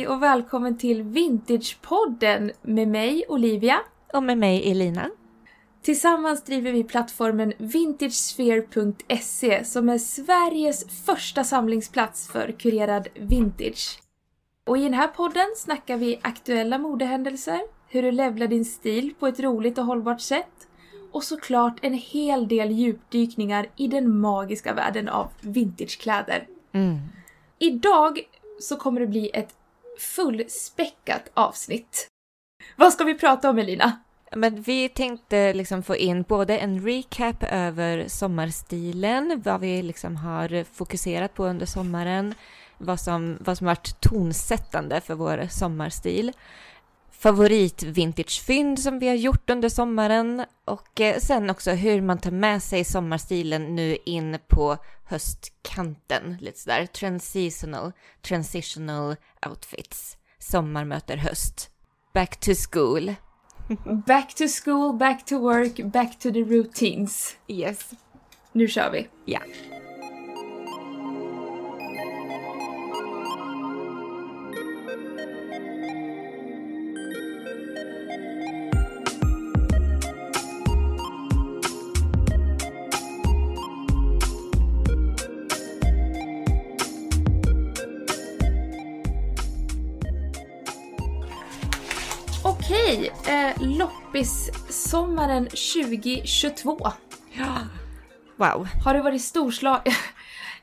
Hej 0.00 0.08
och 0.08 0.22
välkommen 0.22 0.78
till 0.78 1.02
Vintagepodden 1.02 2.52
med 2.62 2.88
mig 2.88 3.24
Olivia. 3.28 3.80
Och 4.12 4.22
med 4.22 4.38
mig 4.38 4.70
Elina. 4.70 5.10
Tillsammans 5.82 6.44
driver 6.44 6.72
vi 6.72 6.84
plattformen 6.84 7.52
vintagesphere.se 7.58 9.64
som 9.64 9.88
är 9.88 9.98
Sveriges 9.98 11.04
första 11.06 11.44
samlingsplats 11.44 12.28
för 12.28 12.52
kurerad 12.52 13.08
vintage. 13.14 14.00
Och 14.66 14.78
i 14.78 14.82
den 14.82 14.94
här 14.94 15.08
podden 15.08 15.46
snackar 15.56 15.96
vi 15.96 16.18
aktuella 16.22 16.78
modehändelser, 16.78 17.60
hur 17.88 18.02
du 18.02 18.12
levlar 18.12 18.46
din 18.46 18.64
stil 18.64 19.14
på 19.18 19.26
ett 19.26 19.40
roligt 19.40 19.78
och 19.78 19.84
hållbart 19.84 20.20
sätt 20.20 20.68
och 21.12 21.24
såklart 21.24 21.78
en 21.82 21.94
hel 21.94 22.48
del 22.48 22.70
djupdykningar 22.70 23.66
i 23.76 23.88
den 23.88 24.20
magiska 24.20 24.74
världen 24.74 25.08
av 25.08 25.28
vintagekläder. 25.40 26.46
Mm. 26.72 26.98
Idag 27.58 28.20
så 28.60 28.76
kommer 28.76 29.00
det 29.00 29.06
bli 29.06 29.30
ett 29.34 29.56
fullspäckat 30.00 31.30
avsnitt. 31.34 32.06
Vad 32.76 32.92
ska 32.92 33.04
vi 33.04 33.14
prata 33.14 33.50
om 33.50 33.58
Elina? 33.58 34.00
Men 34.32 34.62
vi 34.62 34.88
tänkte 34.88 35.52
liksom 35.52 35.82
få 35.82 35.96
in 35.96 36.22
både 36.22 36.58
en 36.58 36.86
recap 36.86 37.42
över 37.42 38.08
sommarstilen, 38.08 39.42
vad 39.44 39.60
vi 39.60 39.82
liksom 39.82 40.16
har 40.16 40.64
fokuserat 40.64 41.34
på 41.34 41.44
under 41.44 41.66
sommaren, 41.66 42.34
vad 42.78 43.00
som, 43.00 43.38
vad 43.40 43.58
som 43.58 43.66
varit 43.66 44.00
tonsättande 44.00 45.00
för 45.00 45.14
vår 45.14 45.46
sommarstil, 45.50 46.32
favorit-vintagefynd 47.22 48.78
som 48.78 48.98
vi 48.98 49.08
har 49.08 49.14
gjort 49.14 49.50
under 49.50 49.68
sommaren 49.68 50.44
och 50.64 51.00
eh, 51.00 51.18
sen 51.18 51.50
också 51.50 51.70
hur 51.70 52.02
man 52.02 52.18
tar 52.18 52.30
med 52.30 52.62
sig 52.62 52.84
sommarstilen 52.84 53.76
nu 53.76 53.96
in 54.04 54.38
på 54.48 54.76
höstkanten. 55.04 56.36
Lite 56.40 56.58
sådär 56.58 56.86
transitional, 56.86 57.92
transitional 58.22 59.16
outfits. 59.46 60.16
Sommar 60.38 60.84
möter 60.84 61.16
höst. 61.16 61.70
Back 62.14 62.40
to 62.40 62.50
school. 62.70 63.14
Back 64.06 64.34
to 64.34 64.44
school, 64.64 64.98
back 64.98 65.26
to 65.26 65.38
work, 65.38 65.84
back 65.92 66.18
to 66.18 66.32
the 66.32 66.42
routines. 66.42 67.36
Yes. 67.48 67.90
Nu 68.52 68.68
kör 68.68 68.90
vi. 68.90 69.08
Ja. 69.24 69.40
Okej, 69.40 69.79
eh, 93.30 93.62
loppis-sommaren 93.62 95.44
2022. 95.44 96.92
Ja. 97.32 97.58
Wow. 98.36 98.68
Har 98.84 98.94
det 98.94 99.02
varit 99.02 99.22
storslag... 99.22 99.80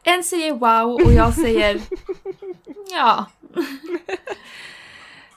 En 0.04 0.24
säger 0.24 0.54
wow 0.54 1.06
och 1.06 1.14
jag 1.14 1.34
säger 1.34 1.82
ja. 2.92 3.26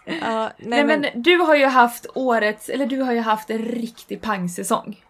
Ja, 0.04 0.42
nej, 0.42 0.52
Nej, 0.58 0.84
men, 0.84 1.00
men 1.00 1.22
du 1.22 1.36
har 1.36 1.56
ju 1.56 1.66
haft 1.66 2.06
årets, 2.14 2.68
eller 2.68 2.86
du 2.86 3.00
har 3.02 3.12
ju 3.12 3.20
haft 3.20 3.50
en 3.50 3.58
riktig 3.58 4.20
pangsäsong. 4.22 5.04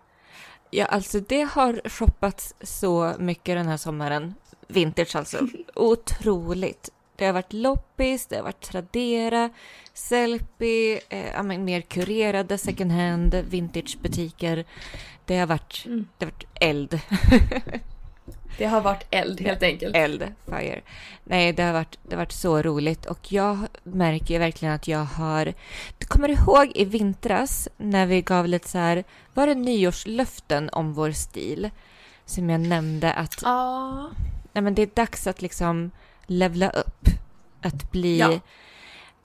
ja, 0.70 0.84
alltså 0.84 1.20
det 1.20 1.42
har 1.42 1.88
shoppats 1.88 2.54
så 2.60 3.14
mycket 3.18 3.56
den 3.56 3.68
här 3.68 3.76
sommaren. 3.76 4.34
Vintage 4.68 5.16
alltså. 5.16 5.38
Otroligt. 5.74 6.90
Det 7.20 7.26
har 7.26 7.32
varit 7.32 7.52
loppis, 7.52 8.26
det 8.26 8.36
har 8.36 8.42
varit 8.42 8.60
Tradera, 8.60 9.50
Sellpy, 9.94 10.98
eh, 11.08 11.42
mer 11.42 11.80
kurerade 11.80 12.58
second 12.58 12.92
hand, 12.92 13.34
vintagebutiker. 13.34 14.64
Det 15.24 15.38
har 15.38 15.46
varit, 15.46 15.82
Mm. 15.86 16.06
det 16.18 16.24
har 16.24 16.30
varit 16.32 16.44
eld. 16.60 17.00
Det 18.58 18.66
har 18.66 18.80
varit 18.80 19.06
eld 19.10 19.40
helt 19.40 19.62
enkelt. 19.62 19.96
eld, 19.96 20.24
fire. 20.46 20.80
Nej, 21.24 21.52
det 21.52 21.62
har, 21.62 21.72
varit, 21.72 21.98
det 22.02 22.14
har 22.14 22.22
varit 22.22 22.32
så 22.32 22.62
roligt 22.62 23.06
och 23.06 23.32
jag 23.32 23.58
märker 23.82 24.38
verkligen 24.38 24.74
att 24.74 24.88
jag 24.88 25.04
har... 25.04 25.54
Du 25.98 26.06
kommer 26.06 26.28
ihåg 26.28 26.72
i 26.74 26.84
vintras 26.84 27.68
när 27.76 28.06
vi 28.06 28.22
gav 28.22 28.46
lite 28.48 28.68
så 28.68 28.78
här, 28.78 29.04
var 29.34 29.46
det 29.46 29.54
nyårslöften 29.54 30.70
om 30.72 30.92
vår 30.94 31.10
stil? 31.10 31.70
Som 32.24 32.50
jag 32.50 32.60
nämnde 32.60 33.12
att 33.12 33.38
Ja. 33.42 34.10
nej, 34.52 34.62
men 34.62 34.74
det 34.74 34.82
är 34.82 34.90
dags 34.94 35.26
att 35.26 35.42
liksom 35.42 35.90
levla 36.30 36.70
upp. 36.70 37.08
Att 37.62 37.92
bli... 37.92 38.18
Ja. 38.18 38.40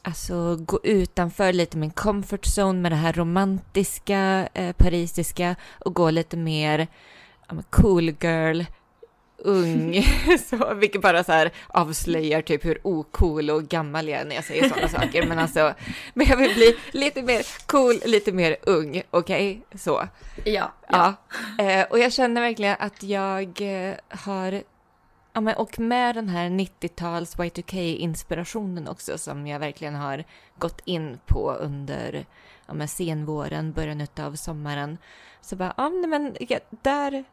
Alltså 0.01 0.55
gå 0.55 0.79
utanför 0.83 1.53
lite 1.53 1.77
min 1.77 1.91
comfort 1.91 2.45
zone 2.57 2.79
med 2.79 2.91
det 2.91 2.95
här 2.95 3.13
romantiska, 3.13 4.49
eh, 4.53 4.71
parisiska 4.71 5.55
och 5.79 5.93
gå 5.93 6.09
lite 6.09 6.37
mer 6.37 6.87
ja, 7.47 7.55
cool 7.69 8.09
girl, 8.21 8.63
ung, 9.37 10.03
så, 10.49 10.73
vilket 10.73 11.01
bara 11.01 11.23
så 11.23 11.31
här 11.31 11.51
avslöjar 11.67 12.41
typ 12.41 12.65
hur 12.65 12.87
ocool 12.87 13.49
och 13.49 13.63
gammal 13.63 14.09
jag 14.09 14.21
är 14.21 14.25
när 14.25 14.35
jag 14.35 14.43
säger 14.43 14.69
sådana 14.69 14.87
saker. 14.87 15.27
Men 15.27 15.39
alltså, 15.39 15.73
men 16.13 16.27
jag 16.27 16.37
vill 16.37 16.53
bli 16.53 16.77
lite 16.91 17.21
mer 17.21 17.67
cool, 17.67 17.99
lite 18.05 18.31
mer 18.31 18.57
ung, 18.61 19.01
okej? 19.11 19.61
Så. 19.75 20.07
Ja. 20.43 20.73
Ja. 20.89 21.13
Eh, 21.59 21.85
och 21.89 21.99
jag 21.99 22.13
känner 22.13 22.41
verkligen 22.41 22.75
att 22.79 23.03
jag 23.03 23.61
eh, 23.61 23.93
har, 24.09 24.61
ja, 25.35 25.41
men, 25.41 25.55
och 25.55 25.79
med 25.79 26.15
den 26.15 26.29
här 26.29 26.49
90-tals 26.49 27.37
Y2K-inspirationen 27.37 28.87
också 28.87 29.17
som 29.17 29.47
jag 29.47 29.59
verkligen 29.59 29.95
har 29.95 30.23
gått 30.57 30.81
in 30.85 31.19
på 31.25 31.51
under 31.51 32.25
ja, 32.67 32.73
men, 32.73 32.87
senvåren, 32.87 33.71
början 33.71 34.07
av 34.19 34.35
sommaren. 34.35 34.97
Så 35.41 35.55
bara, 35.55 35.73
ja 35.77 35.89
men 35.89 36.35
jag, 36.39 36.59
där, 36.69 37.23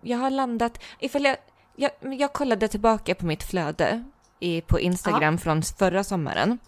jag 0.00 0.18
har 0.18 0.30
landat, 0.30 0.82
ifall 0.98 1.24
jag, 1.24 1.36
jag, 1.76 1.90
jag 2.02 2.32
kollade 2.32 2.68
tillbaka 2.68 3.14
på 3.14 3.26
mitt 3.26 3.42
flöde 3.42 4.04
i, 4.38 4.60
på 4.60 4.80
Instagram 4.80 5.38
från 5.38 5.62
förra 5.62 6.04
sommaren. 6.04 6.58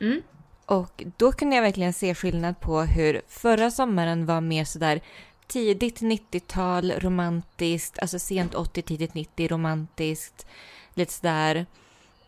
Mm. 0.00 0.22
Och 0.66 1.04
då 1.16 1.32
kunde 1.32 1.56
jag 1.56 1.62
verkligen 1.62 1.92
se 1.92 2.14
skillnad 2.14 2.60
på 2.60 2.80
hur 2.80 3.22
förra 3.28 3.70
sommaren 3.70 4.26
var 4.26 4.40
mer 4.40 4.64
sådär 4.64 5.00
tidigt 5.48 6.00
90-tal 6.00 6.92
romantiskt, 6.92 7.98
alltså 7.98 8.18
sent 8.18 8.54
80, 8.54 8.82
tidigt 8.82 9.14
90 9.14 9.48
romantiskt, 9.48 10.46
lite 10.94 11.12
sådär 11.12 11.66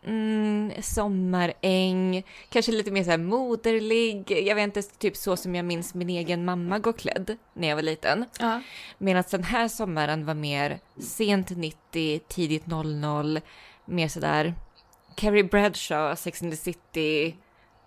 mm, 0.05 0.73
sommaräng, 0.83 2.23
kanske 2.49 2.73
lite 2.73 2.91
mer 2.91 3.05
såhär 3.05 3.19
moderlig, 3.19 4.31
jag 4.31 4.55
vet 4.55 4.65
inte, 4.65 4.83
typ 4.83 5.17
så 5.17 5.37
som 5.37 5.55
jag 5.55 5.65
minns 5.65 5.95
min 5.95 6.11
egen 6.11 6.45
mamma 6.45 6.79
gå 6.79 6.93
klädd 6.93 7.37
när 7.55 7.69
jag 7.69 7.77
var 7.77 7.83
liten. 7.83 8.25
Ja. 8.39 8.61
Medan 8.99 9.25
den 9.31 9.45
här 9.45 9.69
sommaren 9.69 10.27
var 10.27 10.35
mer 10.35 10.79
sent 10.99 11.51
90, 11.51 12.21
tidigt 12.29 12.67
00, 12.67 13.41
mer 13.85 14.09
sådär 14.09 14.55
Carrie 15.15 15.45
Bradshaw, 15.45 16.17
Sex 16.17 16.43
and 16.43 16.53
the 16.53 16.57
City, 16.57 17.37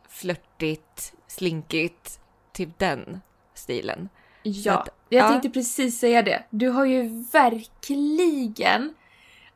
flörtigt, 0.10 1.14
slinkigt, 1.28 2.20
typ 2.52 2.80
den 2.80 3.22
stilen. 3.54 4.10
Så 4.44 4.50
Ja, 4.70 4.86
jag 5.14 5.26
ja. 5.26 5.30
tänkte 5.30 5.50
precis 5.50 6.00
säga 6.00 6.22
det. 6.22 6.44
Du 6.50 6.70
har 6.70 6.86
ju 6.86 7.24
verkligen, 7.32 8.94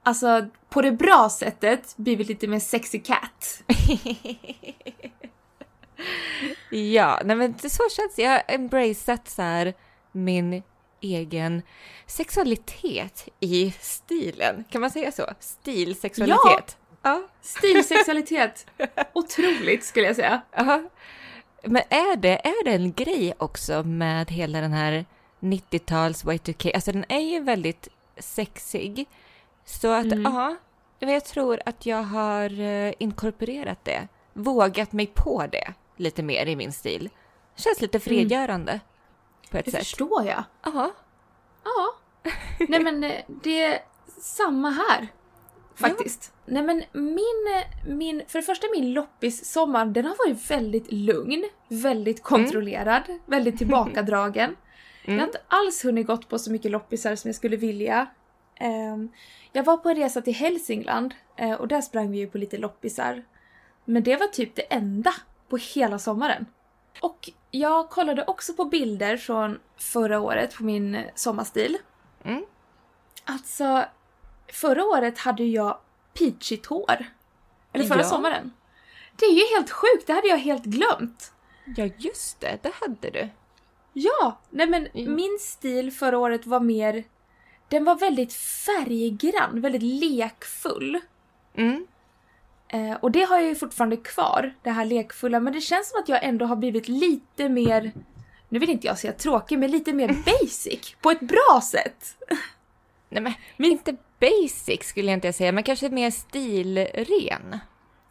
alltså 0.03 0.45
på 0.69 0.81
det 0.81 0.91
bra 0.91 1.29
sättet, 1.29 1.93
blivit 1.97 2.27
lite 2.27 2.47
mer 2.47 2.59
sexy 2.59 2.99
cat. 2.99 3.63
ja, 6.69 7.21
nej 7.25 7.35
men 7.35 7.59
så 7.59 7.83
känns 7.89 8.15
det. 8.15 8.21
Jag 8.21 8.31
har 8.31 8.43
embraceat 8.47 9.29
så 9.29 9.41
här 9.41 9.73
min 10.11 10.63
egen 11.01 11.61
sexualitet 12.05 13.27
i 13.39 13.73
stilen. 13.79 14.63
Kan 14.69 14.81
man 14.81 14.91
säga 14.91 15.11
så? 15.11 15.29
Stilsexualitet. 15.39 16.77
Ja. 17.01 17.27
Stilsexualitet. 17.41 18.65
Otroligt 19.13 19.83
skulle 19.83 20.05
jag 20.07 20.15
säga. 20.15 20.41
Ja. 20.55 20.83
Men 21.63 21.81
är 21.89 22.15
det, 22.15 22.47
är 22.47 22.63
det 22.63 22.71
en 22.71 22.93
grej 22.93 23.33
också 23.37 23.83
med 23.83 24.31
hela 24.31 24.61
den 24.61 24.73
här 24.73 25.05
90-tals 25.39 26.25
Y2K? 26.25 26.71
Alltså 26.75 26.91
den 26.91 27.05
är 27.09 27.19
ju 27.19 27.39
väldigt 27.39 27.87
sexig. 28.17 29.05
Så 29.65 29.91
att 29.91 30.05
Mm. 30.05 30.23
ja, 30.33 30.55
jag 30.99 31.25
tror 31.25 31.59
att 31.65 31.85
jag 31.85 32.03
har 32.03 32.59
eh, 32.59 32.93
inkorporerat 32.99 33.85
det. 33.85 34.07
Vågat 34.33 34.91
mig 34.91 35.07
på 35.07 35.45
det 35.51 35.73
lite 35.95 36.23
mer 36.23 36.45
i 36.45 36.55
min 36.55 36.71
stil. 36.71 37.09
Känns 37.55 37.81
lite 37.81 37.99
frigörande 37.99 38.79
på 39.51 39.57
ett 39.57 39.65
Det 39.65 39.71
sätt. 39.71 39.79
förstår 39.79 40.25
jag. 40.25 40.43
Ja. 40.63 40.91
Ja. 41.63 41.93
Nej 42.69 42.79
men 42.83 43.03
eh, 43.03 43.21
det 43.27 43.63
är 43.63 43.79
samma 44.21 44.69
här. 44.69 45.07
Faktiskt. 45.75 46.33
Nej 46.45 46.63
men 46.63 46.83
min, 46.93 47.45
eh, 47.55 47.89
min, 47.93 48.23
för 48.27 48.39
det 48.39 48.43
första 48.45 48.67
min 48.75 48.93
loppis-sommar, 48.93 49.85
den 49.85 50.05
har 50.05 50.15
varit 50.27 50.51
väldigt 50.51 50.91
lugn, 50.91 51.49
väldigt 51.67 52.23
kontrollerad, 52.23 53.03
väldigt 53.25 53.57
tillbakadragen. 53.57 54.55
Jag 55.07 55.13
har 55.13 55.17
Mm. 55.17 55.25
inte 55.29 55.41
alls 55.47 55.85
hunnit 55.85 56.07
gått 56.07 56.29
på 56.29 56.39
så 56.39 56.51
mycket 56.51 56.71
loppisar 56.71 57.15
som 57.15 57.27
jag 57.27 57.35
skulle 57.35 57.57
vilja. 57.57 58.07
Ehm, 58.55 59.09
jag 59.51 59.63
var 59.63 59.77
på 59.77 59.89
en 59.89 59.95
resa 59.95 60.21
till 60.21 60.33
Hälsingland 60.35 61.13
eh, 61.35 61.51
och 61.53 61.67
där 61.67 61.81
sprang 61.81 62.11
vi 62.11 62.17
ju 62.17 62.27
på 62.27 62.37
lite 62.37 62.57
loppisar. 62.57 63.23
Men 63.85 64.03
det 64.03 64.15
var 64.15 64.27
typ 64.27 64.55
det 64.55 64.61
enda 64.61 65.13
på 65.49 65.57
hela 65.57 65.99
sommaren. 65.99 66.45
Och 67.01 67.29
jag 67.51 67.89
kollade 67.89 68.23
också 68.25 68.53
på 68.53 68.65
bilder 68.65 69.17
från 69.17 69.59
förra 69.77 70.19
året 70.19 70.55
på 70.55 70.63
min 70.63 71.03
sommarstil. 71.15 71.77
Mm. 72.23 72.45
Alltså, 73.23 73.85
förra 74.53 74.83
året 74.85 75.17
hade 75.17 75.43
jag 75.43 75.77
peachigt 76.13 76.65
hår. 76.65 77.05
Eller 77.73 77.85
förra 77.85 77.97
Ja. 77.99 78.03
sommaren. 78.03 78.51
Det 79.15 79.25
är 79.25 79.33
ju 79.33 79.55
helt 79.55 79.71
sjukt, 79.71 80.07
det 80.07 80.13
hade 80.13 80.27
jag 80.27 80.37
helt 80.37 80.63
glömt. 80.63 81.33
Ja, 81.77 81.85
just 81.97 82.39
det. 82.39 82.57
Det 82.61 82.71
hade 82.73 83.09
du. 83.09 83.29
Ja, 83.99 84.39
nej 84.49 84.67
men 84.67 84.87
Mm. 84.93 85.15
min 85.15 85.37
stil 85.41 85.91
förra 85.91 86.17
året 86.17 86.45
var 86.45 86.59
mer... 86.59 87.03
Den 87.69 87.83
var 87.83 87.95
väldigt 87.95 88.33
färggrann, 88.33 89.61
väldigt 89.61 89.81
lekfull. 89.83 90.99
Mm. 91.55 91.87
Eh, 92.69 92.93
och 93.01 93.11
det 93.11 93.21
har 93.23 93.37
jag 93.37 93.47
ju 93.47 93.55
fortfarande 93.55 93.97
kvar, 93.97 94.53
det 94.63 94.69
här 94.71 94.85
lekfulla, 94.85 95.39
men 95.39 95.53
det 95.53 95.61
känns 95.61 95.89
som 95.89 95.99
att 95.99 96.09
jag 96.09 96.23
ändå 96.23 96.45
har 96.45 96.55
blivit 96.55 96.87
lite 96.87 97.49
mer... 97.49 97.91
Nu 98.49 98.59
vill 98.59 98.69
inte 98.69 98.87
jag 98.87 98.99
säga 98.99 99.13
tråkig, 99.13 99.59
men 99.59 99.71
lite 99.71 99.93
mer 99.93 100.07
basic. 100.25 100.95
på 101.01 101.11
ett 101.11 101.19
bra 101.19 101.61
sätt. 101.71 102.17
Nej, 103.09 103.37
men 103.57 103.71
inte 103.71 103.95
basic 104.19 104.83
skulle 104.87 105.07
jag 105.07 105.17
inte 105.17 105.33
säga, 105.33 105.51
men 105.51 105.63
kanske 105.63 105.89
mer 105.89 106.11
stilren. 106.11 107.59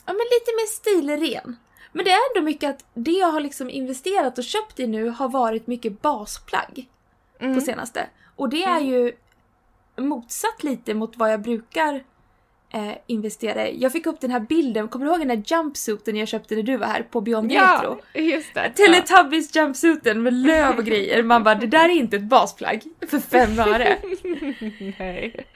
Ja, 0.07 0.13
men 0.13 0.27
lite 0.35 0.51
mer 0.57 0.67
stilren. 0.67 1.57
Men 1.97 2.05
det 2.05 2.11
är 2.11 2.37
ändå 2.37 2.45
mycket 2.45 2.71
att 2.71 2.85
det 2.95 3.11
jag 3.11 3.27
har 3.33 3.41
liksom 3.41 3.71
investerat 3.71 4.39
och 4.39 4.45
köpt 4.45 4.81
i 4.81 4.87
nu 4.87 5.09
har 5.09 5.29
varit 5.29 5.67
mycket 5.67 6.03
basplagg 6.03 6.89
Mm. 7.39 7.55
på 7.55 7.61
senaste. 7.61 8.07
Och 8.37 8.49
det 8.49 8.65
är 8.65 8.81
ju 8.81 9.13
motsatt 9.97 10.63
lite 10.63 10.95
mot 10.95 11.17
vad 11.17 11.33
jag 11.33 11.41
brukar 11.41 12.05
eh, 12.71 12.93
investera 13.07 13.69
i. 13.69 13.83
Jag 13.83 13.93
fick 13.93 14.07
upp 14.07 14.21
den 14.21 14.31
här 14.31 14.41
bilden, 14.41 14.89
kommer 14.89 15.07
du 15.07 15.11
ihåg 15.13 15.21
den 15.21 15.31
här 15.31 15.43
jumpsuiten 15.47 16.17
jag 16.17 16.29
köpte 16.29 16.55
när 16.55 16.63
du 16.63 16.77
var 16.77 16.87
här 16.87 17.03
på 17.03 17.21
Beyond 17.21 17.53
Retro? 17.53 18.01
Ja, 18.13 18.21
just 18.21 18.55
det. 18.55 18.71
Teletubbies 18.71 19.57
jumpsuiten 19.57 20.23
med 20.23 20.35
löv 20.35 20.79
och 20.79 20.85
grejer. 20.85 21.23
Man 21.23 21.45
bara, 21.45 21.55
det 21.55 21.67
där 21.67 21.85
är 21.85 21.93
inte 21.93 22.17
ett 22.17 22.23
basplagg 22.23 22.83
för 23.09 23.19
fem 23.19 23.59
öre. 23.59 23.99
Nej. 24.99 25.47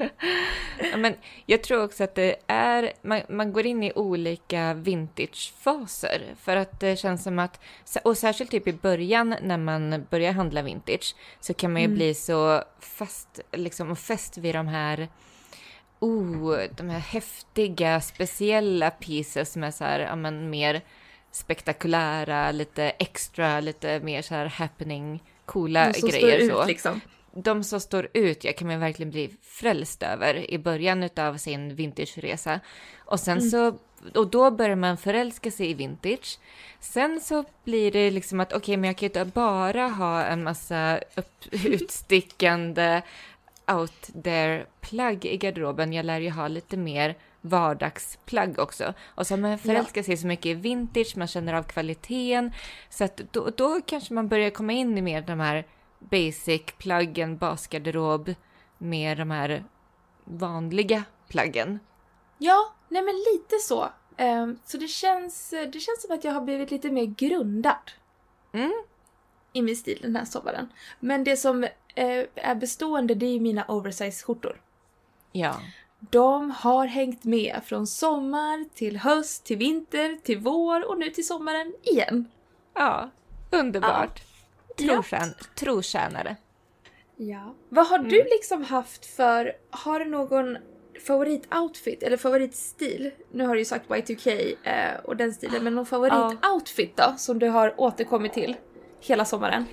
Ja, 0.90 0.96
men 0.96 1.14
jag 1.46 1.62
tror 1.62 1.84
också 1.84 2.04
att 2.04 2.14
det 2.14 2.36
är, 2.46 2.92
man, 3.02 3.20
man 3.28 3.52
går 3.52 3.66
in 3.66 3.82
i 3.82 3.92
olika 3.94 4.74
vintagefaser. 4.74 6.22
För 6.40 6.56
att 6.56 6.80
det 6.80 6.96
känns 6.96 7.22
som 7.22 7.38
att, 7.38 7.60
och 8.02 8.18
särskilt 8.18 8.50
typ 8.50 8.68
i 8.68 8.72
början 8.72 9.34
när 9.42 9.58
man 9.58 10.06
börjar 10.10 10.32
handla 10.32 10.62
vintage, 10.62 11.14
så 11.40 11.54
kan 11.54 11.72
man 11.72 11.82
ju 11.82 11.88
bli 11.88 12.14
så 12.14 12.62
fast, 12.80 13.40
liksom, 13.52 13.96
fäst 13.96 14.38
vid 14.38 14.54
de 14.54 14.68
här 14.68 15.08
Oh, 16.00 16.58
de 16.76 16.88
här 16.90 16.98
häftiga, 16.98 18.00
speciella 18.00 18.90
pieces 18.90 19.52
som 19.52 19.64
är 19.64 19.70
så 19.70 19.84
här, 19.84 20.00
ja 20.00 20.16
men 20.16 20.50
mer 20.50 20.82
spektakulära, 21.30 22.52
lite 22.52 22.84
extra, 22.84 23.60
lite 23.60 24.00
mer 24.00 24.22
så 24.22 24.34
här 24.34 24.46
happening, 24.46 25.22
coola 25.44 25.92
De 25.92 26.00
som 26.00 26.08
grejer 26.08 26.38
står 26.38 26.54
så 26.54 26.62
ut 26.62 26.68
liksom. 26.68 27.00
de 27.32 27.64
som 27.64 27.80
står 27.80 28.08
ut, 28.14 28.44
jag 28.44 28.56
kan 28.56 28.68
man 28.68 28.80
verkligen 28.80 29.10
bli 29.10 29.30
frälst 29.42 30.02
över 30.02 30.50
i 30.50 30.58
början 30.58 31.08
av 31.16 31.36
sin 31.36 31.74
vintageresa. 31.74 32.60
Och 32.98 33.20
sen 33.20 33.42
så, 33.42 33.78
och 34.14 34.30
då 34.30 34.50
börjar 34.50 34.76
man 34.76 34.96
förälska 34.96 35.50
sig 35.50 35.70
i 35.70 35.74
vintage. 35.74 36.38
Sen 36.80 37.20
så 37.20 37.44
blir 37.64 37.92
det 37.92 38.10
liksom 38.10 38.40
att 38.40 38.52
okej, 38.52 38.76
men 38.76 38.88
jag 38.88 38.96
kan 38.96 39.06
ju 39.06 39.08
inte 39.08 39.24
bara 39.24 39.88
ha 39.88 40.24
en 40.24 40.42
massa 40.42 41.00
upp, 41.16 41.46
utstickande 41.64 43.02
out 43.72 44.22
there 44.24 44.66
plagg 44.80 45.24
i 45.24 45.36
garderoben. 45.36 45.92
Jag 45.92 46.06
lär 46.06 46.20
ju 46.20 46.30
ha 46.30 46.48
lite 46.48 46.76
mer 46.76 47.16
vardagsplagg 47.40 48.58
också. 48.58 48.94
Och 49.04 49.26
så 49.26 49.34
har 49.34 49.38
man 49.38 49.58
förälskat 49.58 50.06
sig 50.06 50.16
så 50.16 50.26
mycket 50.26 50.46
i 50.46 50.54
vintage, 50.54 51.16
man 51.16 51.26
känner 51.28 51.54
av 51.54 51.62
kvaliteten. 51.62 52.52
Så 52.90 53.04
att 53.04 53.16
då, 53.30 53.50
då 53.56 53.80
kanske 53.86 54.14
man 54.14 54.28
börjar 54.28 54.50
komma 54.50 54.72
in 54.72 54.98
i 54.98 55.02
mer 55.02 55.22
de 55.22 55.40
här 55.40 55.66
basic-plaggen, 55.98 57.38
basgarderob, 57.38 58.34
med 58.78 59.18
de 59.18 59.30
här 59.30 59.64
vanliga 60.24 61.04
plaggen. 61.28 61.78
Ja, 62.38 62.72
nej 62.88 63.02
men 63.02 63.14
lite 63.14 63.58
så. 63.62 63.88
Ehm, 64.16 64.58
så 64.64 64.78
det 64.78 64.88
känns, 64.88 65.50
det 65.50 65.80
känns 65.80 66.02
som 66.02 66.14
att 66.14 66.24
jag 66.24 66.32
har 66.32 66.40
blivit 66.40 66.70
lite 66.70 66.90
mer 66.90 67.04
grundad 67.04 67.90
Mm. 68.52 68.72
i 69.52 69.62
min 69.62 69.76
stil 69.76 69.98
den 70.02 70.16
här 70.16 70.24
sommaren. 70.24 70.72
Men 71.00 71.24
det 71.24 71.36
som 71.36 71.66
är 72.34 72.54
bestående 72.54 73.14
det 73.14 73.26
är 73.26 73.40
mina 73.40 73.64
oversize 73.68 74.24
skjortor. 74.24 74.60
Ja. 75.32 75.56
De 76.10 76.50
har 76.50 76.86
hängt 76.86 77.24
med 77.24 77.60
från 77.64 77.86
sommar 77.86 78.64
till 78.74 78.96
höst, 78.96 79.44
till 79.44 79.56
vinter, 79.56 80.18
till 80.22 80.38
vår 80.38 80.88
och 80.88 80.98
nu 80.98 81.10
till 81.10 81.26
sommaren 81.26 81.74
igen. 81.82 82.28
Ja, 82.74 83.10
underbart. 83.50 84.22
Ja. 84.76 84.94
Trotjän- 85.02 85.34
Trotjänare. 85.54 86.36
Ja. 87.16 87.54
Vad 87.68 87.86
har 87.86 87.98
du 87.98 88.22
liksom 88.24 88.64
haft 88.64 89.06
för, 89.06 89.52
har 89.70 89.98
du 89.98 90.04
någon 90.04 90.58
favoritoutfit 91.06 92.02
eller 92.02 92.16
favoritstil? 92.16 93.10
Nu 93.32 93.46
har 93.46 93.54
du 93.54 93.60
ju 93.60 93.64
sagt 93.64 93.88
Y2K 93.88 94.54
eh, 94.62 95.00
och 95.04 95.16
den 95.16 95.32
stilen, 95.34 95.64
men 95.64 95.74
någon 95.74 95.86
favoritoutfit 95.86 96.96
då 96.96 97.14
som 97.16 97.38
du 97.38 97.48
har 97.48 97.80
återkommit 97.80 98.32
till 98.32 98.56
hela 99.00 99.24
sommaren? 99.24 99.64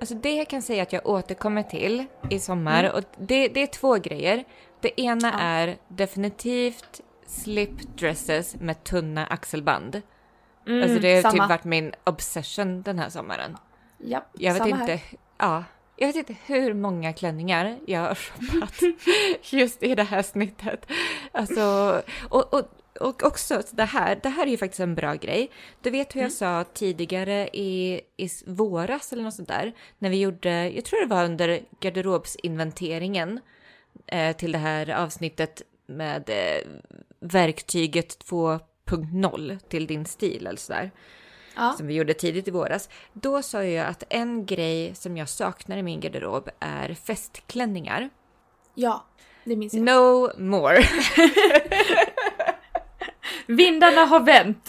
Alltså 0.00 0.14
det 0.14 0.34
jag 0.34 0.48
kan 0.48 0.62
säga 0.62 0.82
att 0.82 0.92
jag 0.92 1.06
återkommer 1.06 1.62
till 1.62 2.04
i 2.30 2.38
sommar, 2.38 2.92
och 2.92 3.02
det, 3.18 3.48
det 3.48 3.62
är 3.62 3.66
två 3.66 3.94
grejer. 3.94 4.44
Det 4.80 5.00
ena 5.00 5.28
Ja. 5.28 5.38
är 5.40 5.76
definitivt 5.88 7.00
slip 7.26 7.96
dresses 7.98 8.56
med 8.56 8.84
tunna 8.84 9.26
axelband. 9.26 10.02
Mm, 10.66 10.82
alltså 10.82 10.98
det 10.98 11.14
har 11.14 11.22
samma. 11.22 11.32
typ 11.32 11.48
varit 11.48 11.64
min 11.64 11.92
obsession 12.04 12.82
den 12.82 12.98
här 12.98 13.08
sommaren. 13.08 13.56
Japp, 13.98 14.24
Jag 14.32 14.54
vet 14.54 14.66
inte, 14.66 14.84
Här. 14.84 15.00
ja, 15.38 15.64
jag 15.96 16.06
vet 16.06 16.16
inte 16.16 16.36
hur 16.46 16.74
många 16.74 17.12
klänningar 17.12 17.78
jag 17.86 18.00
har 18.00 18.14
shoppat 18.14 18.74
just 19.52 19.82
i 19.82 19.94
det 19.94 20.02
här 20.02 20.22
snittet. 20.22 20.86
Alltså, 21.32 21.62
och, 22.28 22.54
och, 22.54 22.62
och 23.00 23.22
också 23.22 23.62
det 23.70 23.84
här, 23.84 24.20
det 24.22 24.28
här 24.28 24.46
är 24.46 24.50
ju 24.50 24.56
faktiskt 24.56 24.80
en 24.80 24.94
bra 24.94 25.14
grej. 25.14 25.50
Du 25.80 25.90
vet 25.90 26.16
hur 26.16 26.20
jag 26.22 26.32
sa 26.32 26.64
tidigare 26.74 27.48
i, 27.52 28.00
i 28.16 28.28
våras 28.46 29.12
eller 29.12 29.22
något 29.22 29.34
sånt 29.34 29.48
där, 29.48 29.72
när 29.98 30.10
vi 30.10 30.20
gjorde, 30.20 30.70
jag 30.70 30.84
tror 30.84 31.00
det 31.00 31.14
var 31.14 31.24
under 31.24 31.60
garderobsinventeringen 31.80 33.40
eh, 34.06 34.36
till 34.36 34.52
det 34.52 34.58
här 34.58 34.90
avsnittet 34.90 35.62
med 35.86 36.30
eh, 36.30 36.66
verktyget 37.20 38.24
2.0 38.30 39.58
till 39.68 39.86
din 39.86 40.04
stil 40.06 40.46
eller 40.46 40.58
sådär 40.58 40.90
Ja. 41.56 41.74
som 41.78 41.86
vi 41.86 41.94
gjorde 41.94 42.14
tidigt 42.14 42.48
i 42.48 42.50
våras. 42.50 42.88
Då 43.12 43.42
sa 43.42 43.64
jag 43.64 43.86
att 43.86 44.02
en 44.10 44.46
grej 44.46 44.94
som 44.94 45.16
jag 45.16 45.28
saknar 45.28 45.76
i 45.76 45.82
min 45.82 46.00
garderob 46.00 46.48
är 46.60 46.94
festklänningar. 46.94 48.10
ja, 48.74 49.04
det 49.44 49.56
minns 49.56 49.74
jag. 49.74 49.82
No 49.84 50.30
more. 50.38 50.78
Vindarna 53.56 54.04
har 54.04 54.20
vänt! 54.20 54.68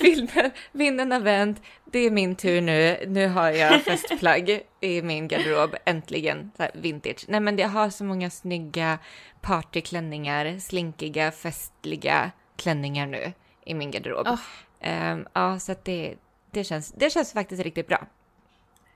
Vinden, 0.72 1.12
har 1.12 1.20
vänt. 1.20 1.62
Det 1.84 1.98
är 1.98 2.10
min 2.10 2.36
tur 2.36 2.60
nu. 2.60 3.04
Nu 3.06 3.28
har 3.28 3.50
jag 3.50 3.82
festplagg 3.82 4.60
i 4.80 5.02
min 5.02 5.28
garderob. 5.28 5.76
Äntligen. 5.84 6.50
Vintage. 6.74 7.24
Nej 7.28 7.40
men 7.40 7.58
jag 7.58 7.68
har 7.68 7.90
så 7.90 8.04
många 8.04 8.30
snygga 8.30 8.98
partyklänningar. 9.40 10.58
Slinkiga, 10.58 11.32
festliga 11.32 12.30
klänningar 12.56 13.06
nu 13.06 13.32
i 13.64 13.74
min 13.74 13.90
garderob. 13.90 14.26
Ah. 14.26 14.38
Ehm, 14.80 15.26
ja, 15.32 15.58
så 15.58 15.72
att 15.72 15.84
det, 15.84 16.14
det, 16.50 16.64
känns, 16.64 16.92
det 16.92 17.10
känns 17.10 17.32
faktiskt 17.32 17.62
riktigt 17.62 17.88
bra. 17.88 18.06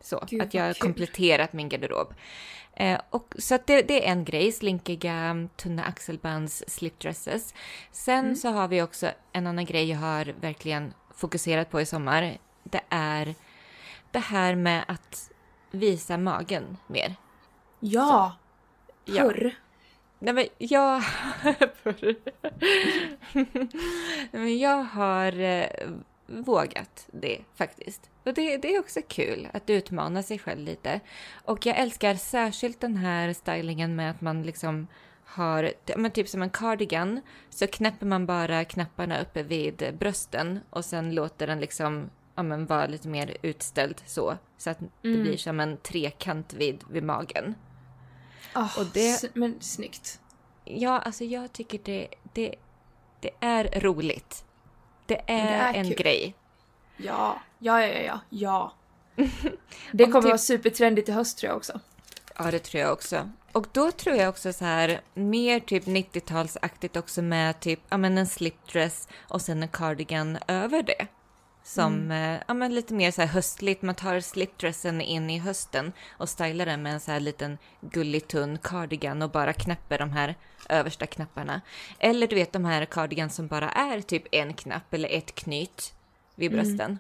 Så, 0.00 0.24
Gud, 0.28 0.42
att 0.42 0.54
jag 0.54 0.64
har 0.64 0.74
kompletterat 0.74 1.52
min 1.52 1.68
garderob. 1.68 2.14
Eh, 2.76 3.00
och, 3.10 3.34
så 3.38 3.54
att 3.54 3.66
det, 3.66 3.82
det 3.82 4.06
är 4.06 4.12
en 4.12 4.24
grej, 4.24 4.52
slinkiga 4.52 5.48
tunna 5.56 5.84
axelbands 5.84 6.64
slipdresses. 6.68 7.54
Sen 7.92 8.24
Mm. 8.24 8.36
så 8.36 8.48
har 8.48 8.68
vi 8.68 8.82
också 8.82 9.10
en 9.32 9.46
annan 9.46 9.64
grej 9.64 9.90
jag 9.90 9.98
har 9.98 10.24
verkligen 10.40 10.94
fokuserat 11.14 11.70
på 11.70 11.80
i 11.80 11.86
sommar. 11.86 12.38
Det 12.62 12.80
är 12.88 13.34
det 14.10 14.18
här 14.18 14.54
med 14.54 14.84
att 14.88 15.30
visa 15.70 16.18
magen 16.18 16.76
mer. 16.86 17.14
Ja! 17.80 18.36
Ja. 19.04 19.22
Förr. 19.22 19.54
Nej 20.18 20.34
men 20.34 20.46
jag... 20.58 21.02
Men 24.30 24.58
jag 24.58 24.82
har 24.84 25.40
eh, 25.40 25.66
vågat 26.30 27.08
det 27.12 27.38
faktiskt. 27.54 28.10
Och 28.24 28.34
det, 28.34 28.56
det 28.56 28.74
är 28.74 28.80
också 28.80 29.00
kul 29.08 29.48
att 29.52 29.70
utmana 29.70 30.22
sig 30.22 30.38
själv 30.38 30.60
lite. 30.60 31.00
Och 31.44 31.66
jag 31.66 31.78
älskar 31.78 32.14
särskilt 32.14 32.80
den 32.80 32.96
här 32.96 33.32
stylingen 33.32 33.96
med 33.96 34.10
att 34.10 34.20
man 34.20 34.42
liksom 34.42 34.86
har, 35.24 35.72
men 35.96 36.10
typ 36.10 36.28
som 36.28 36.42
en 36.42 36.50
cardigan, 36.50 37.20
så 37.50 37.66
knäpper 37.66 38.06
man 38.06 38.26
bara 38.26 38.64
knapparna 38.64 39.20
uppe 39.22 39.42
vid 39.42 39.96
brösten 39.98 40.60
och 40.70 40.84
sen 40.84 41.14
låter 41.14 41.46
den 41.46 41.60
liksom 41.60 42.10
ja, 42.34 42.42
men 42.42 42.66
vara 42.66 42.86
lite 42.86 43.08
mer 43.08 43.36
utställd 43.42 44.02
så. 44.06 44.36
Så 44.58 44.70
att 44.70 44.78
det 45.02 45.08
Mm. 45.08 45.22
blir 45.22 45.36
som 45.36 45.60
en 45.60 45.76
trekant 45.76 46.52
vid, 46.54 46.84
vid 46.90 47.02
magen. 47.02 47.54
Oh, 48.54 48.78
Och 48.78 48.86
det- 48.94 49.34
Men 49.34 49.56
snyggt. 49.60 50.20
Ja, 50.64 50.98
alltså 50.98 51.24
jag 51.24 51.52
tycker 51.52 51.80
det, 51.84 52.08
det, 52.32 52.54
det 53.20 53.30
är 53.40 53.80
roligt. 53.80 54.44
Det 55.10 55.20
är, 55.26 55.72
det 55.72 55.78
är 55.78 55.80
en 55.80 55.88
kul. 55.88 55.96
grej. 55.96 56.34
Ja, 56.96 57.40
ja, 57.58 57.86
ja, 57.86 58.00
ja, 58.00 58.20
ja. 58.30 58.72
Det 59.92 60.04
Om 60.04 60.12
kommer 60.12 60.28
vara 60.28 60.38
supertrendigt 60.38 61.08
i 61.08 61.12
höst 61.12 61.38
tror 61.38 61.48
jag 61.48 61.56
också. 61.56 61.80
Ja, 62.38 62.50
det 62.50 62.58
tror 62.58 62.80
jag 62.82 62.92
också. 62.92 63.30
Och 63.52 63.66
då 63.72 63.90
tror 63.90 64.16
jag 64.16 64.28
också 64.28 64.52
så 64.52 64.64
här, 64.64 65.00
mer 65.14 65.60
typ 65.60 65.84
90-talsaktigt 65.84 66.98
också 66.98 67.22
med 67.22 67.60
typ, 67.60 67.80
ja 67.88 67.96
men 67.96 68.18
en 68.18 68.26
slipdress 68.26 69.08
och 69.18 69.42
sen 69.42 69.62
en 69.62 69.68
cardigan 69.68 70.38
över 70.48 70.82
det. 70.82 71.06
Som, 71.62 72.10
eh, 72.10 72.40
ja 72.48 72.54
men 72.54 72.74
lite 72.74 72.94
mer 72.94 73.10
så 73.10 73.20
här 73.20 73.28
höstligt, 73.28 73.82
man 73.82 73.94
tar 73.94 74.20
slipdressen 74.20 75.00
in 75.00 75.30
i 75.30 75.38
hösten 75.38 75.92
och 76.10 76.28
stylar 76.28 76.66
den 76.66 76.82
med 76.82 76.92
en 76.92 77.00
så 77.00 77.10
här 77.10 77.20
liten 77.20 77.58
gullig 77.80 78.28
tunn 78.28 78.58
cardigan 78.58 79.22
och 79.22 79.30
bara 79.30 79.52
knäpper 79.52 79.98
de 79.98 80.10
här 80.10 80.34
översta 80.68 81.06
knapparna. 81.06 81.60
Eller 81.98 82.26
du 82.26 82.34
vet 82.36 82.52
de 82.52 82.64
här 82.64 82.84
cardigan 82.84 83.30
som 83.30 83.46
bara 83.46 83.70
är 83.70 84.00
typ 84.00 84.22
en 84.32 84.54
knapp 84.54 84.94
eller 84.94 85.08
ett 85.08 85.34
knyt 85.34 85.94
vid 86.34 86.50
brösten. 86.52 86.98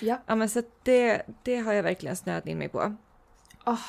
Ja. 0.00 0.20
Ja 0.26 0.34
men 0.34 0.48
så 0.48 0.62
det, 0.82 1.22
det 1.42 1.56
har 1.56 1.72
jag 1.72 1.82
verkligen 1.82 2.16
snöat 2.16 2.46
in 2.46 2.58
mig 2.58 2.68
på. 2.68 2.96
Oh, 3.66 3.80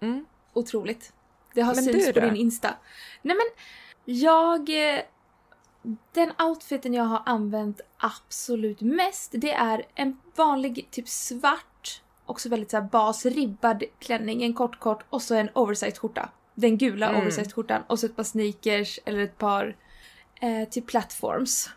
Mm. 0.00 0.26
otroligt. 0.52 1.12
Det 1.54 1.60
har 1.60 1.74
Men 1.74 1.84
synts 1.84 2.06
du 2.06 2.12
på 2.12 2.20
din 2.20 2.36
Insta. 2.36 2.74
Nej 3.22 3.36
men, 3.36 3.46
jag... 4.16 4.70
Den 6.12 6.32
outfiten 6.38 6.94
jag 6.94 7.04
har 7.04 7.22
använt 7.26 7.80
absolut 7.98 8.80
mest, 8.80 9.30
det 9.34 9.52
är 9.52 9.84
en 9.94 10.16
vanlig 10.36 10.88
typ 10.90 11.08
svart, 11.08 12.02
också 12.26 12.48
väldigt 12.48 12.70
så 12.70 12.76
här 12.76 12.84
basribbad 12.84 13.84
klänning, 13.98 14.42
en 14.42 14.54
kort 14.54 14.78
kort 14.80 15.04
och 15.10 15.22
så 15.22 15.34
en 15.34 15.50
oversized 15.54 15.98
skjorta. 15.98 16.28
Den 16.54 16.78
gula 16.78 17.08
Mm. 17.08 17.20
oversized 17.20 17.52
skjortan 17.52 17.82
och 17.86 17.98
så 17.98 18.06
ett 18.06 18.16
par 18.16 18.22
sneakers 18.24 18.98
eller 19.04 19.20
ett 19.20 19.38
par 19.38 19.76
eh, 20.40 20.68
till 20.68 20.82
platforms. 20.82 21.70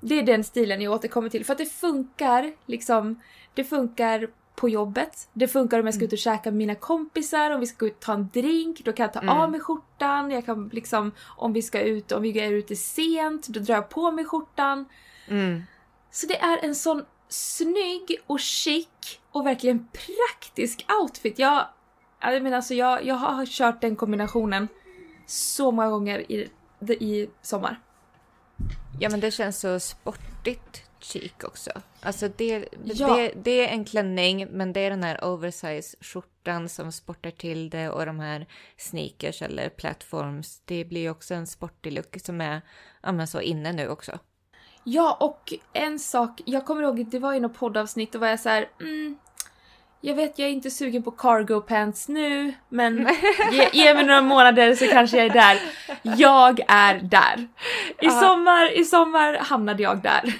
Det 0.00 0.14
är 0.18 0.22
den 0.22 0.44
stilen 0.44 0.80
jag 0.80 0.92
återkommer 0.92 1.28
till 1.28 1.44
för 1.44 1.52
att 1.52 1.58
det 1.58 1.66
funkar 1.66 2.52
liksom. 2.66 3.20
Det 3.54 3.64
funkar 3.64 4.30
på 4.60 4.68
jobbet. 4.68 5.28
Det 5.32 5.48
funkar 5.48 5.80
om 5.80 5.86
jag 5.86 5.94
ska 5.94 6.04
ut 6.04 6.12
och 6.12 6.18
käka 6.18 6.50
med 6.50 6.58
mina 6.58 6.74
kompisar, 6.74 7.50
om 7.50 7.60
vi 7.60 7.66
ska 7.66 7.86
ut 7.86 7.94
och 7.94 8.00
ta 8.00 8.12
en 8.12 8.28
drink, 8.32 8.84
då 8.84 8.92
kan 8.92 9.04
jag 9.04 9.12
ta 9.12 9.20
Mm. 9.20 9.36
av 9.36 9.50
mig 9.50 9.60
skjortan. 9.60 10.30
Jag 10.30 10.46
kan 10.46 10.68
liksom, 10.72 11.12
om 11.36 11.52
vi 11.52 11.62
ska 11.62 11.80
ut, 11.80 12.12
om 12.12 12.22
vi 12.22 12.40
är 12.40 12.52
ute 12.52 12.76
sent, 12.76 13.48
då 13.48 13.60
drar 13.60 13.74
jag 13.74 13.88
på 13.88 14.10
mig 14.10 14.24
skjortan. 14.24 14.84
Mm. 15.28 15.62
Så 16.10 16.26
det 16.26 16.40
är 16.40 16.64
en 16.64 16.74
sån 16.74 17.04
snygg 17.28 18.16
och 18.26 18.40
chic 18.40 18.88
och 19.32 19.46
verkligen 19.46 19.88
praktisk 19.88 20.86
outfit. 21.02 21.38
Jag, 21.38 21.66
jag 22.20 22.42
menar 22.42 22.56
alltså 22.56 22.74
jag, 22.74 23.04
jag 23.04 23.14
har 23.14 23.46
kört 23.46 23.80
den 23.80 23.96
kombinationen 23.96 24.68
så 25.26 25.70
många 25.70 25.90
gånger 25.90 26.32
i, 26.32 26.50
i 26.90 27.30
sommar. 27.42 27.80
Ja 29.00 29.10
men 29.10 29.20
det 29.20 29.30
känns 29.30 29.60
så 29.60 29.80
sportigt 29.80 30.89
chic 31.04 31.32
också. 31.44 31.70
Alltså 32.00 32.28
det, 32.36 32.68
Ja. 32.84 33.16
det, 33.16 33.32
det 33.36 33.68
är 33.68 33.68
en 33.68 33.84
klänning 33.84 34.46
men 34.50 34.72
det 34.72 34.80
är 34.80 34.90
den 34.90 35.02
här 35.04 35.24
oversize 35.24 35.96
skjortan 36.00 36.68
som 36.68 36.92
sportar 36.92 37.30
till 37.30 37.70
det 37.70 37.90
och 37.90 38.06
de 38.06 38.20
här 38.20 38.46
sneakers 38.76 39.42
eller 39.42 39.68
platforms. 39.68 40.62
Det 40.64 40.84
blir 40.84 41.00
ju 41.00 41.10
också 41.10 41.34
en 41.34 41.46
sportig 41.46 41.92
look 41.92 42.16
som 42.24 42.40
är 42.40 42.60
ja, 43.02 43.12
men 43.12 43.26
så 43.26 43.40
inne 43.40 43.72
nu 43.72 43.88
också. 43.88 44.18
Ja, 44.84 45.16
och 45.20 45.52
en 45.72 45.98
sak, 45.98 46.40
jag 46.46 46.66
kommer 46.66 46.82
ihåg, 46.82 47.10
det 47.10 47.18
var 47.18 47.34
i 47.34 47.40
något 47.40 47.54
poddavsnitt, 47.54 48.12
då 48.12 48.18
var 48.18 48.28
jag 48.28 48.40
så 48.40 48.48
här, 48.48 48.68
mm, 48.80 49.18
jag 50.00 50.14
vet 50.14 50.38
jag 50.38 50.48
är 50.48 50.52
inte 50.52 50.70
sugen 50.70 51.02
på 51.02 51.10
cargo 51.10 51.60
pants 51.60 52.08
nu, 52.08 52.52
men 52.68 52.98
ge, 53.52 53.68
ge 53.72 53.94
mig 53.94 54.04
några 54.04 54.20
månader 54.22 54.74
så 54.74 54.86
kanske 54.86 55.16
jag 55.16 55.26
är 55.26 55.30
där. 55.30 55.60
Jag 56.02 56.60
är 56.68 56.94
där. 56.94 57.48
I 58.00 58.10
sommar, 58.10 58.78
i 58.78 58.84
sommar 58.84 59.34
hamnade 59.38 59.82
jag 59.82 60.02
där. 60.02 60.34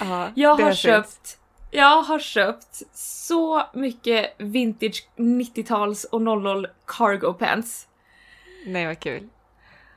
Ja, 0.00 0.30
Jag 0.34 0.56
har 0.56 0.72
köpt, 0.74 1.38
jag 1.70 2.02
har 2.02 2.18
köpt 2.18 2.82
så 2.98 3.62
mycket 3.74 4.34
vintage 4.38 5.08
90-tals 5.16 6.04
och 6.04 6.22
00 6.22 6.66
cargo 6.86 7.32
pants. 7.32 7.88
Nej 8.66 8.86
vad 8.86 9.00
kul. 9.00 9.28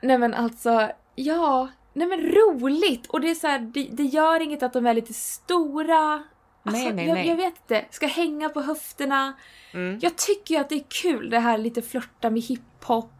Nej 0.02 0.18
men 0.18 0.34
alltså, 0.34 0.90
ja. 1.14 1.68
Nej 1.92 2.06
men 2.06 2.20
roligt! 2.20 3.06
Och 3.06 3.20
det 3.20 3.30
är 3.30 3.34
så 3.34 3.46
här, 3.46 3.58
det, 3.58 3.88
det 3.92 4.02
gör 4.04 4.40
inget 4.40 4.62
att 4.62 4.72
de 4.72 4.86
är 4.86 4.94
lite 4.94 5.14
stora. 5.14 6.22
Alltså, 6.62 6.82
Nej, 6.84 6.92
nej, 6.92 7.06
jag, 7.06 7.14
nej. 7.14 7.28
jag 7.28 7.36
vet 7.36 7.54
inte. 7.56 7.84
Ska 7.90 8.06
hänga 8.06 8.48
på 8.48 8.60
höfterna. 8.60 9.32
Mm. 9.74 9.98
Jag 10.02 10.16
tycker 10.16 10.54
ju 10.54 10.60
att 10.60 10.68
det 10.68 10.74
är 10.74 10.84
kul 10.88 11.30
det 11.30 11.38
här 11.38 11.58
lite 11.58 11.82
flörta 11.82 12.30
med 12.30 12.42
hiphop. 12.42 13.12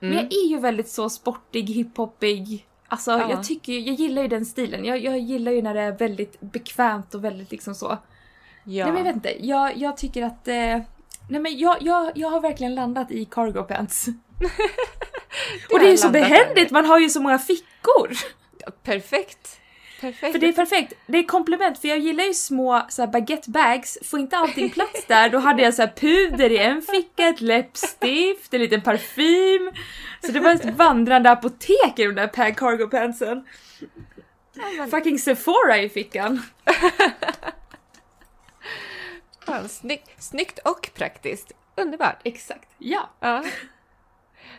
Men 0.00 0.12
Mm. 0.12 0.24
jag 0.24 0.32
är 0.34 0.48
ju 0.48 0.58
väldigt 0.58 0.88
så 0.88 1.10
sportig, 1.10 1.70
hiphopig. 1.70 2.66
Alltså 2.88 3.10
Ja. 3.10 3.30
jag 3.30 3.44
tycker 3.44 3.72
jag 3.72 3.94
gillar 3.94 4.22
ju 4.22 4.28
den 4.28 4.46
stilen. 4.46 4.84
Jag, 4.84 4.98
jag 4.98 5.18
gillar 5.18 5.52
ju 5.52 5.62
när 5.62 5.74
det 5.74 5.80
är 5.80 5.92
väldigt 5.92 6.40
bekvämt 6.40 7.14
och 7.14 7.24
väldigt 7.24 7.50
liksom 7.50 7.74
så. 7.74 7.98
Ja. 8.64 8.84
Nej 8.84 8.92
men 8.92 8.96
jag 8.96 9.04
vet 9.04 9.14
inte, 9.14 9.46
jag, 9.46 9.76
jag 9.76 9.96
tycker 9.96 10.22
att... 10.22 10.48
Eh, 10.48 10.54
nej 11.30 11.40
men 11.40 11.58
jag, 11.58 11.76
jag, 11.80 12.12
jag 12.14 12.28
har 12.28 12.40
verkligen 12.40 12.74
landat 12.74 13.10
i 13.10 13.24
cargo 13.24 13.62
pants. 13.62 14.06
och 15.72 15.78
det 15.78 15.86
är 15.86 15.90
ju 15.90 15.96
så 15.96 16.10
behändigt, 16.10 16.70
man 16.70 16.84
har 16.84 16.98
ju 16.98 17.08
så 17.08 17.20
många 17.22 17.38
fickor! 17.38 18.10
Ja, 18.58 18.70
Perfekt. 18.82 19.60
Perfekt. 20.04 20.32
För 20.32 20.38
det 20.38 20.48
är 20.48 20.52
perfekt, 20.52 20.92
det 21.06 21.18
är 21.18 21.22
komplement 21.22 21.78
för 21.78 21.88
jag 21.88 21.98
gillar 21.98 22.24
ju 22.24 22.34
små 22.34 22.86
så 22.88 23.02
här, 23.02 23.06
baguette 23.06 23.50
bags, 23.50 23.98
får 24.02 24.20
inte 24.20 24.36
allting 24.36 24.70
plats 24.70 25.06
där 25.06 25.28
då 25.28 25.38
hade 25.38 25.62
jag 25.62 25.74
så 25.74 25.82
här, 25.82 25.92
puder 25.96 26.50
i 26.50 26.58
en 26.58 26.82
ficka, 26.82 27.28
ett 27.28 27.40
läppstift, 27.40 28.54
en 28.54 28.60
liten 28.60 28.82
parfym. 28.82 29.72
Så 30.26 30.32
det 30.32 30.40
var 30.40 30.50
ett 30.50 30.76
vandrande 30.76 31.30
apotek 31.30 31.98
i 31.98 32.04
de 32.04 32.14
där 32.14 32.26
pag 32.26 32.56
cargo 32.56 32.86
pantsen. 32.86 33.44
Fucking 34.90 35.18
Sephora 35.18 35.78
i 35.78 35.88
fickan. 35.88 36.42
Fan, 39.46 39.68
snyggt, 39.68 40.22
snyggt 40.22 40.58
och 40.58 40.90
praktiskt. 40.94 41.52
Underbart. 41.76 42.20
Exakt, 42.24 42.68
ja. 42.78 43.10
Ja. 43.20 43.44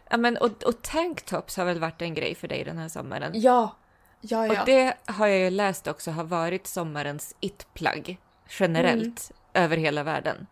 ja 0.09 0.17
men, 0.17 0.37
och, 0.37 0.63
och 0.63 0.81
tanktops 0.81 1.57
har 1.57 1.65
väl 1.65 1.79
varit 1.79 2.01
en 2.01 2.13
grej 2.13 2.35
för 2.35 2.47
dig 2.47 2.63
den 2.63 2.77
här 2.77 2.89
sommaren? 2.89 3.31
Ja. 3.35 3.75
Ja, 4.29 4.47
ja. 4.47 4.59
Och 4.59 4.65
det 4.65 4.93
har 5.05 5.27
jag 5.27 5.39
ju 5.39 5.49
läst 5.49 5.87
också 5.87 6.11
har 6.11 6.23
varit 6.23 6.67
sommarens 6.67 7.35
it-plagg 7.39 8.17
generellt 8.59 9.31
över 9.53 9.77
hela 9.77 10.03
världen. 10.03 10.47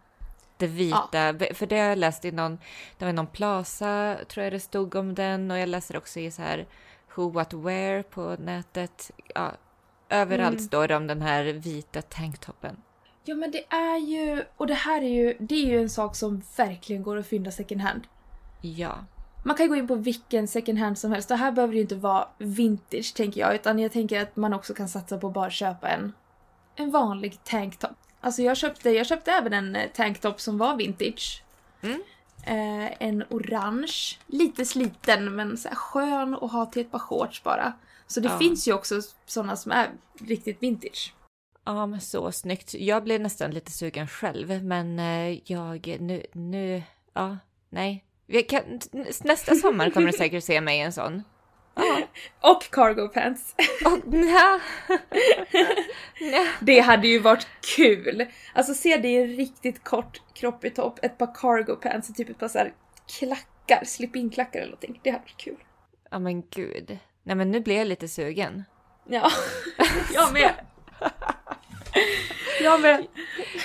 Det 0.58 0.68
vita, 0.68 1.34
för 1.54 1.66
det 1.66 1.80
har 1.80 1.88
jag 1.88 1.98
läst 1.98 2.26
i 2.26 2.32
någon, 2.32 2.58
det 2.98 3.06
var 3.06 3.14
någon 3.14 3.28
Plaza 3.28 4.18
tror 4.28 4.44
jag 4.44 4.54
det 4.54 4.60
stod 4.60 4.96
om 4.96 5.16
den 5.16 5.52
och 5.52 5.58
jag 5.58 5.70
läser 5.70 5.98
också 5.98 6.20
i 6.20 6.32
så 6.32 6.42
här 6.42 6.66
Who 7.16 7.30
What 7.30 7.54
Wear 7.54 8.04
på 8.04 8.36
nätet. 8.40 9.12
Ja, 9.36 9.52
överallt 10.10 10.54
Mm. 10.56 10.64
står 10.68 10.88
det 10.88 10.96
om 10.96 11.08
den 11.08 11.22
här 11.22 11.44
vita 11.44 12.02
tanktoppen. 12.02 12.78
Ja 13.26 13.36
men 13.36 13.52
det 13.52 13.66
är 13.70 13.98
ju, 13.98 14.44
och 14.58 14.68
det 14.68 14.74
här 14.74 15.02
är 15.02 15.10
ju, 15.10 15.36
det 15.40 15.56
är 15.56 15.66
ju 15.66 15.82
en 15.82 15.90
sak 15.90 16.16
som 16.16 16.42
verkligen 16.58 17.04
går 17.04 17.18
att 17.18 17.28
fynda 17.28 17.52
second 17.52 17.82
hand. 17.82 18.02
Ja. 18.62 18.96
Man 19.44 19.56
kan 19.56 19.70
gå 19.70 19.76
in 19.76 19.88
på 19.88 19.96
vilken 19.96 20.48
second 20.48 20.78
hand 20.80 20.98
som 20.98 21.12
helst 21.12 21.32
och 21.32 21.38
här 21.38 21.52
behöver 21.52 21.72
det 21.74 21.78
ju 21.78 21.82
inte 21.82 21.96
vara 21.96 22.28
vintage 22.38 23.14
tänker 23.16 23.42
jag 23.42 23.56
utan 23.56 23.80
jag 23.80 23.92
tänker 23.92 24.22
att 24.22 24.36
man 24.36 24.54
också 24.54 24.74
kan 24.74 24.90
satsa 24.90 25.18
på 25.18 25.28
att 25.28 25.34
bara 25.34 25.50
köpa 25.50 25.90
en, 25.90 26.14
en 26.76 26.92
vanlig 26.92 27.44
tanktop. 27.44 27.92
Alltså 28.22 28.42
jag 28.42 28.58
köpte, 28.58 28.90
jag 28.90 29.06
köpte 29.06 29.32
även 29.32 29.54
en 29.54 29.76
eh, 29.76 29.90
tanktop 29.94 30.42
som 30.42 30.58
var 30.58 30.76
vintage. 30.78 31.44
Mm. 31.82 32.02
Eh, 32.46 32.94
en 33.00 33.24
orange, 33.30 34.18
lite 34.28 34.66
sliten 34.66 35.36
men 35.36 35.58
så 35.58 35.70
skön 35.70 36.34
att 36.34 36.52
ha 36.52 36.66
till 36.66 36.82
ett 36.82 36.92
par 36.92 37.00
shorts 37.00 37.44
bara. 37.44 37.74
Så 38.08 38.20
det 38.20 38.30
Ja. 38.30 38.38
finns 38.40 38.68
ju 38.68 38.74
också 38.74 39.02
sådana 39.26 39.56
som 39.56 39.72
är 39.72 39.90
riktigt 40.20 40.64
vintage. 40.64 41.14
Ja, 41.66 41.86
men 41.86 42.02
så 42.02 42.32
snyggt. 42.32 42.74
Jag 42.74 43.04
blev 43.04 43.22
nästan 43.22 43.52
lite 43.52 43.72
sugen 43.72 44.08
själv, 44.08 44.64
men 44.64 45.00
eh, 45.00 45.52
jag 45.52 45.98
nu, 46.00 46.26
nu, 46.34 46.84
ja, 47.14 47.38
nej. 47.70 48.04
Kan, 48.42 48.80
nästa 49.24 49.56
sommar 49.56 49.90
kommer 49.90 50.12
du 50.12 50.18
säkert 50.18 50.44
se 50.44 50.62
mig 50.62 50.78
i 50.78 50.82
en 50.82 50.94
sån. 50.94 51.24
Ja. 51.76 52.02
Och 52.54 52.64
cargo 52.72 53.08
pants. 53.08 53.56
Och, 53.86 54.14
nja. 54.14 54.60
Nja. 56.22 56.48
Det 56.62 56.80
hade 56.80 57.08
ju 57.08 57.20
varit 57.20 57.48
kul! 57.76 58.26
Alltså 58.54 58.74
se 58.74 58.98
det 58.98 59.08
i 59.08 59.16
en 59.16 59.28
riktigt 59.28 59.84
kort 59.84 60.22
kroppig 60.34 60.76
topp, 60.76 61.00
ett 61.02 61.18
par 61.18 61.36
cargo 61.36 61.76
pants 61.76 62.10
och 62.10 62.16
typ 62.16 62.30
ett 62.30 62.40
par 62.40 62.48
så 62.48 62.58
här 62.58 62.74
klackar, 63.18 63.86
slip-in-klackar 63.86 64.60
eller 64.60 64.72
någonting. 64.72 65.00
Det 65.04 65.10
hade 65.10 65.24
varit 65.24 65.38
kul. 65.38 65.64
Ja, 66.12 66.20
men 66.20 66.44
gud. 66.50 66.98
Nej, 67.24 67.36
men 67.36 67.52
nu 67.52 67.60
blir 67.60 67.78
jag 67.78 67.88
lite 67.88 68.08
sugen. 68.08 68.64
Ja, 69.06 69.32
jag 70.14 70.34
med. 70.34 70.54
Jag 72.62 72.82
med. 72.82 73.08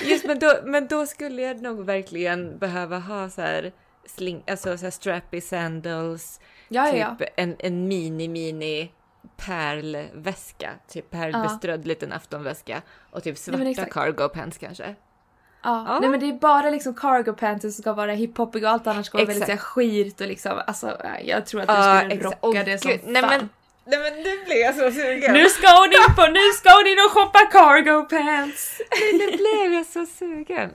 Just, 0.05 0.25
men 0.25 0.39
då, 0.39 0.53
men 0.65 0.87
då 0.87 1.07
skulle 1.07 1.43
jag 1.43 1.63
nog 1.63 1.85
verkligen 1.85 2.59
behöva 2.59 2.99
ha 2.99 3.31
så 3.31 3.41
här, 3.41 3.73
sling, 4.09 4.43
alltså 4.51 4.79
så 4.79 4.85
här 4.85 4.91
strappy 4.91 5.41
sandals, 5.41 6.41
Ja, 6.69 6.89
ja, 6.89 6.95
ja. 6.97 7.17
typ 7.19 7.29
en, 7.37 7.57
en 7.59 7.89
mini, 7.89 8.29
mini 8.29 8.93
pärlväska, 9.37 10.71
typ 10.89 11.11
pärlbeströdd 11.11 11.87
liten 11.87 12.13
aftonväska 12.13 12.83
och 13.11 13.23
typ 13.23 13.39
svarta 13.39 13.65
exakt. 13.71 13.93
cargo 13.93 14.29
pants 14.29 14.59
kanske. 14.59 14.85
ja. 14.85 15.85
Ja. 15.89 15.99
Nej 16.01 16.11
men 16.11 16.21
det 16.21 16.29
är 16.29 16.33
bara 16.33 16.71
liksom 16.71 16.95
cargo 16.95 17.33
pants 17.33 17.63
som 17.63 17.71
ska 17.73 17.93
vara 17.93 18.13
hiphopiga 18.13 18.69
och 18.69 18.73
allt 18.75 18.87
annat 18.87 19.07
ska 19.07 19.19
vara 19.19 19.27
väldigt 19.27 19.49
så 19.51 19.57
skirt 19.57 20.21
och 20.21 20.27
liksom, 20.27 20.61
alltså 20.67 20.97
jag 21.25 21.47
tror 21.47 21.61
att 21.61 21.69
du 21.69 21.75
Ja, 21.75 21.99
skulle 21.99 22.15
exakt. 22.15 22.25
rocka 22.45 22.59
Åh, 22.61 22.65
det 22.65 22.79
som 22.79 22.91
gud. 22.91 23.01
Nej, 23.05 23.23
fan. 23.23 23.31
men- 23.31 23.49
Nej 23.91 23.99
men 23.99 24.23
nu 24.23 24.45
blir 24.45 24.61
jag 24.61 24.75
så 24.75 24.91
sugen. 24.91 25.33
Nu 25.33 25.49
ska 25.49 25.67
hon 25.69 25.87
in 25.93 26.15
på, 26.17 26.27
nu 26.33 26.41
ska 26.59 26.71
hon 26.71 26.87
in 26.87 26.99
och 27.07 27.13
shoppa 27.13 27.39
cargo 27.53 28.03
pants! 28.09 28.81
Nu 29.13 29.27
blev 29.37 29.73
jag 29.73 29.87
så 29.87 30.07
sugen. 30.07 30.71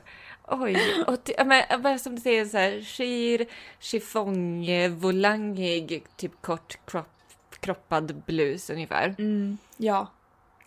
Oj, 0.48 1.04
och 1.08 1.24
ty, 1.24 1.34
men, 1.46 2.00
som 2.00 2.16
du 2.16 2.22
säger 2.22 2.46
så 2.46 2.58
här, 2.58 2.82
skir, 2.82 3.46
chiffong, 3.80 4.68
volangig, 5.00 6.06
typ 6.18 6.42
kort 6.42 6.78
kropp, 6.86 7.08
kroppad 7.60 8.16
blus 8.26 8.70
ungefär. 8.70 9.16
Mm, 9.18 9.58
ja. 9.78 10.12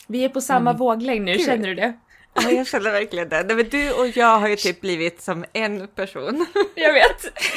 Vi 0.07 0.25
är 0.25 0.29
på 0.29 0.41
samma 0.41 0.71
Mm. 0.71 0.79
våglängd 0.81 1.25
nu, 1.25 1.33
Gud. 1.33 1.47
känner 1.47 1.69
du 1.69 1.75
det? 1.75 1.93
Ja, 2.35 2.51
jag 2.51 2.67
känner 2.67 2.91
verkligen 2.93 3.29
det. 3.29 3.43
Nej, 3.43 3.57
men 3.57 3.69
du 3.69 3.93
och 3.93 4.09
jag 4.09 4.39
har 4.39 4.49
ju 4.49 4.57
typ 4.57 4.81
blivit 4.81 5.23
som 5.23 5.45
en 5.53 5.89
person. 5.89 6.47
Jag 6.75 6.93
vet. 6.93 7.25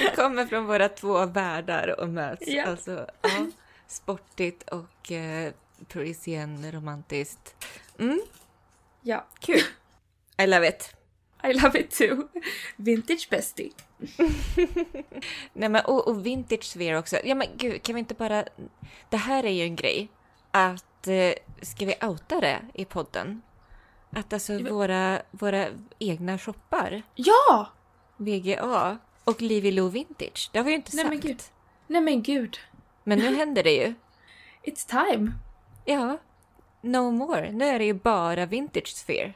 Vi 0.00 0.16
kommer 0.16 0.46
från 0.46 0.66
våra 0.66 0.88
två 0.88 1.26
världar 1.26 2.00
och 2.00 2.08
möts. 2.08 2.42
Ja. 2.46 2.64
Alltså, 2.66 3.06
ja, 3.22 3.30
sportigt 3.86 4.68
och 4.70 5.12
eh, 5.12 5.52
parisien 5.92 6.72
romantiskt. 6.72 7.66
Mm, 7.98 8.20
Ja, 9.02 9.26
kul. 9.40 9.60
I 10.42 10.46
love 10.46 10.68
it. 10.68 10.94
I 11.44 11.52
love 11.52 11.80
it 11.80 11.90
too. 11.90 12.28
Vintage 12.76 13.28
bestie. 13.30 13.70
Nej 15.52 15.68
men 15.68 15.84
och, 15.84 16.08
och 16.08 16.26
vintage 16.26 16.64
sphere 16.64 16.98
också. 16.98 17.16
Ja 17.24 17.34
men 17.34 17.46
gud, 17.56 17.82
kan 17.82 17.94
vi 17.94 17.98
inte 17.98 18.14
bara... 18.14 18.44
Det 19.10 19.16
här 19.16 19.44
är 19.44 19.50
ju 19.50 19.62
en 19.62 19.76
grej. 19.76 20.08
Att, 20.50 21.06
eh, 21.06 21.32
ska 21.62 21.86
vi 21.86 21.94
outa 22.02 22.40
det 22.40 22.60
i 22.74 22.84
podden? 22.84 23.42
Att 24.10 24.32
alltså 24.32 24.52
men- 24.52 24.74
våra, 24.74 25.22
våra 25.30 25.66
egna 25.98 26.38
shoppar, 26.38 27.02
Ja! 27.14 27.68
VGA 28.16 28.98
och 29.24 29.42
Livy 29.42 29.70
Lou 29.70 29.90
Vintage, 29.90 30.50
det 30.52 30.58
har 30.58 30.64
vi 30.64 30.70
ju 30.70 30.76
inte 30.76 30.96
Nej, 30.96 31.04
sagt. 31.04 31.10
men 31.10 31.20
gud. 31.20 31.42
Nej 31.86 32.00
men 32.00 32.22
gud. 32.22 32.58
Men 33.04 33.18
nu 33.18 33.34
händer 33.36 33.62
det 33.62 33.72
ju. 33.74 33.94
It's 34.64 34.88
time. 35.10 35.32
Ja, 35.84 36.18
no 36.80 37.10
more. 37.10 37.52
Nu 37.52 37.64
är 37.64 37.78
det 37.78 37.84
ju 37.84 37.94
bara 37.94 38.46
vintage 38.46 38.88
sphere. 38.88 39.32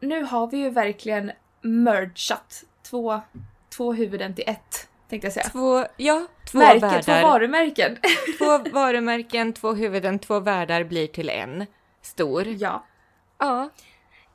Nu 0.00 0.22
har 0.22 0.46
vi 0.46 0.56
ju 0.58 0.70
verkligen 0.70 1.32
mergat 1.60 2.64
två, 2.90 3.20
två 3.76 3.92
huvuden 3.92 4.34
till 4.34 4.44
ett, 4.46 4.88
tänkte 5.08 5.26
jag 5.26 5.32
säga. 5.32 5.48
Två, 5.48 5.84
ja, 5.96 6.26
två 6.50 6.58
Märken, 6.58 6.80
två 6.80 7.12
världar. 7.12 7.22
varumärken. 7.22 7.96
två 8.38 8.58
varumärken, 8.72 9.52
två 9.52 9.72
huvuden, 9.72 10.18
två 10.18 10.40
världar 10.40 10.84
blir 10.84 11.06
till 11.06 11.28
en. 11.30 11.66
Stor. 12.02 12.46
ja, 12.46 12.84
Ja. 13.38 13.70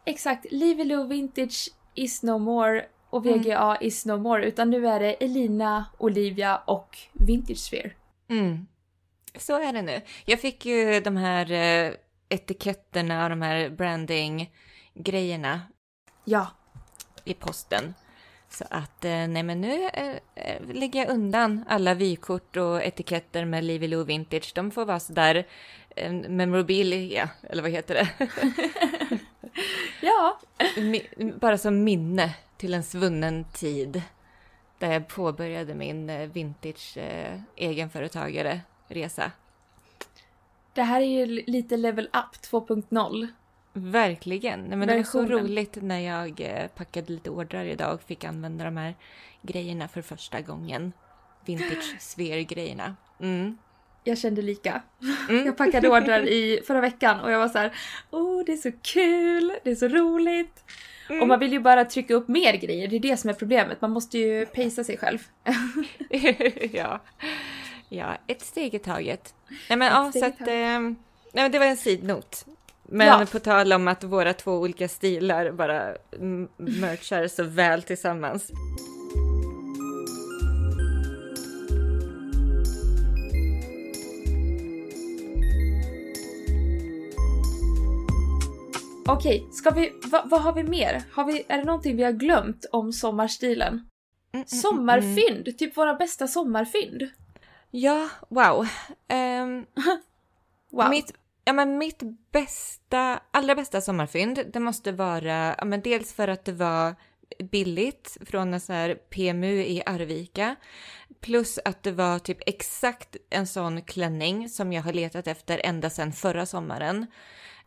exakt. 0.06 0.46
Livy 0.52 0.84
Lou 0.84 1.08
Vintage 1.08 1.70
is 1.94 2.24
no 2.24 2.38
more 2.38 2.86
och 3.10 3.26
Mm. 3.26 3.40
VGA 3.42 3.78
is 3.82 4.06
no 4.06 4.18
more. 4.18 4.46
Utan 4.46 4.70
nu 4.70 4.88
är 4.88 5.00
det 5.00 5.14
Elina, 5.24 5.86
Olivia 5.98 6.58
och 6.58 6.98
Vintage 7.14 7.58
Sphere. 7.58 7.92
Mm. 8.30 8.68
Så 9.38 9.60
är 9.62 9.74
det 9.74 9.82
nu. 9.82 10.02
Jag 10.26 10.40
fick 10.40 10.66
ju 10.66 11.00
de 11.00 11.18
här 11.18 11.52
eh, 11.52 11.94
etiketterna 12.30 13.24
och 13.24 13.30
de 13.30 13.42
här 13.42 13.70
branding-grejerna 14.94 15.62
Ja, 16.26 16.48
i 17.26 17.34
posten. 17.34 17.94
Så 18.50 18.66
att, 18.70 19.06
eh, 19.06 19.28
nej 19.28 19.44
men 19.44 19.62
nu 19.62 19.90
eh, 20.36 20.62
lägger 20.74 21.00
jag 21.00 21.10
undan 21.10 21.66
alla 21.68 21.94
vykort 21.94 22.58
och 22.58 22.84
etiketter 22.84 23.46
med 23.46 23.64
Livy 23.64 23.88
Lou 23.88 24.04
Vintage. 24.04 24.52
De 24.56 24.72
får 24.72 24.86
vara 24.86 25.00
sådär 25.00 25.48
eh, 25.96 26.12
memorabilia, 26.12 27.30
eller 27.50 27.62
vad 27.62 27.72
heter 27.72 27.96
det? 27.96 28.30
ja. 30.02 30.40
Bara 31.40 31.58
som 31.58 31.84
minne 31.84 32.36
till 32.58 32.74
en 32.74 32.84
svunnen 32.84 33.46
tid. 33.54 34.02
Där 34.80 34.92
jag 34.92 35.08
påbörjade 35.08 35.74
min 35.74 36.32
vintage 36.32 36.98
eh, 36.98 37.40
egenföretagare 37.56 38.62
resa. 38.88 39.32
Det 40.74 40.84
här 40.84 41.02
är 41.02 41.06
ju 41.06 41.26
lite 41.26 41.78
level 41.78 42.06
up 42.06 42.52
2.0. 42.52 43.28
Verkligen. 43.74 44.64
Nej, 44.64 44.78
men 44.78 44.88
det 44.88 44.96
var 44.96 45.04
så 45.04 45.26
roligt 45.26 45.78
när 45.82 46.00
jag 46.00 46.42
eh, 46.42 46.68
packade 46.68 47.14
lite 47.14 47.30
ordrar 47.30 47.66
idag 47.66 47.94
och 47.94 48.02
fick 48.04 48.24
använda 48.24 48.66
de 48.66 48.78
här 48.78 48.96
grejerna 49.42 49.88
för 49.88 50.02
första 50.02 50.42
gången. 50.42 50.94
Vintage 51.46 51.96
sphere-grejerna. 52.00 52.96
Mm. 53.20 53.58
Jag 54.04 54.18
kände 54.18 54.42
lika. 54.42 54.82
Mm. 55.30 55.46
Jag 55.46 55.58
packade 55.58 55.90
ordrar 55.90 56.28
i 56.28 56.62
förra 56.68 56.82
veckan 56.82 57.20
och 57.20 57.32
jag 57.32 57.40
var 57.40 57.48
så 57.48 57.58
här: 57.58 57.74
oh 58.12 58.46
det 58.46 58.52
är 58.52 58.58
så 58.58 58.72
kul, 58.82 59.54
det 59.64 59.72
är 59.72 59.76
så 59.76 59.88
roligt. 59.88 60.64
Mm. 61.10 61.22
Och 61.22 61.28
man 61.28 61.40
vill 61.40 61.52
ju 61.52 61.60
bara 61.60 61.86
trycka 61.86 62.14
upp 62.14 62.28
mer 62.28 62.54
grejer, 62.54 62.88
det 62.88 62.96
är 62.96 63.00
det 63.00 63.18
som 63.18 63.30
är 63.30 63.34
problemet. 63.34 63.82
Man 63.82 63.92
måste 63.92 64.18
ju 64.18 64.46
pacea 64.46 64.84
sig 64.84 64.98
själv. 64.98 65.20
ja. 66.72 67.02
ja, 67.90 68.18
ett 68.28 68.42
steg 68.42 68.74
i 68.74 68.80
taget. 68.80 69.34
Nej 69.70 69.78
men 69.78 69.88
ja, 69.88 70.12
så 70.12 70.26
att... 70.26 70.42
Eh, 70.42 70.48
nej 70.48 70.96
men 71.34 71.52
det 71.52 71.60
var 71.60 71.66
en 71.66 71.78
sidnot. 71.78 72.46
Men 72.96 73.08
Ja. 73.08 73.26
på 73.32 73.40
tal 73.40 73.74
om 73.74 73.88
att 73.88 74.04
våra 74.04 74.34
två 74.34 74.52
olika 74.52 74.88
stilar 74.88 75.52
bara 75.52 75.96
merchar 76.58 77.28
så 77.28 77.44
väl 77.44 77.84
tillsammans. 77.84 78.52
Okej, 89.08 89.48
ska 89.52 89.70
vi, 89.72 89.94
va, 90.12 90.24
vad 90.26 90.42
har 90.42 90.54
vi 90.54 90.64
mer? 90.64 91.04
Har 91.12 91.26
vi, 91.26 91.46
är 91.48 91.58
det 91.58 91.64
någonting 91.64 91.98
vi 91.98 92.04
har 92.04 92.12
glömt 92.12 92.66
om 92.72 92.94
sommarstilen? 92.94 93.74
Mm, 93.74 93.80
mm, 93.80 93.86
mm, 94.34 94.40
mm. 94.40 94.46
Sommarfynd, 94.62 95.58
typ 95.58 95.78
våra 95.78 95.94
bästa 95.96 96.28
sommarfynd. 96.28 97.10
Ja, 97.72 98.10
wow. 98.30 98.68
Ehm, 99.08 99.66
Wow. 100.72 100.90
Mitt, 100.90 101.14
ja, 101.46 101.54
men 101.54 101.78
mitt 101.78 102.02
bästa, 102.32 103.20
allra 103.32 103.56
bästa 103.56 103.82
sommarfynd, 103.82 104.40
det 104.54 104.60
måste 104.60 104.92
vara, 104.92 105.56
ja, 105.58 105.66
men 105.66 105.82
dels 105.82 106.14
för 106.14 106.28
att 106.28 106.46
det 106.46 106.52
var 106.52 106.96
billigt 107.52 108.18
från 108.26 108.54
en 108.54 108.60
sån 108.60 108.76
här 108.76 108.96
PMU 108.96 109.62
i 109.62 109.84
Arvika. 109.86 110.56
Plus 111.22 111.60
att 111.66 111.84
det 111.84 111.92
var 111.92 112.20
typ 112.20 112.38
exakt 112.46 113.16
en 113.30 113.48
sån 113.48 113.82
klänning 113.82 114.50
som 114.50 114.74
jag 114.74 114.82
har 114.82 114.94
letat 114.94 115.28
efter 115.28 115.62
ända 115.64 115.90
sedan 115.90 116.14
förra 116.14 116.46
sommaren. 116.46 117.08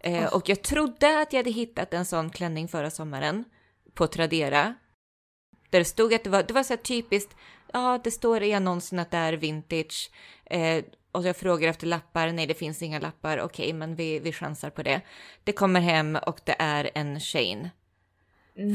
Eh, 0.00 0.24
Oh. 0.24 0.34
Och 0.34 0.48
jag 0.48 0.62
trodde 0.62 1.20
att 1.20 1.32
jag 1.32 1.38
hade 1.38 1.50
hittat 1.50 1.94
en 1.94 2.04
sån 2.04 2.30
klänning 2.30 2.68
förra 2.68 2.90
sommaren 2.90 3.44
på 3.94 4.06
Tradera. 4.06 4.74
Där 5.70 5.78
det 5.78 5.84
stod 5.84 6.14
att 6.14 6.24
det 6.24 6.30
var, 6.30 6.42
det 6.42 6.54
var 6.54 6.62
så 6.62 6.72
här 6.72 6.82
typiskt, 6.82 7.36
ja 7.72 8.00
det 8.04 8.10
står 8.10 8.42
i 8.42 8.54
annonsen 8.54 8.98
att 8.98 9.10
det 9.10 9.16
är 9.16 9.32
vintage. 9.32 10.10
Eh, 10.44 10.84
och 11.16 11.26
jag 11.26 11.36
frågar 11.36 11.68
efter 11.68 11.86
lappar, 11.86 12.32
nej 12.32 12.46
det 12.46 12.54
finns 12.54 12.82
inga 12.82 12.98
lappar, 12.98 13.40
okej 13.40 13.72
men 13.72 13.94
vi, 13.94 14.18
vi 14.18 14.32
chansar 14.32 14.70
på 14.70 14.82
det. 14.82 15.00
Det 15.44 15.52
kommer 15.52 15.80
hem 15.80 16.16
och 16.26 16.40
det 16.44 16.56
är 16.58 16.90
en 16.94 17.20
Shane. 17.20 17.70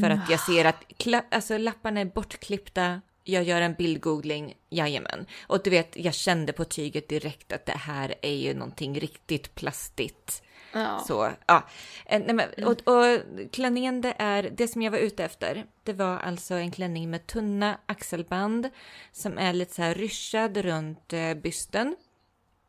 För 0.00 0.10
att 0.10 0.30
jag 0.30 0.40
ser 0.40 0.64
att 0.64 0.84
alltså, 1.30 1.58
lapparna 1.58 2.00
är 2.00 2.04
bortklippta, 2.04 3.00
jag 3.24 3.44
gör 3.44 3.60
en 3.60 3.74
bildgoogling, 3.74 4.54
jajamän. 4.70 5.26
Och 5.46 5.62
du 5.64 5.70
vet, 5.70 5.96
jag 5.96 6.14
kände 6.14 6.52
på 6.52 6.64
tyget 6.64 7.08
direkt 7.08 7.52
att 7.52 7.66
det 7.66 7.72
här 7.72 8.14
är 8.22 8.34
ju 8.34 8.54
någonting 8.54 9.00
riktigt 9.00 9.54
plastigt. 9.54 10.42
Ja. 10.72 11.04
Så, 11.08 11.30
ja. 11.46 11.68
Eh, 12.06 12.22
Nej, 12.26 12.34
men, 12.34 12.64
och, 12.64 12.88
och 12.88 13.20
klänningen, 13.52 14.00
det 14.00 14.14
är 14.18 14.42
det 14.42 14.68
som 14.68 14.82
jag 14.82 14.90
var 14.90 14.98
ute 14.98 15.24
efter. 15.24 15.66
Det 15.82 15.92
var 15.92 16.18
alltså 16.18 16.54
en 16.54 16.70
klänning 16.70 17.10
med 17.10 17.26
tunna 17.26 17.78
axelband 17.86 18.70
som 19.12 19.38
är 19.38 19.52
lite 19.52 19.74
så 19.74 19.82
här 19.82 19.94
ryschad 19.94 20.56
runt 20.56 21.12
eh, 21.12 21.34
bysten. 21.34 21.96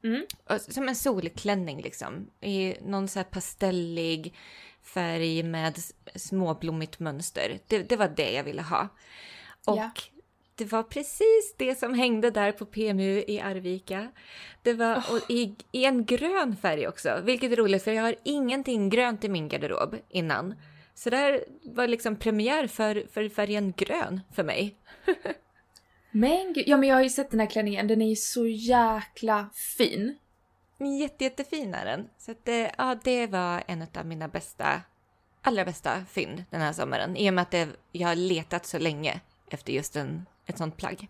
Mm. 0.04 0.26
Som 0.60 0.90
en 0.90 0.96
solklänning 0.96 1.82
liksom. 1.82 2.30
I 2.42 2.76
någon 2.82 3.08
så 3.08 3.20
här 3.20 3.24
pastellig 3.24 4.34
färg 4.82 5.44
med 5.44 5.80
småblommigt 6.16 7.00
mönster. 7.00 7.60
Det, 7.68 7.84
det 7.84 7.96
var 7.96 8.08
det 8.08 8.32
jag 8.32 8.44
ville 8.44 8.62
ha. 8.62 8.88
Och 9.68 9.78
Ja. 9.78 9.92
det 10.56 10.66
var 10.66 10.84
precis 10.84 11.56
det 11.58 11.76
som 11.80 11.94
hängde 11.94 12.32
där 12.32 12.52
på 12.52 12.66
PMU 12.66 13.24
i 13.28 13.40
Arvika. 13.42 14.12
Det 14.62 14.74
var 14.74 14.98
och 14.98 15.32
i, 15.32 15.56
i 15.72 15.86
en 15.86 16.06
grön 16.06 16.56
färg 16.56 16.88
också, 16.88 17.22
vilket 17.24 17.52
är 17.52 17.56
roligt 17.56 17.84
för 17.84 17.92
jag 17.92 18.04
har 18.04 18.16
ingenting 18.24 18.90
grönt 18.90 19.24
i 19.24 19.30
min 19.30 19.48
garderob 19.50 19.96
innan. 20.10 20.56
Så 20.96 21.10
det 21.10 21.18
här 21.18 21.44
var 21.64 21.88
liksom 21.88 22.16
premiär 22.16 22.68
för, 22.68 23.08
för 23.12 23.30
färgen 23.30 23.74
grön 23.78 24.22
för 24.36 24.44
mig. 24.44 24.76
Men 26.16 26.54
gud, 26.54 26.64
ja 26.68 26.78
men 26.78 26.90
jag 26.90 26.96
har 26.96 27.04
ju 27.04 27.10
sett 27.10 27.32
den 27.32 27.40
här 27.40 27.48
klänningen, 27.48 27.88
den 27.88 28.02
är 28.02 28.10
ju 28.10 28.16
så 28.16 28.48
jäkla 28.48 29.50
fin. 29.78 30.18
Jätte, 31.02 31.24
jättefin 31.24 31.74
är 31.74 31.86
den. 31.86 32.10
Så 32.18 32.32
att, 32.32 32.46
det- 32.46 32.72
ja, 32.78 32.96
det 33.04 33.28
var 33.28 33.64
en 33.68 33.86
av 33.98 34.06
mina 34.06 34.28
bästa, 34.28 34.82
allra 35.42 35.66
bästa 35.66 36.06
fynd 36.06 36.44
den 36.50 36.62
här 36.62 36.74
sommaren. 36.74 37.18
I 37.18 37.30
och 37.30 37.34
med 37.34 37.42
att 37.42 37.52
det, 37.52 37.68
jag 37.92 38.08
har 38.08 38.16
letat 38.16 38.66
så 38.66 38.80
länge 38.80 39.20
efter 39.50 39.74
just 39.74 39.96
en, 39.96 40.26
ett 40.46 40.58
sånt 40.58 40.78
plagg. 40.78 41.08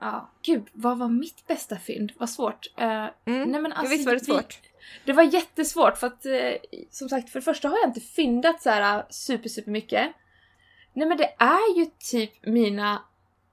Ja. 0.00 0.30
Gud, 0.42 0.62
vad 0.72 0.98
var 0.98 1.08
mitt 1.08 1.46
bästa 1.46 1.76
fynd? 1.76 2.12
Vad 2.18 2.30
svårt. 2.30 2.66
Eh, 2.78 3.06
Mm. 3.24 3.48
nej 3.50 3.60
men 3.60 3.72
alltså, 3.72 3.92
Visst 3.94 4.06
var 4.06 4.14
det 4.14 4.20
svårt? 4.24 4.60
Det 5.04 5.12
var 5.12 5.22
jättesvårt 5.22 5.98
för 5.98 6.06
att 6.06 6.26
eh, 6.26 6.52
som 6.90 7.08
sagt 7.08 7.30
för 7.30 7.40
det 7.40 7.44
första 7.44 7.68
har 7.68 7.78
jag 7.78 7.88
inte 7.88 8.00
fyndat 8.00 8.62
så 8.62 8.70
här 8.70 9.06
super 9.10 9.48
super 9.48 9.70
mycket. 9.70 10.12
Nej 10.92 11.08
men 11.08 11.18
det 11.18 11.34
är 11.38 11.78
ju 11.78 11.86
typ 11.98 12.46
mina 12.46 13.02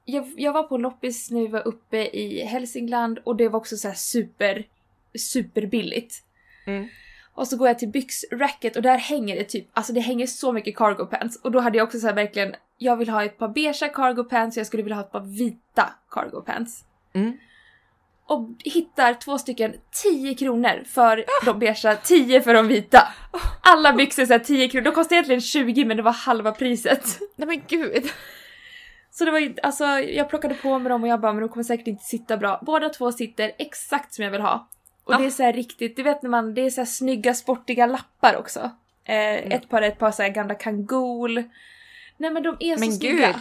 jag, 0.10 0.34
jag 0.38 0.54
var 0.54 0.64
på 0.64 0.78
loppis 0.78 1.32
när 1.32 1.42
vi 1.42 1.48
var 1.48 1.68
uppe 1.68 1.98
i 1.98 2.46
Hälsingland 2.46 3.20
och 3.24 3.36
det 3.36 3.50
var 3.50 3.60
också 3.60 3.78
så 3.78 3.88
här 3.88 3.96
super, 3.96 4.64
superbilligt. 5.18 6.16
Mm. 6.66 6.88
Och 7.34 7.48
så 7.48 7.58
går 7.58 7.68
jag 7.68 7.80
till 7.80 7.90
byxracket 7.90 8.76
och 8.76 8.82
där 8.82 8.98
hänger 8.98 9.36
det 9.36 9.44
typ, 9.44 9.68
alltså 9.74 9.94
det 9.94 10.00
hänger 10.00 10.28
så 10.28 10.52
mycket 10.52 10.78
cargo 10.78 11.06
pants. 11.06 11.40
Och 11.42 11.52
då 11.52 11.60
hade 11.60 11.78
jag 11.78 11.86
också 11.86 12.00
så 12.00 12.08
här 12.08 12.14
verkligen, 12.14 12.56
jag 12.78 12.98
vill 12.98 13.10
ha 13.10 13.24
ett 13.24 13.38
par 13.38 13.48
beigea 13.48 13.90
cargo 13.90 14.24
pants 14.24 14.58
och 14.58 14.60
jag 14.60 14.68
skulle 14.68 14.84
vilja 14.84 14.96
ha 14.96 15.04
ett 15.04 15.12
par 15.12 15.38
vita 15.38 15.94
cargo 16.12 16.42
pants. 16.42 16.84
Mm. 17.14 17.38
Och 18.26 18.50
hittar 18.60 19.14
två 19.14 19.38
stycken 19.38 19.74
10 20.04 20.36
kronor 20.36 20.84
för 20.86 21.26
de 21.46 21.60
beigea, 21.60 21.96
10 21.96 22.42
för 22.42 22.54
de 22.54 22.68
vita. 22.68 23.08
Alla 23.62 23.94
byxor 23.94 24.26
så 24.26 24.34
här 24.34 24.40
10 24.40 24.70
kronor, 24.70 24.86
de 24.86 24.92
kostade 24.92 25.16
egentligen 25.16 25.42
20 25.42 25.86
men 25.86 25.98
det 25.98 26.04
var 26.04 26.12
halva 26.12 26.52
priset. 26.52 27.20
Nej 27.36 27.48
men 27.48 27.62
gud. 27.68 28.12
Så 29.20 29.26
det 29.26 29.32
var 29.32 29.40
ju, 29.40 29.56
alltså 29.64 29.84
jag 30.00 30.30
plockade 30.30 30.56
på 30.56 30.80
mig 30.80 30.90
dem 30.90 31.04
och 31.04 31.10
jag 31.10 31.20
bara 31.22 31.34
men 31.34 31.42
de 31.42 31.50
kommer 31.50 31.64
säkert 31.64 31.88
inte 31.88 32.04
sitta 32.04 32.38
bra. 32.38 32.60
Båda 32.66 32.90
två 32.90 33.12
sitter 33.12 33.52
exakt 33.58 34.14
som 34.14 34.24
jag 34.24 34.32
vill 34.32 34.42
ha. 34.42 34.68
Och 35.04 35.18
det 35.18 35.26
är 35.26 35.30
så 35.30 35.52
riktigt, 35.52 35.96
du 35.96 36.04
vet 36.04 36.22
när 36.24 36.30
man, 36.30 36.54
det 36.54 36.62
är 36.62 36.70
så 36.70 36.82
här 36.82 36.86
snygga 36.86 37.34
sportiga 37.34 37.86
lappar 37.86 38.36
också. 38.38 38.60
Eh, 39.06 39.16
Ett 39.36 39.70
par 39.70 39.82
ett 39.82 39.98
par 40.00 40.12
så 40.12 40.30
gamla 40.30 40.56
Kangol. 40.56 41.44
Nej 42.18 42.32
men 42.32 42.44
de 42.44 42.58
är 42.60 42.74
så 42.76 42.80
Men 42.80 42.92
snygga. 42.94 43.28
gud. 43.28 43.36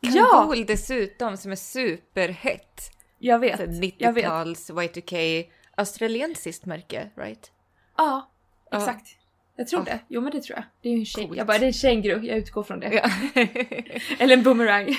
Ja! 0.00 0.30
Kangol 0.32 0.66
dessutom 0.66 1.36
som 1.36 1.52
är 1.52 1.56
superhett. 1.56 2.90
Jag 3.18 3.38
vet, 3.38 3.56
Så 3.56 3.62
jag 3.98 4.12
vet. 4.12 4.24
90-tals 4.24 4.70
Y2K 4.70 5.44
australiensiskt 5.74 6.66
märke, 6.66 7.10
right? 7.16 7.52
Ja, 7.96 8.30
Ja. 8.70 8.80
Jag 9.60 9.68
tror 9.68 9.84
Ja. 9.86 9.92
det. 9.92 9.98
Jo 10.08 10.20
men 10.20 10.30
det 10.32 10.40
tror 10.42 10.56
jag. 10.58 10.64
Det 10.82 10.88
är 10.88 10.92
ju 10.92 10.98
en. 10.98 11.06
Coolt. 11.26 11.38
Jag 11.38 11.46
bara, 11.46 11.58
det 11.58 11.64
är 11.64 11.66
en 11.66 11.72
känguru, 11.72 12.26
jag 12.26 12.38
utgår 12.38 12.62
från 12.62 12.80
det. 12.80 12.92
Ja. 12.94 13.10
Eller 14.18 14.36
en 14.36 14.42
boomerang. 14.42 14.96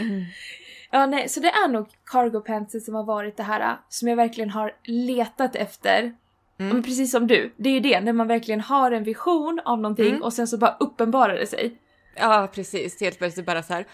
Mm. 0.00 0.24
ja 0.90 1.06
nej, 1.06 1.28
så 1.28 1.40
det 1.40 1.48
är 1.48 1.68
nog 1.68 1.86
cargo 2.06 2.40
pantsen 2.40 2.80
som 2.80 2.94
har 2.94 3.04
varit 3.04 3.36
det 3.36 3.42
här 3.42 3.60
äh, 3.60 3.72
som 3.88 4.08
jag 4.08 4.16
verkligen 4.16 4.50
har 4.50 4.72
letat 4.84 5.56
efter. 5.56 5.98
Mm. 6.02 6.72
Men 6.72 6.82
precis 6.82 7.10
som 7.10 7.26
du, 7.26 7.52
det 7.56 7.68
är 7.68 7.72
ju 7.74 7.80
det 7.80 8.00
när 8.00 8.12
man 8.12 8.28
verkligen 8.28 8.60
har 8.60 8.90
en 8.92 9.04
vision 9.04 9.60
av 9.64 9.80
någonting 9.80 10.08
Mm. 10.10 10.22
och 10.22 10.32
sen 10.32 10.48
så 10.48 10.58
bara 10.58 10.76
uppenbarar 10.80 11.34
det 11.34 11.46
sig. 11.46 11.78
ja, 12.16 12.48
precis. 12.54 13.00
Helt 13.00 13.18
plötsligt 13.18 13.46
bara 13.46 13.62
så 13.62 13.72
här. 13.74 13.86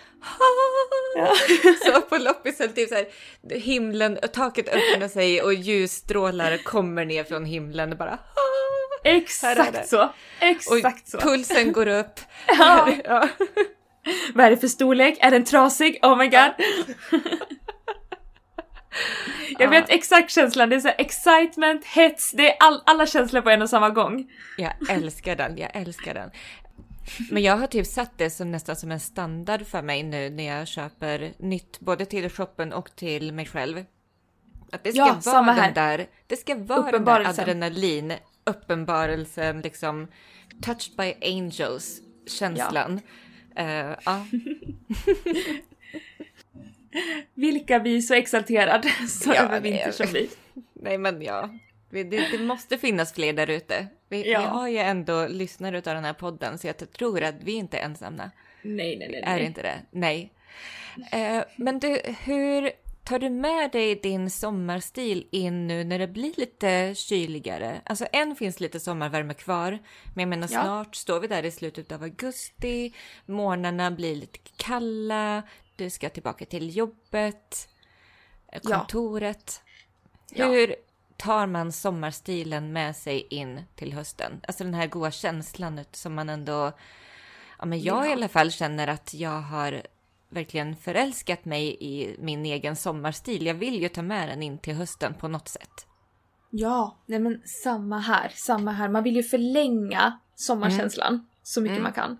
Ja. 1.16 1.28
Så 1.94 2.00
på 2.00 2.16
loppisen, 2.18 2.72
typ 2.72 2.88
så 2.88 2.94
här, 2.94 3.06
himlen, 3.58 4.18
taket 4.32 4.68
öppnar 4.68 5.08
sig 5.08 5.42
och 5.42 5.54
ljusstrålar 5.54 6.56
kommer 6.64 7.04
ner 7.04 7.24
från 7.24 7.44
himlen 7.44 7.92
och 7.92 7.98
bara 7.98 8.18
Exakt 9.04 9.88
så! 9.88 10.12
Exakt 10.40 11.08
så! 11.08 11.18
pulsen 11.18 11.72
går 11.72 11.86
upp. 11.88 12.20
Ja. 12.58 12.88
Ja. 13.04 13.28
Vad 14.34 14.46
är 14.46 14.50
det 14.50 14.56
för 14.56 14.68
storlek? 14.68 15.18
Är 15.20 15.30
den 15.30 15.44
trasig? 15.44 15.98
Oh 16.02 16.16
my 16.16 16.28
god! 16.28 16.50
Jag 19.58 19.66
Ja. 19.66 19.70
vet 19.70 19.90
exakt 19.90 20.30
känslan, 20.30 20.68
det 20.70 20.76
är 20.76 20.80
så 20.80 20.88
här 20.88 20.94
excitement, 20.98 21.84
hets, 21.84 22.32
det 22.32 22.50
är 22.52 22.56
all, 22.60 22.82
alla 22.86 23.06
känslor 23.06 23.40
på 23.40 23.50
en 23.50 23.62
och 23.62 23.70
samma 23.70 23.90
gång. 23.90 24.26
Jag 24.56 24.72
älskar 24.90 25.36
den, 25.36 25.58
jag 25.58 25.70
älskar 25.76 26.14
den. 26.14 26.30
Men 27.30 27.42
jag 27.42 27.56
har 27.56 27.66
typ 27.66 27.86
satt 27.86 28.18
det 28.18 28.30
som 28.30 28.50
nästan 28.50 28.76
som 28.76 28.90
en 28.90 29.00
standard 29.00 29.66
för 29.66 29.82
mig 29.82 30.02
nu 30.02 30.30
när 30.30 30.44
jag 30.58 30.68
köper 30.68 31.32
nytt, 31.38 31.80
både 31.80 32.04
till 32.06 32.30
shoppen 32.30 32.72
och 32.72 32.96
till 32.96 33.32
mig 33.32 33.46
själv. 33.46 33.84
Att 34.72 34.84
det 34.84 34.90
ska 34.92 34.98
Ja, 34.98 35.20
vara 35.24 35.42
den 35.42 35.54
här. 35.54 35.72
där, 35.72 36.06
det 36.26 36.36
ska 36.36 36.54
vara 36.54 36.90
den 36.90 37.04
där 37.04 37.28
adrenalin, 37.28 38.12
uppenbarelsen, 38.44 39.60
liksom 39.60 40.06
touched 40.62 40.96
by 40.96 41.14
angels 41.36 42.00
känslan. 42.26 43.00
Ja. 43.54 43.96
Vilka 47.34 47.80
blir 47.80 48.00
så 48.00 48.14
exalterad 48.14 48.86
så 49.08 49.32
Ja, 49.34 49.42
över 49.42 49.60
vinter 49.60 49.90
som 49.92 50.06
blir. 50.10 50.28
Nej 50.72 50.98
men 50.98 51.22
ja, 51.22 51.50
Vi- 51.90 52.04
det, 52.04 52.28
det 52.32 52.38
måste 52.38 52.78
finnas 52.78 53.12
fler 53.12 53.32
där 53.32 53.50
ute. 53.50 53.86
Vi, 54.08 54.30
Ja. 54.32 54.40
vi 54.40 54.46
har 54.46 54.68
ju 54.68 54.78
ändå 54.78 55.26
lyssnare 55.26 55.76
av 55.76 55.82
den 55.82 56.04
här 56.04 56.12
podden 56.12 56.58
så 56.58 56.66
jag 56.66 56.92
tror 56.92 57.22
att 57.22 57.34
vi 57.42 57.52
inte 57.52 57.78
är 57.78 57.84
ensamma. 57.84 58.30
Nej, 58.62 58.96
nej, 58.98 59.08
nej. 59.10 59.22
Är 59.26 59.36
nej. 59.36 59.44
inte 59.46 59.62
det? 59.62 59.80
Nej. 59.90 60.32
Eh, 61.12 61.42
men 61.56 61.78
du, 61.78 62.00
hur 62.24 62.70
tar 63.04 63.18
du 63.18 63.30
med 63.30 63.70
dig 63.72 63.94
din 63.94 64.30
sommarstil 64.30 65.28
in 65.32 65.66
nu 65.66 65.84
när 65.84 65.98
det 65.98 66.08
blir 66.08 66.34
lite 66.36 66.94
kyligare? 66.96 67.80
Alltså 67.84 68.06
än 68.12 68.36
finns 68.36 68.60
lite 68.60 68.80
sommarvärme 68.80 69.34
kvar, 69.34 69.70
men 70.14 70.22
jag 70.22 70.28
menar 70.28 70.48
Ja. 70.52 70.62
snart 70.62 70.94
står 70.96 71.20
vi 71.20 71.26
där 71.26 71.42
i 71.44 71.50
slutet 71.50 71.92
av 71.92 72.02
augusti, 72.02 72.94
morgnarna 73.26 73.90
blir 73.90 74.16
lite 74.16 74.38
kalla, 74.56 75.42
du 75.76 75.90
ska 75.90 76.08
tillbaka 76.08 76.44
till 76.44 76.76
jobbet, 76.76 77.68
eh, 78.52 78.60
kontoret. 78.60 79.62
Ja. 80.30 80.46
Hur 80.48 80.74
tar 81.16 81.46
man 81.46 81.72
sommarstilen 81.72 82.72
med 82.72 82.96
sig 82.96 83.26
in 83.30 83.60
till 83.74 83.92
hösten? 83.92 84.40
Alltså 84.48 84.64
den 84.64 84.74
här 84.74 84.86
goda 84.86 85.10
känslan 85.10 85.80
som 85.92 86.14
man 86.14 86.28
ändå 86.28 86.72
Ja, 87.58 87.66
men 87.66 87.80
jag 87.82 88.04
i 88.04 88.08
Ja. 88.08 88.12
alla 88.12 88.28
fall 88.28 88.50
känner 88.50 88.86
att 88.88 89.14
jag 89.14 89.40
har 89.40 89.82
verkligen 90.30 90.76
förälskat 90.76 91.44
mig 91.44 91.76
i 91.80 92.16
min 92.18 92.46
egen 92.46 92.76
sommarstil. 92.76 93.46
Jag 93.46 93.54
vill 93.54 93.82
ju 93.82 93.88
ta 93.88 94.02
med 94.02 94.28
den 94.28 94.42
in 94.42 94.58
till 94.58 94.74
hösten 94.74 95.14
på 95.14 95.28
något 95.28 95.48
sätt. 95.48 95.86
Ja, 96.50 96.98
nej 97.06 97.18
men 97.18 97.42
samma 97.64 97.98
här, 97.98 98.32
samma 98.34 98.72
här. 98.72 98.88
Man 98.88 99.02
vill 99.02 99.16
ju 99.16 99.22
förlänga 99.22 100.18
sommarkänslan 100.34 101.26
så 101.42 101.60
mycket 101.60 101.76
Mm. 101.78 101.82
man 101.82 101.92
kan. 101.92 102.18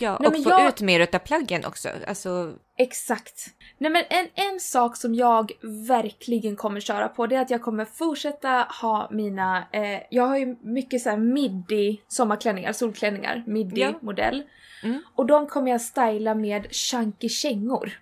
Ja, 0.00 0.18
Nej, 0.20 0.28
och 0.28 0.42
få 0.44 0.50
jag- 0.50 0.68
ut 0.68 0.80
mer 0.80 1.00
utav 1.00 1.18
plaggen 1.18 1.64
också. 1.64 1.88
Alltså, 2.08 2.52
Exakt. 2.78 3.46
Nej 3.78 3.90
men 3.90 4.04
en, 4.10 4.26
en 4.34 4.60
sak 4.60 4.96
som 4.96 5.14
jag 5.14 5.52
verkligen 5.88 6.56
kommer 6.56 6.80
köra 6.80 7.08
på 7.08 7.26
det 7.26 7.36
är 7.36 7.40
att 7.40 7.50
jag 7.50 7.62
kommer 7.62 7.84
fortsätta 7.84 8.66
ha 8.80 9.08
mina, 9.10 9.66
eh, 9.72 10.00
jag 10.10 10.26
har 10.26 10.36
ju 10.36 10.56
mycket 10.62 11.00
så 11.02 11.10
här 11.10 11.16
midi 11.16 12.02
sommarklänningar, 12.08 12.72
solklänningar, 12.72 13.42
Ja. 13.46 13.52
midi-modell. 13.52 14.42
Mm. 14.82 15.02
Och 15.14 15.26
de 15.26 15.46
kommer 15.46 15.70
jag 15.70 15.80
styla 15.80 16.34
med 16.34 16.74
chunky 16.74 17.28
kängor. 17.28 17.92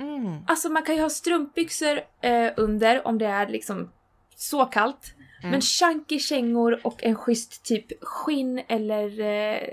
mm, 0.00 0.38
Alltså 0.46 0.68
man 0.68 0.82
kan 0.82 0.94
ju 0.96 1.02
ha 1.02 1.10
strumpbyxor 1.10 2.00
eh, 2.20 2.50
under 2.56 3.06
om 3.06 3.18
det 3.18 3.26
är 3.26 3.48
liksom 3.48 3.90
så 4.36 4.64
kallt. 4.64 5.14
Mm. 5.42 5.50
Men 5.50 5.60
chunky 5.60 6.18
kängor 6.18 6.80
och 6.86 7.04
en 7.04 7.16
schysst 7.16 7.64
typ 7.64 8.04
skinn 8.04 8.62
eller 8.68 9.20
eh, 9.20 9.68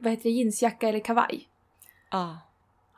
vad 0.00 0.10
heter 0.12 0.22
det, 0.22 0.30
jeansjacka 0.30 0.88
eller 0.88 1.00
kavaj. 1.00 1.48
ja, 2.10 2.38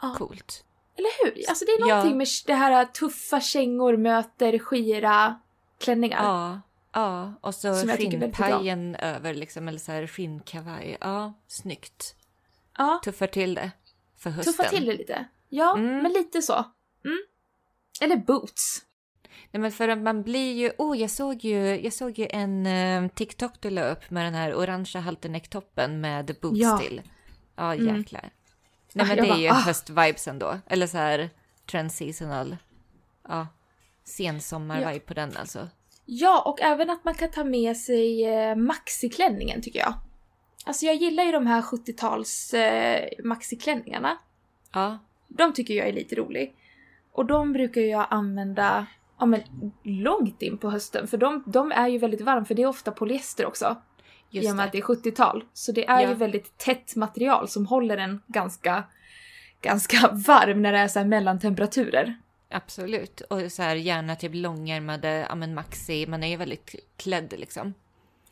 Ja. 0.02 0.14
coolt. 0.18 0.64
Eller 0.98 1.24
hur? 1.24 1.48
Alltså 1.48 1.64
det 1.64 1.70
är 1.72 1.80
Ja. 1.80 1.86
någonting 1.86 2.18
med 2.18 2.26
det 2.46 2.54
här 2.54 2.84
tuffa 2.84 3.40
kängor 3.40 3.96
möter 3.96 4.58
skira 4.58 5.40
klänningar. 5.78 6.22
Ja, 6.24 6.60
ja. 6.92 7.32
Och 7.40 7.54
så 7.54 7.74
skinnpajen 7.74 8.94
över 8.96 9.34
liksom, 9.34 9.68
eller 9.68 9.78
så 9.78 9.92
här 9.92 10.06
skinnkavaj. 10.06 10.96
Ja, 11.00 11.32
snyggt. 11.46 12.16
Ja, 12.78 13.00
Tuffar 13.04 13.26
till 13.26 13.54
det 13.54 13.70
för 14.18 14.30
hösten. 14.30 14.52
tuffa 14.54 14.68
till 14.68 14.86
det 14.86 14.92
lite. 14.92 15.24
Ja, 15.48 15.76
Mm. 15.76 16.02
men 16.02 16.12
lite 16.12 16.42
så. 16.42 16.54
Mm. 17.04 17.18
Eller 18.00 18.16
boots. 18.16 18.85
Nej 19.50 19.60
men 19.60 19.72
för 19.72 19.96
man 19.96 20.22
blir 20.22 20.52
ju, 20.54 20.70
oh 20.78 20.98
jag 20.98 21.10
såg 21.10 21.44
ju, 21.44 21.80
jag 21.80 21.92
såg 21.92 22.18
ju 22.18 22.26
en 22.30 22.66
eh, 22.66 23.08
TikTok 23.08 23.52
du 23.60 23.70
la 23.70 23.88
upp 23.88 24.10
med 24.10 24.24
den 24.26 24.34
här 24.34 24.54
orangea 24.54 25.00
halternecktoppen 25.02 26.00
med 26.00 26.36
boots 26.42 26.58
Ja. 26.60 26.78
till. 26.78 27.02
Ja 27.56 27.74
Mm. 27.74 27.96
jäklar. 27.96 28.30
Nej 28.92 29.04
Ah, 29.04 29.08
men 29.08 29.16
jag 29.16 29.24
det 29.26 29.28
är 29.28 29.32
bara, 29.32 29.38
ju 29.40 29.48
ah. 29.48 29.52
höstvibes 29.54 30.28
ändå. 30.28 30.58
Eller 30.66 30.86
så 30.86 30.98
här 30.98 31.30
trendseasonal. 31.70 32.56
Ja. 33.28 33.46
Sensommar-vibe 34.04 34.92
Ja. 34.94 35.00
på 35.06 35.14
den 35.14 35.36
alltså. 35.36 35.68
Ja, 36.04 36.42
och 36.46 36.60
även 36.62 36.90
att 36.90 37.04
man 37.04 37.14
kan 37.14 37.30
ta 37.30 37.44
med 37.44 37.76
sig 37.76 38.24
eh, 38.24 38.56
maxiklänningen 38.56 39.62
tycker 39.62 39.78
jag. 39.78 39.94
Alltså 40.64 40.86
jag 40.86 40.94
gillar 40.94 41.24
ju 41.24 41.32
de 41.32 41.46
här 41.46 41.62
70-tals 41.62 42.54
eh, 42.54 43.08
maxiklänningarna. 43.24 44.18
Ja. 44.72 44.98
De 45.28 45.52
tycker 45.52 45.74
jag 45.74 45.88
är 45.88 45.92
lite 45.92 46.14
rolig. 46.14 46.54
Och 47.12 47.26
de 47.26 47.52
brukar 47.52 47.80
jag 47.80 48.06
använda 48.10 48.86
ja, 49.18 49.26
men, 49.26 49.40
långt 49.82 50.42
in 50.42 50.58
på 50.58 50.70
hösten 50.70 51.06
för 51.08 51.16
de, 51.16 51.42
de 51.46 51.72
är 51.72 51.88
ju 51.88 51.98
väldigt 51.98 52.20
varma 52.20 52.44
för 52.44 52.54
det 52.54 52.62
är 52.62 52.66
ofta 52.66 52.90
polyester 52.92 53.46
också. 53.46 53.76
I 54.30 54.36
Just 54.36 54.50
och 54.50 54.56
med 54.56 54.62
det. 54.64 54.66
att 54.66 54.72
det 54.72 54.78
är 54.78 54.82
70-tal. 54.82 55.44
Så 55.52 55.72
det 55.72 55.86
är 55.88 56.00
Ja. 56.00 56.08
ju 56.08 56.14
väldigt 56.14 56.58
tätt 56.58 56.96
material 56.96 57.48
som 57.48 57.66
håller 57.66 57.98
en 57.98 58.22
ganska, 58.26 58.84
ganska 59.60 60.08
varm 60.12 60.62
när 60.62 60.72
det 60.72 60.78
är 60.78 60.88
så 60.88 60.98
här 60.98 61.06
mellantemperaturer. 61.06 62.16
Absolut. 62.50 63.20
Och 63.20 63.52
så 63.52 63.62
här 63.62 63.76
gärna 63.76 64.16
typ 64.16 64.34
långärmade, 64.34 65.26
ja 65.28 65.34
men 65.34 65.54
maxi, 65.54 66.06
man 66.06 66.22
är 66.22 66.28
ju 66.28 66.36
väldigt 66.36 66.74
klädd 66.96 67.34
liksom. 67.38 67.74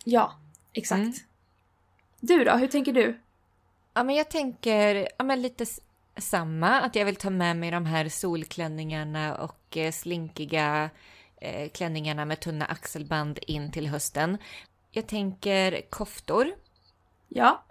Ja, 0.05 0.33
exakt. 0.73 0.99
Mm. 1.01 1.12
Du 2.20 2.44
då, 2.44 2.53
hur 2.53 2.66
tänker 2.68 2.92
du? 2.92 3.20
Ja, 3.94 4.03
men 4.05 4.14
jag 4.14 4.31
tänker 4.31 5.09
ja, 5.18 5.25
men 5.25 5.42
lite 5.42 5.66
samma, 6.16 6.81
att 6.81 6.97
jag 6.97 7.05
vill 7.05 7.16
ta 7.16 7.31
med 7.31 7.57
mig 7.57 7.70
de 7.70 7.87
här 7.87 8.09
solklänningarna 8.09 9.37
och 9.37 9.59
eh, 9.77 9.93
slinkiga 9.93 10.91
eh, 11.41 11.69
klänningarna 11.69 12.25
med 12.25 12.41
tunna 12.41 12.65
axelband 12.65 13.39
in 13.47 13.73
till 13.73 13.87
hösten. 13.87 14.39
Jag 14.91 15.07
tänker 15.07 15.91
koftor. 15.91 16.55
Ja, 17.29 17.65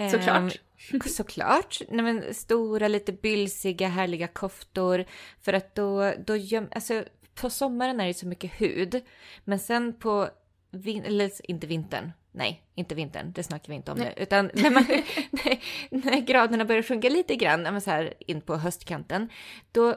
Ehm, 0.00 0.10
Såklart. 0.10 0.60
Såklart. 1.06 1.82
Nej, 1.88 2.04
men 2.04 2.34
stora, 2.34 2.88
lite 2.88 3.12
bylsiga, 3.12 3.88
härliga 3.88 4.26
koftor. 4.26 5.04
För 5.40 5.52
att 5.52 5.74
då, 5.74 6.12
då 6.26 6.36
göm, 6.36 6.68
alltså, 6.72 7.04
på 7.34 7.50
sommaren 7.50 8.00
är 8.00 8.06
det 8.06 8.14
så 8.14 8.26
mycket 8.26 8.60
hud. 8.60 9.02
Men 9.44 9.58
sen 9.58 9.92
på, 9.92 10.28
vin, 10.70 11.04
eller 11.04 11.50
inte 11.50 11.66
vintern, 11.66 12.12
nej, 12.32 12.62
inte 12.74 12.94
vintern, 12.94 13.32
det 13.32 13.42
snackar 13.42 13.68
vi 13.68 13.74
inte 13.74 13.92
om 13.92 13.98
Nej. 13.98 14.14
nu. 14.16 14.22
Utan 14.22 14.46
när, 14.54 14.70
man, 14.70 14.84
när, 15.30 15.58
när 15.90 16.20
graderna 16.20 16.64
börjar 16.64 16.82
sjunka 16.82 17.08
lite 17.08 17.36
grann, 17.36 17.62
men 17.62 17.80
så 17.80 17.90
här 17.90 18.14
in 18.18 18.40
på 18.40 18.56
höstkanten, 18.56 19.28
då, 19.72 19.96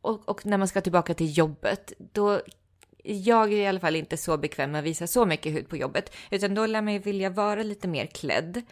och, 0.00 0.28
och 0.28 0.46
när 0.46 0.58
man 0.58 0.68
ska 0.68 0.80
tillbaka 0.80 1.14
till 1.14 1.38
jobbet, 1.38 1.92
då 2.12 2.40
jag 3.04 3.52
är 3.52 3.56
i 3.56 3.66
alla 3.66 3.80
fall 3.80 3.96
inte 3.96 4.16
så 4.16 4.36
bekväm 4.36 4.70
med 4.70 4.78
att 4.78 4.84
visa 4.84 5.06
så 5.06 5.26
mycket 5.26 5.52
hud 5.52 5.68
på 5.68 5.76
jobbet, 5.76 6.14
utan 6.30 6.54
då 6.54 6.66
lär 6.66 6.82
man 6.82 6.92
ju 6.92 6.98
vilja 6.98 7.30
vara 7.30 7.62
lite 7.62 7.88
mer 7.88 8.06
klädd. 8.06 8.62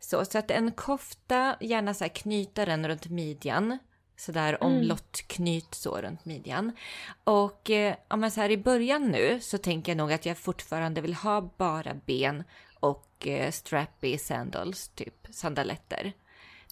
Så, 0.00 0.24
så 0.24 0.38
att 0.38 0.50
en 0.50 0.72
kofta, 0.72 1.56
gärna 1.60 1.94
så 1.94 2.04
här 2.04 2.08
knyta 2.08 2.64
den 2.64 2.88
runt 2.88 3.08
midjan. 3.08 3.78
Sådär 4.16 4.56
Mm. 4.60 4.76
omlottknyt 4.76 5.74
så 5.74 5.96
runt 5.96 6.24
midjan. 6.24 6.72
Och 7.24 7.70
eh, 7.70 7.94
om 8.08 8.20
man 8.20 8.30
så 8.30 8.40
här 8.40 8.50
i 8.50 8.56
början 8.56 9.10
nu 9.10 9.40
så 9.40 9.58
tänker 9.58 9.92
jag 9.92 9.96
nog 9.96 10.12
att 10.12 10.26
jag 10.26 10.38
fortfarande 10.38 11.00
vill 11.00 11.14
ha 11.14 11.50
bara 11.56 11.94
ben 12.06 12.44
och 12.80 13.26
eh, 13.26 13.50
strappy 13.50 14.18
sandals, 14.18 14.88
typ 14.88 15.26
sandaletter. 15.30 16.12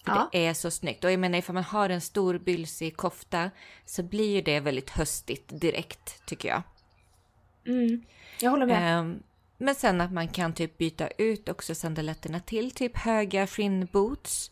Ja. 0.05 0.29
det 0.33 0.47
är 0.47 0.55
så 0.55 0.71
snyggt. 0.71 1.05
Och 1.05 1.13
jag 1.13 1.21
menar 1.21 1.39
ifall 1.39 1.55
man 1.55 1.65
har 1.65 1.89
en 1.89 2.01
stor 2.01 2.39
bylsig 2.39 2.97
kofta 2.97 3.51
så 3.85 4.03
blir 4.03 4.35
ju 4.35 4.43
det 4.43 4.61
väldigt 4.61 4.91
höstigt 4.91 5.61
direkt 5.61 6.27
tycker 6.27 6.49
jag. 6.49 6.63
Mm. 7.67 8.03
Jag 8.41 8.51
håller 8.51 8.67
med. 8.67 8.99
Ehm, 8.99 9.23
men 9.59 9.75
sen 9.75 10.01
att 10.01 10.13
man 10.13 10.29
kan 10.29 10.53
typ 10.53 10.79
byta 10.79 11.09
ut 11.09 11.49
också 11.49 11.75
sandaletterna 11.75 12.41
till 12.41 12.71
typ 12.71 12.97
höga 12.97 13.47
skinnboots 13.47 14.51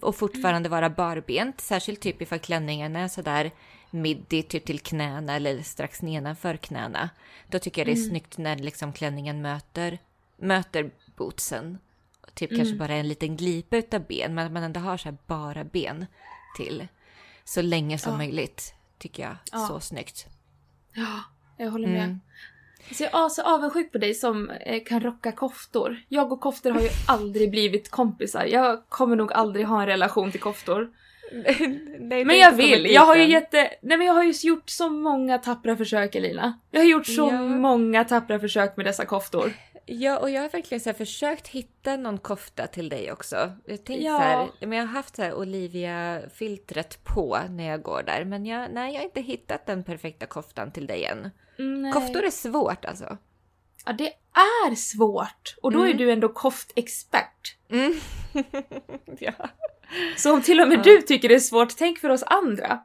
och 0.00 0.16
fortfarande 0.16 0.68
vara 0.68 0.90
barbent. 0.90 1.60
Särskilt 1.60 2.00
typ 2.00 2.22
ifall 2.22 2.38
klänningen 2.38 2.96
är 2.96 3.08
sådär 3.08 3.50
midi 3.90 4.42
typ 4.42 4.64
till 4.64 4.80
knäna 4.80 5.36
eller 5.36 5.62
strax 5.62 6.02
nedanför 6.02 6.56
knäna. 6.56 7.10
Då 7.48 7.58
tycker 7.58 7.80
jag 7.80 7.86
det 7.86 8.00
är 8.00 8.08
snyggt 8.08 8.38
när 8.38 8.56
liksom 8.56 8.92
klänningen 8.92 9.42
möter, 9.42 9.98
möter 10.36 10.90
bootsen. 11.16 11.78
Typ 12.34 12.56
kanske 12.56 12.74
bara 12.74 12.94
en 12.94 13.08
liten 13.08 13.36
glipa 13.36 13.76
utav 13.76 14.06
ben, 14.06 14.34
men 14.34 14.46
att 14.46 14.52
man 14.52 14.62
ändå 14.62 14.80
har 14.80 14.96
så 14.96 15.08
här 15.08 15.16
bara 15.26 15.64
ben 15.64 16.06
till. 16.56 16.88
Så 17.44 17.62
länge 17.62 17.98
som 17.98 18.12
Ja. 18.12 18.18
möjligt, 18.18 18.74
tycker 18.98 19.22
jag. 19.22 19.36
Ja. 19.52 19.58
Så 19.58 19.80
snyggt. 19.80 20.26
Ja, 20.94 21.20
jag 21.56 21.70
håller 21.70 21.88
med. 21.88 22.04
Mm. 22.04 22.20
Så 22.92 23.02
jag 23.02 23.24
är 23.24 23.28
så 23.28 23.42
avundsjuk 23.42 23.92
på 23.92 23.98
dig 23.98 24.14
som 24.14 24.50
eh, 24.50 24.84
kan 24.84 25.00
rocka 25.00 25.32
koftor. 25.32 26.02
Jag 26.08 26.32
och 26.32 26.40
koftor 26.40 26.70
har 26.70 26.80
ju 26.80 26.88
aldrig 27.08 27.50
blivit 27.50 27.90
kompisar. 27.90 28.44
Jag 28.44 28.82
kommer 28.88 29.16
nog 29.16 29.32
aldrig 29.32 29.66
ha 29.66 29.80
en 29.80 29.86
relation 29.86 30.30
till 30.30 30.40
koftor. 30.40 30.90
Nej, 32.00 32.24
Men 32.24 32.38
jag 32.38 32.52
vill! 32.52 32.86
Jag 32.90 33.02
har 33.06 33.16
ju 33.16 33.24
jätte... 33.30 33.70
Nej 33.82 33.98
men 33.98 34.06
jag 34.06 34.14
har 34.14 34.22
ju 34.24 34.32
gjort 34.48 34.70
så 34.70 34.88
många 34.90 35.38
tappra 35.38 35.76
försök 35.76 36.14
Elina. 36.14 36.58
Jag 36.70 36.80
har 36.80 36.86
gjort 36.86 37.06
så 37.06 37.28
Ja. 37.32 37.42
många 37.42 38.04
tappra 38.04 38.38
försök 38.40 38.76
med 38.76 38.86
dessa 38.86 39.04
koftor. 39.04 39.52
Ja, 39.86 40.18
och 40.18 40.30
jag 40.30 40.42
har 40.42 40.48
verkligen 40.48 40.80
så 40.80 40.92
försökt 40.92 41.48
hitta 41.48 41.96
någon 41.96 42.18
kofta 42.18 42.66
till 42.66 42.88
dig 42.88 43.12
också. 43.12 43.52
Jag 43.66 43.84
tänkte 43.84 44.04
Ja. 44.06 44.16
så 44.18 44.22
här, 44.22 44.48
men 44.66 44.78
jag 44.78 44.86
har 44.86 44.92
haft 44.92 45.16
så 45.16 45.22
här 45.22 45.34
Olivia-filtret 45.34 47.04
på 47.04 47.38
när 47.50 47.64
jag 47.68 47.82
går 47.82 48.02
där, 48.02 48.24
men 48.24 48.46
jag, 48.46 48.68
nej, 48.72 48.92
jag 48.92 49.00
har 49.00 49.04
inte 49.04 49.20
hittat 49.20 49.66
den 49.66 49.84
perfekta 49.84 50.26
koftan 50.26 50.72
till 50.72 50.86
dig 50.86 51.04
än. 51.04 51.30
Nej. 51.58 51.92
Koftor 51.92 52.24
är 52.24 52.30
svårt 52.30 52.84
alltså. 52.84 53.16
Ja, 53.86 53.92
det 53.92 54.12
är 54.68 54.74
svårt. 54.74 55.54
Och 55.62 55.72
då 55.72 55.80
är 55.80 55.84
Mm. 55.86 55.96
du 55.96 56.12
ändå 56.12 56.28
koftexpert. 56.28 57.56
Mm. 57.70 57.94
ja. 59.18 59.32
Så 60.16 60.32
om 60.34 60.42
till 60.42 60.60
och 60.60 60.68
med 60.68 60.78
Ja. 60.78 60.82
du 60.82 61.02
tycker 61.02 61.28
det 61.28 61.34
är 61.34 61.38
svårt, 61.38 61.76
tänk 61.78 61.98
för 61.98 62.08
oss 62.08 62.22
andra. 62.22 62.82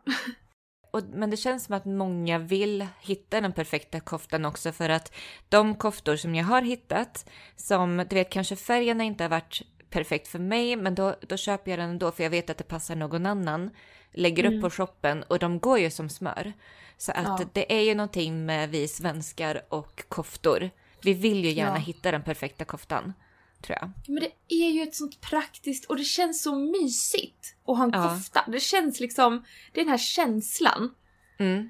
Och, 0.91 1.03
men 1.13 1.29
det 1.29 1.37
känns 1.37 1.63
som 1.65 1.75
att 1.75 1.85
många 1.85 2.39
vill 2.39 2.87
hitta 3.01 3.41
den 3.41 3.53
perfekta 3.53 3.99
koftan 3.99 4.45
också 4.45 4.71
för 4.71 4.89
att 4.89 5.13
de 5.49 5.75
koftor 5.75 6.15
som 6.15 6.35
jag 6.35 6.45
har 6.45 6.61
hittat, 6.61 7.29
som 7.55 8.05
du 8.09 8.15
vet 8.15 8.29
kanske 8.29 8.55
färgerna 8.55 9.03
inte 9.03 9.23
har 9.23 9.29
varit 9.29 9.61
perfekt 9.89 10.27
för 10.27 10.39
mig, 10.39 10.75
men 10.75 10.95
då, 10.95 11.15
då 11.21 11.37
köper 11.37 11.71
jag 11.71 11.79
den 11.79 11.89
ändå 11.89 12.11
för 12.11 12.23
jag 12.23 12.29
vet 12.29 12.49
att 12.49 12.57
det 12.57 12.63
passar 12.63 12.95
någon 12.95 13.25
annan. 13.25 13.69
Lägger 14.13 14.45
upp 14.53 14.61
på 14.61 14.69
shoppen 14.69 15.23
och 15.23 15.39
de 15.39 15.59
går 15.59 15.79
ju 15.79 15.89
som 15.89 16.09
smör. 16.09 16.53
Så 16.97 17.11
att 17.11 17.39
Ja. 17.39 17.45
det 17.53 17.73
är 17.77 17.81
ju 17.81 17.95
någonting 17.95 18.45
med 18.45 18.69
vi 18.69 18.87
svenskar 18.87 19.61
och 19.69 20.03
koftor. 20.09 20.69
Vi 21.01 21.13
vill 21.13 21.45
ju 21.45 21.51
gärna 21.51 21.77
Ja. 21.77 21.81
hitta 21.81 22.11
den 22.11 22.23
perfekta 22.23 22.65
koftan, 22.65 23.13
tror 23.61 23.77
jag. 23.81 23.91
Men 24.07 24.23
det 24.47 24.55
är 24.55 24.69
ju 24.71 24.81
ett 24.83 24.95
sånt 24.95 25.21
praktiskt 25.21 25.85
och 25.85 25.97
det 25.97 26.03
känns 26.03 26.41
så 26.43 26.55
mysigt 26.55 27.55
att 27.67 27.77
ha 27.77 27.83
en 27.83 27.91
Ja. 27.93 28.09
kofta. 28.09 28.43
Det 28.51 28.59
känns 28.59 28.99
liksom, 28.99 29.43
det 29.73 29.79
är 29.81 29.85
den 29.85 29.91
här 29.91 29.97
känslan. 29.97 30.93
Mm. 31.39 31.69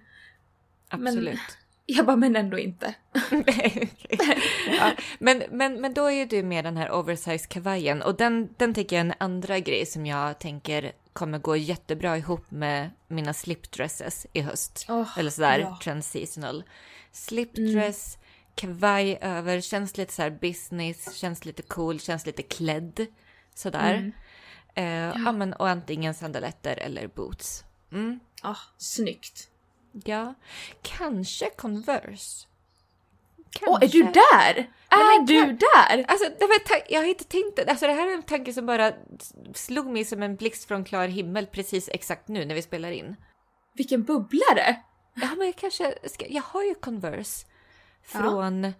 Men- 0.91 1.07
Absolut. 1.07 1.39
Jag 1.89 2.05
bara, 2.05 2.15
men 2.15 2.35
ändå 2.35 2.59
inte. 2.59 2.95
ja, 4.79 4.91
men, 5.19 5.43
men, 5.51 5.81
men 5.81 5.93
då 5.93 6.05
är 6.05 6.11
ju 6.11 6.25
du 6.25 6.43
med 6.43 6.65
den 6.65 6.77
här 6.77 6.91
oversize 6.91 7.47
kavajen 7.47 8.01
och 8.01 8.15
den, 8.17 8.49
den 8.57 8.73
tycker 8.73 8.95
jag 8.95 9.05
är 9.05 9.09
en 9.09 9.15
andra 9.19 9.59
grej 9.59 9.85
som 9.85 10.05
jag 10.05 10.39
tänker 10.39 10.91
kommer 11.13 11.39
gå 11.39 11.55
jättebra 11.55 12.17
ihop 12.17 12.51
med 12.51 12.89
mina 13.07 13.33
slipdresses 13.33 14.27
i 14.33 14.41
höst. 14.41 14.85
Åh, 14.89 15.19
Eller 15.19 15.29
sådär 15.31 15.59
ja. 15.59 15.79
transitional. 15.83 16.63
Slipdress, 17.11 18.17
kavaj 18.57 19.17
över, 19.21 19.61
känns 19.61 19.97
lite 19.97 20.13
så 20.13 20.29
business, 20.29 21.13
känns 21.15 21.45
lite 21.45 21.61
cool, 21.61 21.99
känns 21.99 22.25
lite 22.25 22.43
klädd. 22.43 23.05
Sådär. 23.53 23.93
Mm. 23.93 24.11
Eh, 24.75 25.21
ja. 25.25 25.31
men, 25.31 25.53
och 25.53 25.69
antingen 25.69 26.13
sandaletter 26.13 26.77
eller 26.77 27.07
boots. 27.07 27.63
Mm. 27.91 28.19
Ah, 28.41 28.55
snyggt. 28.77 29.49
Ja, 30.03 30.33
kanske 30.81 31.49
Converse. 31.49 32.47
Åh, 33.61 33.79
är 33.81 33.87
du 33.87 34.03
där? 34.03 34.53
Nej, 34.53 34.65
är 34.89 35.17
men 35.17 35.25
du 35.25 35.41
kan- 35.45 35.57
där? 35.57 36.05
Alltså, 36.07 36.29
det 36.39 36.45
var 36.45 36.59
ta- 36.59 36.85
jag 36.89 36.99
har 36.99 37.07
inte 37.07 37.23
tänkt. 37.23 37.59
Alltså, 37.69 37.87
det 37.87 37.93
här 37.93 38.07
är 38.07 38.13
en 38.13 38.23
tanke 38.23 38.53
som 38.53 38.65
bara 38.65 38.91
slog 39.53 39.85
mig 39.87 40.05
som 40.05 40.23
en 40.23 40.35
blixt 40.35 40.65
från 40.67 40.85
klar 40.85 41.07
himmel 41.07 41.47
precis 41.47 41.89
exakt 41.93 42.27
nu 42.27 42.45
när 42.45 42.55
vi 42.55 42.61
spelar 42.61 42.91
in. 42.91 43.15
Vilken 43.73 44.03
bubblare! 44.03 44.75
Ja, 45.13 45.35
men 45.37 45.45
jag 45.47 45.55
kanske 45.55 45.95
ska, 46.05 46.25
Jag 46.27 46.41
har 46.43 46.63
ju 46.63 46.75
Converse 46.75 47.46
Ja. 48.13 48.19
från 48.19 48.73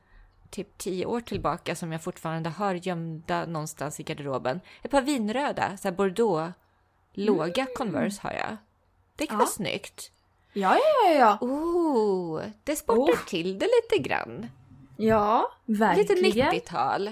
typ 0.50 0.78
tio 0.78 1.06
år 1.06 1.22
tillbaka 1.22 1.76
som 1.76 1.92
jag 1.92 2.04
fortfarande 2.04 2.50
har 2.50 2.74
gömda 2.74 3.46
någonstans 3.46 4.00
i 4.00 4.04
garderoben. 4.04 4.60
Ett 4.84 4.92
par 4.92 5.02
vinröda, 5.02 5.78
så 5.78 5.92
bordeaux, 5.92 6.54
låga 7.14 7.68
Converse 7.76 8.20
har 8.24 8.32
jag. 8.34 8.58
Det 9.16 9.26
kan 9.28 9.36
Mm. 9.36 9.40
Ja. 9.40 9.46
vara 9.46 9.48
snyggt. 9.48 10.12
Ja, 10.54 10.76
ja, 10.76 11.10
ja, 11.12 11.20
ja. 11.20 11.38
Oh, 11.48 12.42
det 12.64 12.76
sportar 12.76 13.14
Oh. 13.14 13.26
till 13.28 13.60
det 13.60 13.68
lite 13.84 14.04
grann. 14.10 14.48
Ja, 14.98 15.52
Lite 15.66 15.80
verkligen. 15.84 16.52
90-tal. 16.52 17.12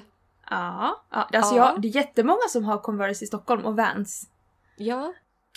Ja, 0.49 0.99
ja. 1.09 1.29
Alltså 1.33 1.55
Ja. 1.55 1.71
Jag, 1.71 1.81
det 1.81 1.87
är 1.87 1.95
jättemånga 1.95 2.47
som 2.49 2.63
har 2.63 2.77
Converse 2.77 3.23
i 3.23 3.27
Stockholm 3.27 3.65
och 3.65 3.75
Vans. 3.75 4.29
Ja. 4.75 5.13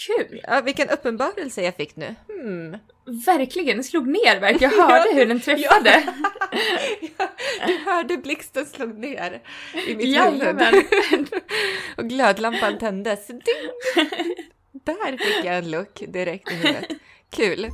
Kul! 0.07 0.41
ja, 0.47 0.61
vilken 0.61 0.91
uppenbarelse 0.91 1.63
jag 1.63 1.77
fick 1.77 1.97
nu. 1.97 2.15
Hmm. 2.29 2.77
Verkligen, 3.27 3.77
den 3.77 3.85
slog 3.85 4.09
ner 4.09 4.41
verkligen. 4.41 4.73
Jag 4.77 4.87
hörde 4.91 5.15
hur 5.15 5.27
den 5.27 5.41
träffade. 5.41 6.03
Ja, 7.19 7.29
du 7.67 7.79
hörde 7.79 8.17
blixten 8.17 8.67
slog 8.67 8.99
ner 8.99 9.43
i 9.87 9.95
mitt 9.97 10.09
Jajamän. 10.09 10.75
huvud. 10.75 11.29
Och 11.97 12.09
glödlampan 12.09 12.79
tändes. 12.79 13.27
Ding! 13.27 13.41
Där 14.85 15.17
fick 15.17 15.45
jag 15.45 15.59
en 15.59 15.71
look 15.71 16.03
direkt 16.09 16.53
i 16.53 16.55
huvudet. 16.55 16.89
Kul! 17.31 17.69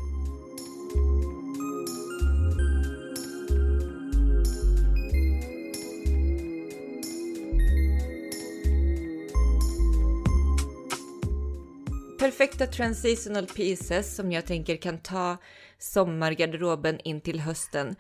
Perfekta 12.25 12.67
transitional 12.67 13.47
pieces 13.47 14.17
som 14.17 14.33
jag 14.33 14.47
tänker 14.47 14.77
kan 14.77 14.99
ta 14.99 15.37
sommargarderoben 15.79 17.01
in 17.01 17.21
till 17.21 17.41
hösten. 17.41 17.97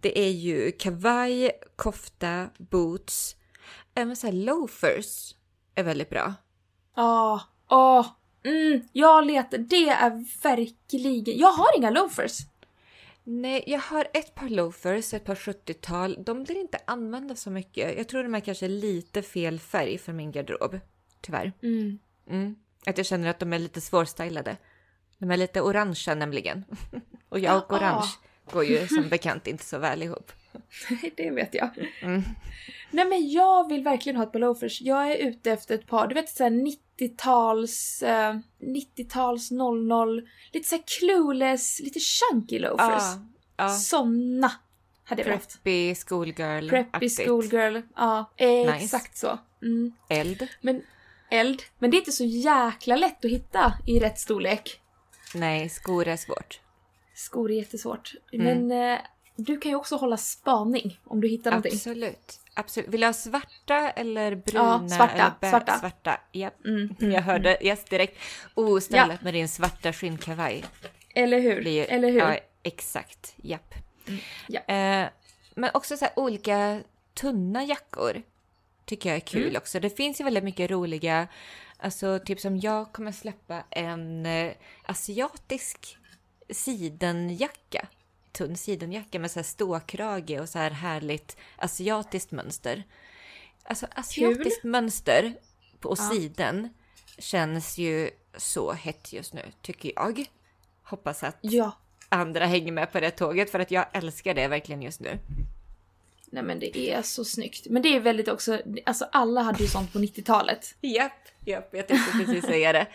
Det 0.00 0.18
är 0.18 0.30
ju 0.30 0.72
kavaj, 0.72 1.50
kofta, 1.76 2.48
boots, 2.58 3.36
även 3.94 4.16
så 4.16 4.30
loafers 4.30 5.34
är 5.74 5.84
väldigt 5.84 6.10
bra. 6.10 6.34
Ja, 6.96 7.40
åh. 7.70 8.06
Mm, 8.44 8.88
jag 8.92 9.26
letar. 9.26 9.58
Det 9.58 9.88
är 9.88 10.42
verkligen... 10.42 11.38
Jag 11.38 11.52
har 11.52 11.78
inga 11.78 11.90
loafers. 11.90 12.38
Nej, 13.22 13.64
jag 13.66 13.80
har 13.80 14.08
ett 14.14 14.34
par 14.34 14.48
loafers, 14.48 15.14
ett 15.14 15.24
par 15.24 15.34
70-tal. 15.34 16.18
De 16.24 16.44
blir 16.44 16.60
inte 16.60 16.78
använda 16.86 17.36
så 17.36 17.50
mycket. 17.50 17.96
Jag 17.96 18.08
tror 18.08 18.22
de 18.22 18.34
är 18.34 18.40
kanske 18.40 18.68
lite 18.68 19.22
fel 19.22 19.60
färg 19.60 19.98
för 19.98 20.12
min 20.12 20.32
garderob. 20.32 20.80
Tyvärr. 21.20 21.52
Mm. 21.62 21.98
Mm. 22.30 22.56
Att 22.86 22.96
jag 22.98 23.06
känner 23.06 23.28
att 23.28 23.38
de 23.38 23.52
är 23.52 23.58
lite 23.58 23.80
svårstylade. 23.80 24.56
De 25.18 25.30
är 25.30 25.36
lite 25.36 25.60
orangea 25.60 26.14
nämligen. 26.14 26.64
Och 27.28 27.38
jag 27.38 27.56
och 27.56 27.72
Ah. 27.72 27.76
orange 27.76 28.08
går 28.52 28.64
ju 28.64 28.86
som 28.88 29.08
bekant 29.08 29.46
inte 29.46 29.64
så 29.64 29.78
väl 29.78 30.02
ihop. 30.02 30.32
det 31.16 31.30
vet 31.30 31.54
jag. 31.54 31.70
Mm. 32.02 32.22
Nej 32.90 33.04
men 33.04 33.30
jag 33.30 33.68
vill 33.68 33.82
verkligen 33.84 34.16
ha 34.16 34.24
ett 34.24 34.32
par 34.32 34.38
loafers. 34.38 34.80
Jag 34.80 35.10
är 35.12 35.16
ute 35.16 35.52
efter 35.52 35.74
ett 35.74 35.86
par, 35.86 36.06
du 36.06 36.14
vet 36.14 36.28
såhär 36.28 36.50
90-tals, 36.50 38.02
eh, 38.02 38.36
90-tals 38.60 39.50
00, 39.50 40.28
lite 40.52 40.68
såhär 40.68 40.82
clueless, 40.98 41.80
lite 41.80 42.00
chunky 42.00 42.58
loafers. 42.58 43.02
Ja, 43.02 43.26
ja. 43.56 43.68
Såna 43.68 44.52
hade 45.04 45.22
jag 45.22 45.28
velat. 45.28 45.48
Preppy 45.62 45.94
schoolgirl 45.94 46.68
Preppy 46.68 47.08
schoolgirl. 47.08 47.80
Ja, 47.96 48.30
exakt 48.36 49.16
så. 49.16 49.38
Mm. 49.62 49.92
Eld? 50.08 50.48
Men 50.60 50.82
eld. 51.30 51.62
Men 51.78 51.90
det 51.90 51.96
är 51.96 51.98
inte 51.98 52.12
så 52.12 52.24
jäkla 52.24 52.96
lätt 52.96 53.24
att 53.24 53.30
hitta 53.30 53.72
i 53.86 54.00
rätt 54.00 54.18
storlek. 54.18 54.80
Nej, 55.34 55.68
skor 55.68 56.08
är 56.08 56.16
svårt. 56.16 56.60
Skor 57.14 57.50
är 57.50 57.54
jättesvårt. 57.54 58.14
Mm. 58.32 58.68
Men 58.68 58.92
eh, 58.92 58.98
du 59.36 59.58
kan 59.58 59.70
ju 59.70 59.76
också 59.76 59.96
hålla 59.96 60.16
spaning 60.16 61.00
om 61.04 61.20
du 61.20 61.28
hittar 61.28 61.50
någonting. 61.50 61.72
Absolut. 61.74 62.40
Absolut. 62.54 62.88
Vill 62.88 63.00
du 63.00 63.06
ha 63.06 63.12
svarta 63.12 63.90
eller 63.90 64.34
bruna? 64.34 64.86
Ja, 64.88 64.96
svarta, 64.96 65.34
Eller 65.40 65.50
svarta. 65.50 65.78
svarta. 65.78 66.20
Japp. 66.32 66.64
Mm. 66.64 66.96
Jag 67.12 67.22
hörde 67.22 67.58
yes 67.66 67.84
direkt. 67.84 68.18
Oh, 68.54 68.78
stället 68.80 69.22
med 69.22 69.34
din 69.34 69.48
svarta 69.48 69.92
skinnkavaj. 69.92 70.64
Eller 71.14 71.40
hur? 71.40 71.60
blir 71.60 71.90
Eller 71.90 72.10
hur? 72.10 72.18
Ja, 72.18 72.38
exakt. 72.62 73.34
Japp. 73.36 73.74
ja. 74.46 74.60
Eh, 74.60 75.08
men 75.54 75.70
också 75.74 75.96
så 75.96 76.06
olika 76.16 76.80
tunna 77.14 77.64
jackor 77.64 78.22
tycker 78.84 79.08
jag 79.08 79.16
är 79.16 79.20
kul 79.20 79.42
Mm. 79.42 79.56
också. 79.56 79.80
Det 79.80 79.90
finns 79.90 80.20
ju 80.20 80.24
väldigt 80.24 80.44
mycket 80.44 80.70
roliga, 80.70 81.28
alltså 81.78 82.18
typ 82.18 82.40
som 82.40 82.58
jag 82.60 82.92
kommer 82.92 83.12
släppa 83.12 83.64
en 83.70 84.26
eh, 84.26 84.52
asiatisk 84.86 85.96
sidenjacka. 86.50 87.86
Tunn 88.32 88.56
sidenjacka 88.56 89.18
med 89.18 89.30
så 89.30 89.38
här 89.38 89.44
ståkrage 89.44 90.40
och 90.40 90.48
så 90.48 90.58
här 90.58 90.70
härligt 90.70 91.36
asiatiskt 91.56 92.30
mönster. 92.30 92.84
Alltså 93.62 93.86
asiatiskt 93.94 94.64
mönster 94.64 95.34
på 95.80 95.94
Ja. 95.98 96.10
siden 96.10 96.68
känns 97.18 97.78
ju 97.78 98.10
så 98.36 98.72
hett 98.72 99.12
just 99.12 99.34
nu, 99.34 99.42
tycker 99.62 99.92
jag. 99.96 100.24
Hoppas 100.82 101.22
att 101.22 101.36
Ja. 101.40 101.72
andra 102.08 102.46
hänger 102.46 102.72
med 102.72 102.92
på 102.92 103.00
det 103.00 103.10
tåget 103.10 103.50
för 103.50 103.58
att 103.58 103.70
jag 103.70 103.86
älskar 103.92 104.34
det 104.34 104.48
verkligen 104.48 104.82
just 104.82 105.00
nu. 105.00 105.18
Nej 106.34 106.42
men 106.42 106.58
det 106.58 106.78
är 106.78 107.02
så 107.02 107.24
snyggt. 107.24 107.66
Men 107.70 107.82
det 107.82 107.96
är 107.96 108.00
väldigt 108.00 108.28
också, 108.28 108.58
alltså 108.86 109.06
alla 109.12 109.42
hade 109.42 109.62
ju 109.62 109.68
sånt 109.68 109.92
på 109.92 109.98
90-talet. 109.98 110.74
Japp, 110.80 111.12
japp, 111.44 111.68
jag 111.72 111.86
tänkte 111.88 112.12
precis 112.18 112.44
säga 112.44 112.72
det. 112.72 112.86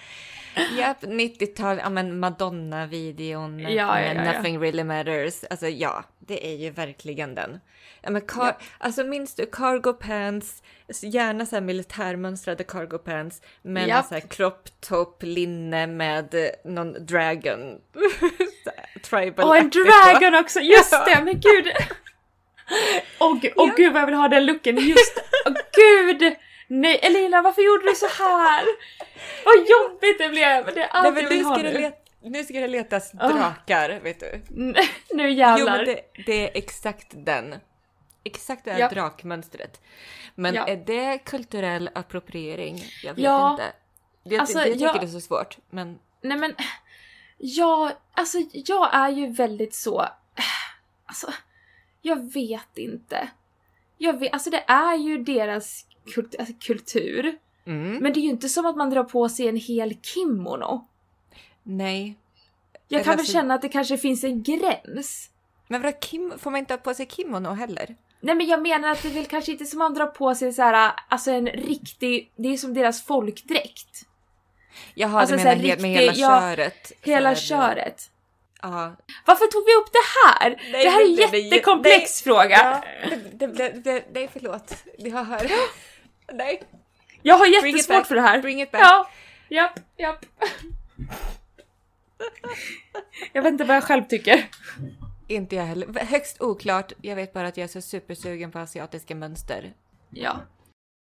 Japp, 0.77 1.03
90-tal, 1.03 1.77
ja 1.77 1.89
men 1.89 2.19
Madonna-videon, 2.19 3.59
Ja, 3.59 3.69
ja, 3.69 4.01
ja. 4.01 4.33
Nothing 4.33 4.59
really 4.61 4.83
matters. 4.83 5.43
Alltså 5.49 5.67
ja, 5.67 6.03
det 6.19 6.47
är 6.53 6.55
ju 6.55 6.69
verkligen 6.69 7.35
den. 7.35 7.59
Ja, 8.01 8.09
men 8.09 8.21
car-. 8.21 8.57
Alltså 8.77 9.03
minns 9.03 9.35
du 9.35 9.45
cargo 9.45 9.93
pants, 9.93 10.63
gärna 11.01 11.45
så 11.45 11.55
här 11.55 11.61
militärmönstrade 11.61 12.63
cargo 12.63 12.97
pants, 12.97 13.41
men 13.61 13.87
Japp. 13.87 14.05
så 14.07 14.13
här 14.13 14.21
crop 14.21 14.69
top, 14.79 15.23
linne 15.23 15.87
med 15.87 16.33
eh, 16.33 16.49
någon 16.65 17.05
dragon. 17.05 17.59
Tribal 19.03 19.45
Och 19.45 19.57
en 19.57 19.65
aktigt 19.65 19.85
på. 19.85 20.19
dragon 20.19 20.35
också, 20.43 20.59
just 20.59 20.91
det! 21.05 21.21
Men 21.23 21.33
gud! 21.33 21.67
Åh 23.19 23.39
gud, 23.41 23.53
åh, 23.55 23.69
gud 23.77 23.93
vad 23.93 24.01
jag 24.01 24.05
vill 24.05 24.15
ha 24.15 24.27
den 24.27 24.45
looken, 24.45 24.77
just 24.77 25.19
Åh 25.45 25.53
gud! 25.75 26.35
Nej 26.67 26.99
Elina 27.01 27.41
varför 27.41 27.61
gjorde 27.61 27.85
du 27.89 27.95
så 27.95 28.07
här? 28.23 28.65
Vad 29.45 29.55
jobbigt 29.55 30.17
det 30.19 30.29
blev! 30.29 30.75
Det 30.75 30.81
är 30.83 30.87
allt 30.87 31.13
Nej, 31.13 31.23
jag 31.23 31.29
vill 31.29 31.45
ha 31.45 31.53
ska, 31.55 31.63
det 31.63 31.79
nu. 31.79 31.91
nu 32.29 32.43
ska 32.43 32.53
det 32.59 32.67
letas 32.67 33.11
Ah. 33.19 33.27
drakar, 33.27 33.99
vet 34.03 34.19
du. 34.19 34.41
nu 35.13 35.23
Jo, 35.23 35.27
jävlar! 35.27 35.77
men 35.77 35.85
det, 35.85 36.01
det 36.25 36.43
är 36.47 36.57
exakt 36.57 37.07
den. 37.11 37.55
Exakt 38.23 38.65
det 38.65 38.71
här 38.71 38.79
Japp. 38.79 38.93
drakmönstret. 38.93 39.81
Men 40.35 40.55
Ja. 40.55 40.67
är 40.67 40.75
det 40.75 41.17
kulturell 41.25 41.89
appropriering? 41.95 42.83
Jag 43.03 43.13
vet 43.13 43.23
Ja. 43.23 43.51
inte. 43.51 43.71
Jag, 44.23 44.39
Alltså, 44.41 44.57
det, 44.57 44.63
jag 44.65 44.73
tycker 44.73 44.85
jag- 44.85 45.01
det 45.01 45.05
är 45.05 45.07
så 45.07 45.21
svårt. 45.21 45.57
Men 45.69 45.99
Nej 46.21 46.37
men, 46.37 46.55
jag, 47.37 47.91
alltså 48.13 48.37
jag 48.51 48.89
är 48.93 49.09
ju 49.09 49.27
väldigt 49.27 49.75
så, 49.75 50.05
alltså, 51.05 51.33
jag 52.01 52.33
vet 52.33 52.77
inte. 52.77 53.29
Jag 53.97 54.19
vet, 54.19 54.33
alltså 54.33 54.49
det 54.49 54.63
är 54.67 54.95
ju 54.97 55.17
deras 55.23 55.85
kult, 56.13 56.35
alltså, 56.39 56.53
kultur. 56.59 57.37
mm, 57.65 57.95
Men 57.97 58.13
det 58.13 58.19
är 58.19 58.21
ju 58.21 58.29
inte 58.29 58.49
som 58.49 58.65
att 58.65 58.77
man 58.77 58.89
drar 58.89 59.03
på 59.03 59.29
sig 59.29 59.47
en 59.47 59.55
hel 59.57 59.97
kimono. 60.01 60.87
nej. 61.63 62.15
Jag 62.91 62.97
Eller 62.97 63.03
kan 63.03 63.11
väl 63.11 63.19
alltså- 63.19 63.33
känna 63.33 63.53
att 63.53 63.61
det 63.61 63.69
kanske 63.69 63.97
finns 63.97 64.23
en 64.23 64.43
gräns. 64.43 65.29
Men 65.67 65.81
vadå, 65.81 65.97
kim, 66.01 66.33
får 66.37 66.51
man 66.51 66.59
inte 66.59 66.73
ha 66.73 66.77
på 66.77 66.93
sig 66.93 67.07
kimono 67.09 67.49
heller? 67.49 67.95
Nej 68.21 68.35
men 68.35 68.47
jag 68.47 68.61
menar 68.61 68.89
att 68.89 69.01
det 69.01 69.07
är 69.09 69.13
väl 69.13 69.25
kanske 69.25 69.51
inte 69.51 69.65
som 69.65 69.81
att 69.81 69.85
man 69.85 69.93
drar 69.93 70.07
på 70.07 70.35
sig 70.35 70.53
så 70.53 70.61
här, 70.61 70.91
alltså 71.09 71.31
en 71.31 71.45
riktig, 71.47 72.31
det 72.35 72.47
är 72.53 72.57
som 72.57 72.73
deras 72.73 73.01
folkdräkt. 73.03 74.05
Jaha, 74.93 75.19
Alltså, 75.19 75.35
du 75.35 75.43
menar 75.43 75.55
här 75.55 75.61
med 75.63 75.71
riktig- 75.71 75.87
hela 75.89 76.13
ja, 76.13 76.39
köret? 76.39 76.91
Hela 77.01 77.35
köret. 77.35 78.11
Ja. 78.61 78.95
Varför 79.25 79.45
tog 79.45 79.65
vi 79.65 79.75
upp 79.75 79.91
det 79.93 80.05
här? 80.25 80.69
Nej, 80.71 80.83
det 80.83 80.89
här 80.89 81.01
är 81.01 81.05
en 81.05 81.43
jättekomplex 81.49 82.25
nej. 82.25 82.33
fråga. 82.33 82.81
Ja, 83.03 83.09
det, 83.33 83.47
det, 83.47 83.69
det, 83.69 84.05
nej, 84.13 84.29
förlåt. 84.33 84.73
Jag 84.97 85.23
hör. 85.23 85.51
Nej, 86.33 86.63
Jag 87.21 87.35
har 87.35 87.45
jättesvårt 87.45 88.07
för 88.07 88.15
det 88.15 88.21
här. 88.21 88.41
bring 88.41 88.61
it 88.61 88.71
back. 88.71 88.81
Ja, 88.81 89.09
japp, 89.49 89.79
japp. 89.97 90.25
Jag 93.33 93.41
vet 93.43 93.51
inte 93.51 93.63
vad 93.63 93.75
jag 93.75 93.83
själv 93.83 94.03
tycker. 94.03 94.49
Inte 95.27 95.55
jag 95.55 95.63
heller. 95.63 95.87
Högst 96.05 96.41
oklart. 96.41 96.91
Jag 97.01 97.15
vet 97.15 97.33
bara 97.33 97.47
att 97.47 97.57
jag 97.57 97.63
är 97.63 97.67
så 97.67 97.81
supersugen 97.81 98.51
på 98.51 98.59
asiatiska 98.59 99.15
mönster. 99.15 99.73
Ja. 100.09 100.39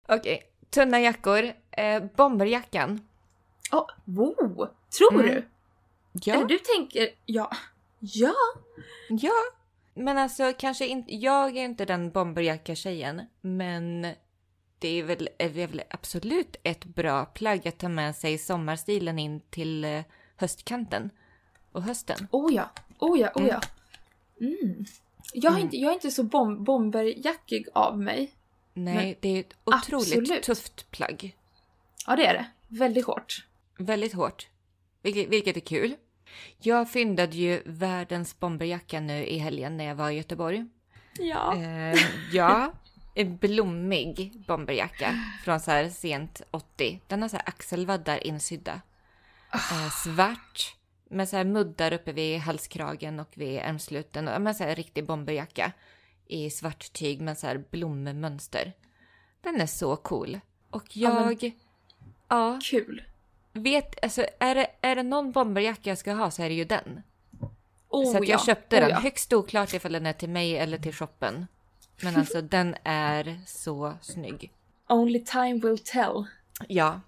Okej, 0.09 0.43
tunna 0.71 1.01
jackor. 1.01 1.53
Eh, 1.71 2.03
bomberjackan. 2.17 3.01
Oh, 3.73 3.87
wow. 4.05 4.69
Tror 4.99 5.15
Mm. 5.15 5.27
du? 5.27 5.49
Ja. 6.13 6.35
Eller 6.35 6.45
du 6.45 6.59
tänker, 6.59 7.09
ja. 7.27 7.51
Ja. 8.01 8.35
Ja. 9.09 9.33
Men 9.95 10.19
alltså 10.19 10.53
kanske 10.59 10.87
inte, 10.87 11.15
jag 11.15 11.57
är 11.57 11.65
inte 11.65 11.85
den 11.85 12.11
bomberjacka-tjejen. 12.11 13.23
Men 13.41 14.07
det 14.79 14.89
är 14.89 15.03
väl, 15.03 15.29
är 15.39 15.49
väl 15.49 15.83
absolut 15.91 16.57
ett 16.63 16.85
bra 16.85 17.25
plagg 17.25 17.69
att 17.69 17.79
ta 17.79 17.89
med 17.89 18.17
sig 18.17 18.39
sommarstilen 18.39 19.19
in 19.19 19.41
till 19.41 19.85
eh, 19.85 20.03
höstkanten. 20.37 21.11
Och 21.73 21.83
hösten. 21.83 22.29
Oh 22.31 22.55
ja. 22.55 22.71
Oh 22.99 23.21
ja, 23.21 23.33
oh 23.35 23.43
Mm. 23.43 23.49
ja. 23.49 23.61
Mm. 24.41 24.85
Jag, 25.33 25.55
är 25.55 25.59
inte, 25.59 25.77
jag 25.77 25.91
är 25.91 25.95
inte 25.95 26.11
så 26.11 26.23
bom 26.23 26.65
bomberjackig 26.65 27.67
av 27.75 27.99
mig. 27.99 28.33
Nej, 28.75 29.19
det 29.21 29.29
är 29.29 29.41
ett 29.41 29.55
otroligt 29.65 30.19
absolut. 30.19 30.43
tufft 30.43 30.91
plagg. 30.91 31.37
Ja, 32.07 32.17
det 32.17 32.27
är 32.27 32.35
det. 32.35 32.47
Väldigt 32.69 33.07
hårt. 33.07 33.47
Väldigt 33.79 34.15
hårt. 34.15 34.49
Vilket, 35.03 35.29
vilket 35.29 35.57
är 35.57 35.61
kul. 35.61 35.95
Jag 36.59 36.91
fyndade 36.91 37.37
ju 37.37 37.63
världens 37.67 38.41
bomberjacka 38.41 39.01
nu 39.01 39.27
i 39.27 39.39
helgen 39.39 39.77
när 39.77 39.85
jag 39.85 39.95
var 39.95 40.11
i 40.11 40.17
Göteborg. 40.17 40.67
Ja. 41.19 41.57
Eh, 41.57 41.99
ja, 42.33 42.73
en 43.15 43.37
blommig 43.37 44.43
bomberjacka 44.47 45.15
från 45.45 45.61
så 45.61 45.71
här 45.71 45.89
sent 45.89 46.43
80. 46.51 47.01
Den 47.07 47.23
har 47.23 47.29
så 47.29 47.37
här 47.37 47.49
axelvaddar 47.49 48.27
insydda. 48.27 48.81
Eh, 49.53 49.91
svart 50.05 50.77
med 51.11 51.29
så 51.29 51.37
här 51.37 51.45
muddar 51.45 51.93
uppe 51.93 52.13
vid 52.13 52.39
halskragen 52.39 53.21
och 53.21 53.29
vid 53.35 53.59
ärmsluten. 53.59 54.29
Och 54.29 54.41
men 54.41 54.55
så 54.55 54.65
här 54.65 54.75
riktig 54.75 55.07
bomberjacka 55.07 55.73
i 56.27 56.51
svart 56.51 56.93
tyg 56.93 57.21
med 57.21 57.39
så 57.39 57.47
här 57.47 57.65
blommönster. 57.71 58.73
Den 59.41 59.61
är 59.61 59.67
så 59.67 59.97
cool. 59.97 60.41
Och 60.71 60.97
Ja, 60.97 61.15
men- 61.15 61.37
jag... 61.41 61.53
Ja, 62.29 62.59
Kul. 62.71 63.03
Vet, 63.53 64.05
alltså 64.05 64.27
är 64.39 64.55
det, 64.55 64.67
är 64.81 64.97
det 64.97 65.03
någon 65.03 65.33
bomberjacka 65.33 65.91
jag 65.91 65.99
ska 65.99 66.13
ha 66.13 66.31
så 66.31 66.43
är 66.43 66.49
det 66.49 66.55
ju 66.55 66.65
den. 66.65 67.03
Oh, 67.89 68.13
så 68.13 68.19
att 68.19 68.29
jag 68.29 68.41
ja. 68.41 68.45
köpte 68.47 68.77
oh, 68.77 68.81
den. 68.81 68.91
Ja. 68.91 69.01
Högst 69.01 69.33
oklart 69.33 69.75
ifall 69.75 69.93
den 69.93 70.07
är 70.07 70.13
till 70.13 70.29
mig 70.29 70.59
eller 70.59 70.79
till 70.79 70.95
shoppen. 70.95 71.47
Men 72.03 72.17
alltså 72.17 72.41
den 72.43 72.77
är 72.85 73.41
så 73.47 73.95
snygg. 74.03 74.53
Only 74.89 75.25
time 75.25 75.61
will 75.61 75.79
tell. 75.79 76.25
Ja. 76.69 77.01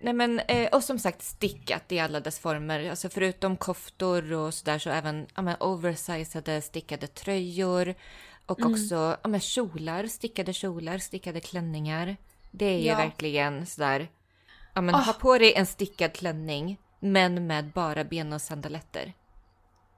Nej 0.00 0.12
men, 0.12 0.40
eh, 0.40 0.68
och 0.68 0.84
som 0.84 0.98
sagt 0.98 1.22
stickat 1.22 1.92
i 1.92 1.98
alla 1.98 2.20
dess 2.20 2.38
former. 2.38 2.90
Alltså 2.90 3.08
förutom 3.08 3.56
koftor 3.56 4.32
och 4.32 4.54
sådär 4.54 4.78
så 4.78 4.90
även 4.90 5.26
ja, 5.34 5.42
men, 5.42 5.56
oversizade 5.60 6.60
stickade 6.60 7.06
tröjor. 7.06 7.94
Och 8.46 8.60
Mm. 8.60 8.72
också 8.72 9.16
ja, 9.22 9.28
men, 9.28 9.40
kjolar, 9.40 10.06
stickade 10.06 10.52
kjolar, 10.52 10.98
stickade 10.98 11.40
klänningar. 11.40 12.16
Det 12.50 12.66
är 12.66 12.78
ju 12.78 12.86
Ja. 12.86 12.96
verkligen 12.96 13.66
sådär. 13.66 14.08
Ja 14.74 14.80
men 14.80 14.94
Ah. 14.94 14.98
ha 14.98 15.12
på 15.12 15.38
dig 15.38 15.54
en 15.54 15.66
stickad 15.66 16.12
klänning 16.12 16.78
men 17.00 17.46
med 17.46 17.70
bara 17.72 18.04
ben 18.04 18.32
och 18.32 18.40
sandaletter. 18.42 19.12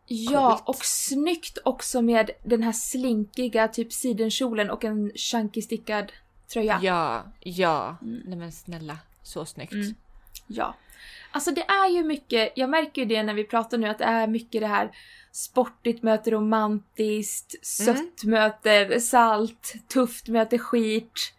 Ja, 0.06 0.50
Coolt. 0.50 0.62
och 0.68 0.84
snyggt 0.84 1.58
också 1.64 2.02
med 2.02 2.30
den 2.44 2.62
här 2.62 2.72
slinkiga 2.72 3.68
typ 3.68 3.92
sidenkjolen 3.92 4.70
och 4.70 4.84
en 4.84 5.12
chunky 5.14 5.62
stickad 5.62 6.12
tröja. 6.52 6.78
Ja, 6.82 7.24
ja. 7.40 7.96
Mm. 8.02 8.22
Nej 8.26 8.38
men 8.38 8.52
snälla, 8.52 8.98
så 9.22 9.44
snyggt. 9.44 9.72
Mm. 9.72 9.94
Ja. 10.46 10.74
Alltså 11.30 11.50
det 11.50 11.62
är 11.62 11.88
ju 11.90 12.04
mycket, 12.04 12.52
jag 12.56 12.70
märker 12.70 13.02
ju 13.02 13.08
det 13.08 13.22
när 13.22 13.34
vi 13.34 13.44
pratar 13.44 13.78
nu 13.78 13.88
att 13.88 13.98
det 13.98 14.04
är 14.04 14.26
mycket 14.26 14.60
det 14.60 14.66
här 14.66 14.90
sportigt 15.32 16.02
möter 16.02 16.30
romantiskt, 16.30 17.66
sött 17.66 18.24
möter 18.24 18.98
salt, 19.00 19.74
tufft 19.88 20.28
möter 20.28 20.58
skit. 20.58 21.32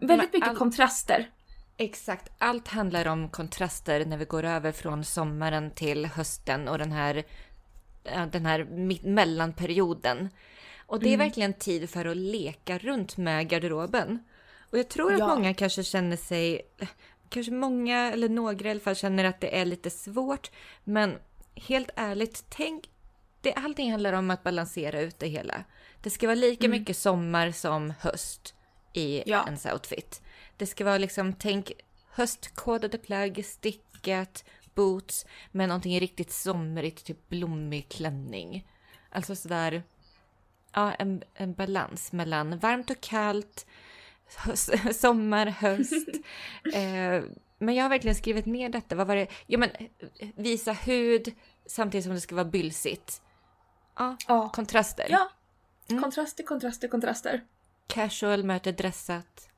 Väldigt 0.00 0.32
mycket 0.32 0.48
all- 0.48 0.56
kontraster. 0.56 1.30
Exakt, 1.76 2.32
allt 2.38 2.68
handlar 2.68 3.06
om 3.08 3.28
kontraster 3.28 4.04
när 4.04 4.16
vi 4.16 4.24
går 4.24 4.44
över 4.44 4.72
från 4.72 5.04
sommaren 5.04 5.70
till 5.70 6.06
hösten 6.06 6.68
och 6.68 6.78
den 6.78 6.92
här, 6.92 7.24
den 8.32 8.46
här 8.46 8.64
mellanperioden. 9.08 10.28
Och 10.86 11.00
det 11.00 11.12
är 11.12 11.16
verkligen 11.16 11.52
tid 11.52 11.90
för 11.90 12.04
att 12.04 12.16
leka 12.16 12.78
runt 12.78 13.16
med 13.16 13.48
garderoben. 13.48 14.18
Och 14.70 14.78
jag 14.78 14.88
tror 14.88 15.12
att 15.12 15.18
Ja. 15.18 15.28
många 15.34 15.54
kanske 15.54 15.84
känner 15.84 16.16
sig, 16.16 16.60
kanske 17.28 17.52
många 17.52 18.12
eller 18.12 18.28
några 18.28 18.68
i 18.68 18.70
alla 18.70 18.80
fall 18.80 18.96
känner 18.96 19.24
att 19.24 19.40
det 19.40 19.58
är 19.58 19.64
lite 19.64 19.90
svårt. 19.90 20.50
Men 20.84 21.18
helt 21.54 21.90
ärligt, 21.96 22.44
tänk, 22.48 22.90
det, 23.40 23.52
allting 23.52 23.90
handlar 23.90 24.12
om 24.12 24.30
att 24.30 24.42
balansera 24.42 25.00
ut 25.00 25.18
det 25.18 25.28
hela. 25.28 25.64
Det 26.02 26.10
ska 26.10 26.26
vara 26.26 26.34
lika 26.34 26.68
mycket 26.68 26.96
sommar 26.96 27.50
som 27.50 27.92
höst 28.00 28.54
i 28.92 29.22
Ja. 29.26 29.44
ens 29.46 29.66
outfit. 29.66 30.22
Det 30.56 30.66
ska 30.66 30.84
vara 30.84 30.98
liksom, 30.98 31.32
tänk 31.32 31.72
höstkodade 32.10 32.98
plagg, 32.98 33.44
stickat, 33.44 34.44
boots 34.74 35.26
med 35.50 35.68
någonting 35.68 36.00
riktigt 36.00 36.32
somrigt, 36.32 37.04
typ 37.04 37.28
blommig 37.28 37.88
klänning. 37.88 38.68
Alltså 39.10 39.36
sådär, 39.36 39.82
ja 40.72 40.92
en, 40.92 41.22
en 41.34 41.52
balans 41.54 42.12
mellan 42.12 42.58
varmt 42.58 42.90
och 42.90 43.00
kallt, 43.00 43.66
höst, 44.36 44.70
sommar, 45.00 45.46
höst. 45.46 46.08
eh, 46.74 47.22
men 47.58 47.74
jag 47.74 47.84
har 47.84 47.88
verkligen 47.88 48.14
skrivit 48.14 48.46
ner 48.46 48.68
detta. 48.68 48.94
Vad 48.94 49.06
var 49.06 49.16
det? 49.16 49.26
Ja 49.46 49.58
men 49.58 49.70
visa 50.34 50.72
hud 50.72 51.34
samtidigt 51.66 52.04
som 52.04 52.14
det 52.14 52.20
ska 52.20 52.34
vara 52.34 52.44
bylsigt. 52.44 53.22
Ja, 53.96 54.16
Ja. 54.28 54.48
kontraster. 54.48 55.06
Ja. 55.10 55.30
Mm. 55.90 56.02
Kontraster, 56.02 56.44
kontraster, 56.44 56.88
kontraster. 56.88 57.44
Casual 57.86 58.44
möter 58.44 58.72
dressat. 58.72 59.48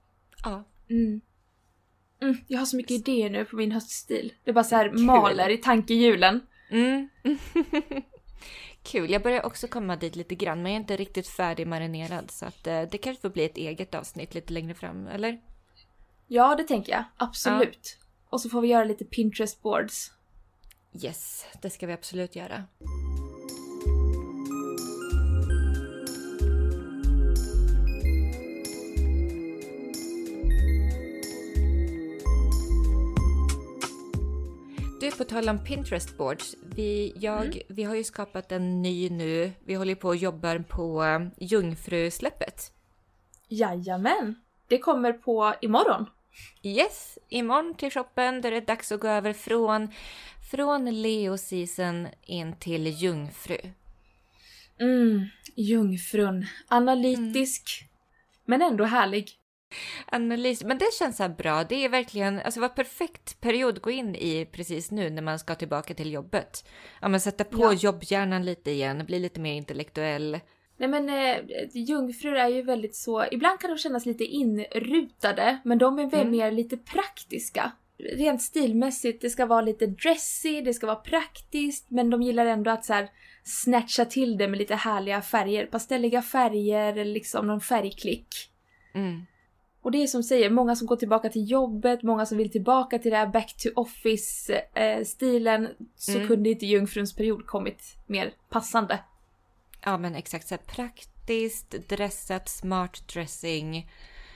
Ja. 0.44 0.64
Mm. 0.90 1.20
Mm, 2.22 2.36
jag 2.48 2.58
har 2.58 2.66
så 2.66 2.76
mycket 2.76 2.90
idéer 2.90 3.30
nu 3.30 3.44
på 3.44 3.56
min 3.56 3.72
höststil. 3.72 4.32
Det 4.44 4.52
bara 4.52 4.64
så 4.64 4.76
här 4.76 4.90
maler 4.90 5.48
i 5.48 5.56
tankehjulen. 5.56 6.40
Mm. 6.70 7.08
Kul. 8.82 9.10
Jag 9.10 9.22
börjar 9.22 9.46
också 9.46 9.68
komma 9.68 9.96
dit 9.96 10.16
lite 10.16 10.34
grann, 10.34 10.62
men 10.62 10.72
jag 10.72 10.76
är 10.76 10.80
inte 10.80 10.96
riktigt 10.96 11.28
färdig 11.28 11.66
marinerad 11.66 12.30
så 12.30 12.46
att 12.46 12.66
eh, 12.66 12.82
det 12.82 12.98
kanske 12.98 13.22
får 13.22 13.30
bli 13.30 13.44
ett 13.44 13.56
eget 13.56 13.94
avsnitt 13.94 14.34
lite 14.34 14.52
längre 14.52 14.74
fram, 14.74 15.06
eller? 15.06 15.40
Ja, 16.26 16.54
det 16.56 16.64
tänker 16.64 16.92
jag. 16.92 17.04
Absolut. 17.16 17.98
Och 18.30 18.40
så 18.40 18.48
får 18.48 18.60
vi 18.60 18.68
göra 18.68 18.84
lite 18.84 19.04
Pinterest 19.04 19.62
boards. 19.62 20.10
Yes, 21.02 21.46
det 21.62 21.70
ska 21.70 21.86
vi 21.86 21.92
absolut 21.92 22.36
göra. 22.36 22.64
På 35.18 35.24
tal 35.24 35.48
om 35.48 35.64
Pinterest 35.64 36.18
boards. 36.18 36.56
Vi, 36.74 37.12
jag, 37.16 37.58
vi 37.68 37.82
har 37.82 37.94
ju 37.94 38.04
skapat 38.04 38.52
en 38.52 38.82
ny 38.82 39.10
nu. 39.10 39.52
Vi 39.64 39.74
håller 39.74 39.94
på 39.94 40.08
och 40.08 40.16
jobbar 40.16 40.58
på 40.58 41.04
eh, 41.04 41.20
Jungfrusläppet. 41.38 42.72
Jajamän! 43.48 44.34
Det 44.68 44.78
kommer 44.78 45.12
på 45.12 45.54
imorgon. 45.60 46.06
Yes, 46.62 47.18
imorgon 47.28 47.74
till 47.74 47.90
shoppen 47.90 48.40
där 48.40 48.50
det 48.50 48.56
är 48.56 48.66
dags 48.66 48.92
att 48.92 49.00
gå 49.00 49.08
över 49.08 49.32
från, 49.32 49.88
från 50.50 51.02
Leo 51.02 51.38
season 51.38 52.08
in 52.22 52.56
till 52.56 52.86
Jungfru. 52.86 53.58
Mm, 54.80 55.26
jungfrun. 55.54 56.46
Analytisk. 56.68 57.88
Men 58.44 58.62
ändå 58.62 58.84
härlig. 58.84 59.30
Analys, 60.06 60.64
men 60.64 60.78
det 60.78 60.92
känns 60.98 61.16
så 61.16 61.28
bra. 61.28 61.64
Det 61.64 61.84
är 61.84 61.88
verkligen, 61.88 62.40
alltså 62.40 62.60
vad 62.60 62.74
perfekt 62.74 63.40
period 63.40 63.76
att 63.76 63.82
gå 63.82 63.90
in 63.90 64.14
i 64.16 64.46
precis 64.52 64.90
nu 64.90 65.10
när 65.10 65.22
man 65.22 65.38
ska 65.38 65.54
tillbaka 65.54 65.94
till 65.94 66.12
jobbet. 66.12 66.68
Ja 67.00 67.08
men 67.08 67.20
sätta 67.20 67.44
på 67.44 67.58
Ja. 67.62 67.72
jobbhjärnan 67.72 68.44
lite 68.44 68.70
igen, 68.70 69.06
bli 69.06 69.18
lite 69.18 69.40
mer 69.40 69.52
intellektuell. 69.54 70.40
Nej 70.76 70.88
men 70.88 71.08
eh, 71.08 71.36
jungfrur 71.72 72.34
är 72.34 72.48
ju 72.48 72.62
väldigt 72.62 72.96
så, 72.96 73.24
ibland 73.30 73.60
kan 73.60 73.70
de 73.70 73.78
kännas 73.78 74.06
lite 74.06 74.24
inrutade 74.24 75.58
men 75.64 75.78
de 75.78 75.98
är 75.98 76.06
väl 76.10 76.20
Mm. 76.20 76.30
mer 76.32 76.50
lite 76.50 76.76
praktiska. 76.76 77.72
Rent 78.16 78.42
stilmässigt, 78.42 79.20
det 79.22 79.30
ska 79.30 79.46
vara 79.46 79.60
lite 79.60 79.86
dressy, 79.86 80.60
det 80.60 80.74
ska 80.74 80.86
vara 80.86 80.96
praktiskt 80.96 81.90
men 81.90 82.10
de 82.10 82.22
gillar 82.22 82.46
ändå 82.46 82.70
att 82.70 82.84
så 82.84 82.92
här 82.92 83.08
snatcha 83.44 84.04
till 84.04 84.36
det 84.38 84.48
med 84.48 84.58
lite 84.58 84.74
härliga 84.74 85.22
färger. 85.22 85.66
Pastelliga 85.66 86.22
färger 86.22 86.92
eller 86.92 87.04
liksom 87.04 87.46
någon 87.46 87.60
färgklick. 87.60 88.28
Mm. 88.94 89.26
Och 89.84 89.90
det 89.90 90.02
är 90.02 90.06
som 90.06 90.22
säger, 90.22 90.50
många 90.50 90.76
som 90.76 90.86
går 90.86 90.96
tillbaka 90.96 91.28
till 91.28 91.50
jobbet, 91.50 92.02
många 92.02 92.26
som 92.26 92.38
vill 92.38 92.50
tillbaka 92.50 92.98
till 92.98 93.10
det 93.10 93.16
här 93.16 93.26
back 93.26 93.54
to 93.56 93.68
office-stilen. 93.76 95.68
så 95.96 96.12
Mm. 96.12 96.28
kunde 96.28 96.50
inte 96.50 96.66
jungfruns 96.66 97.16
period 97.16 97.46
kommit 97.46 97.96
mer 98.06 98.34
passande. 98.48 98.98
Ja 99.84 99.98
men 99.98 100.14
exakt 100.14 100.48
så 100.48 100.54
här 100.54 100.62
praktiskt, 100.62 101.70
dressat, 101.88 102.48
smart 102.48 103.08
dressing. 103.08 103.90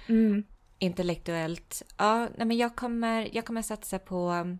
Mm. 0.09 0.45
intellektuellt. 0.79 1.83
Ja, 1.99 2.29
nej 2.37 2.47
men 2.47 2.57
jag 2.57 2.77
kommer, 2.77 3.29
jag 3.33 3.45
kommer 3.45 3.63
satsa 3.63 3.99
på 3.99 4.31
um, 4.31 4.59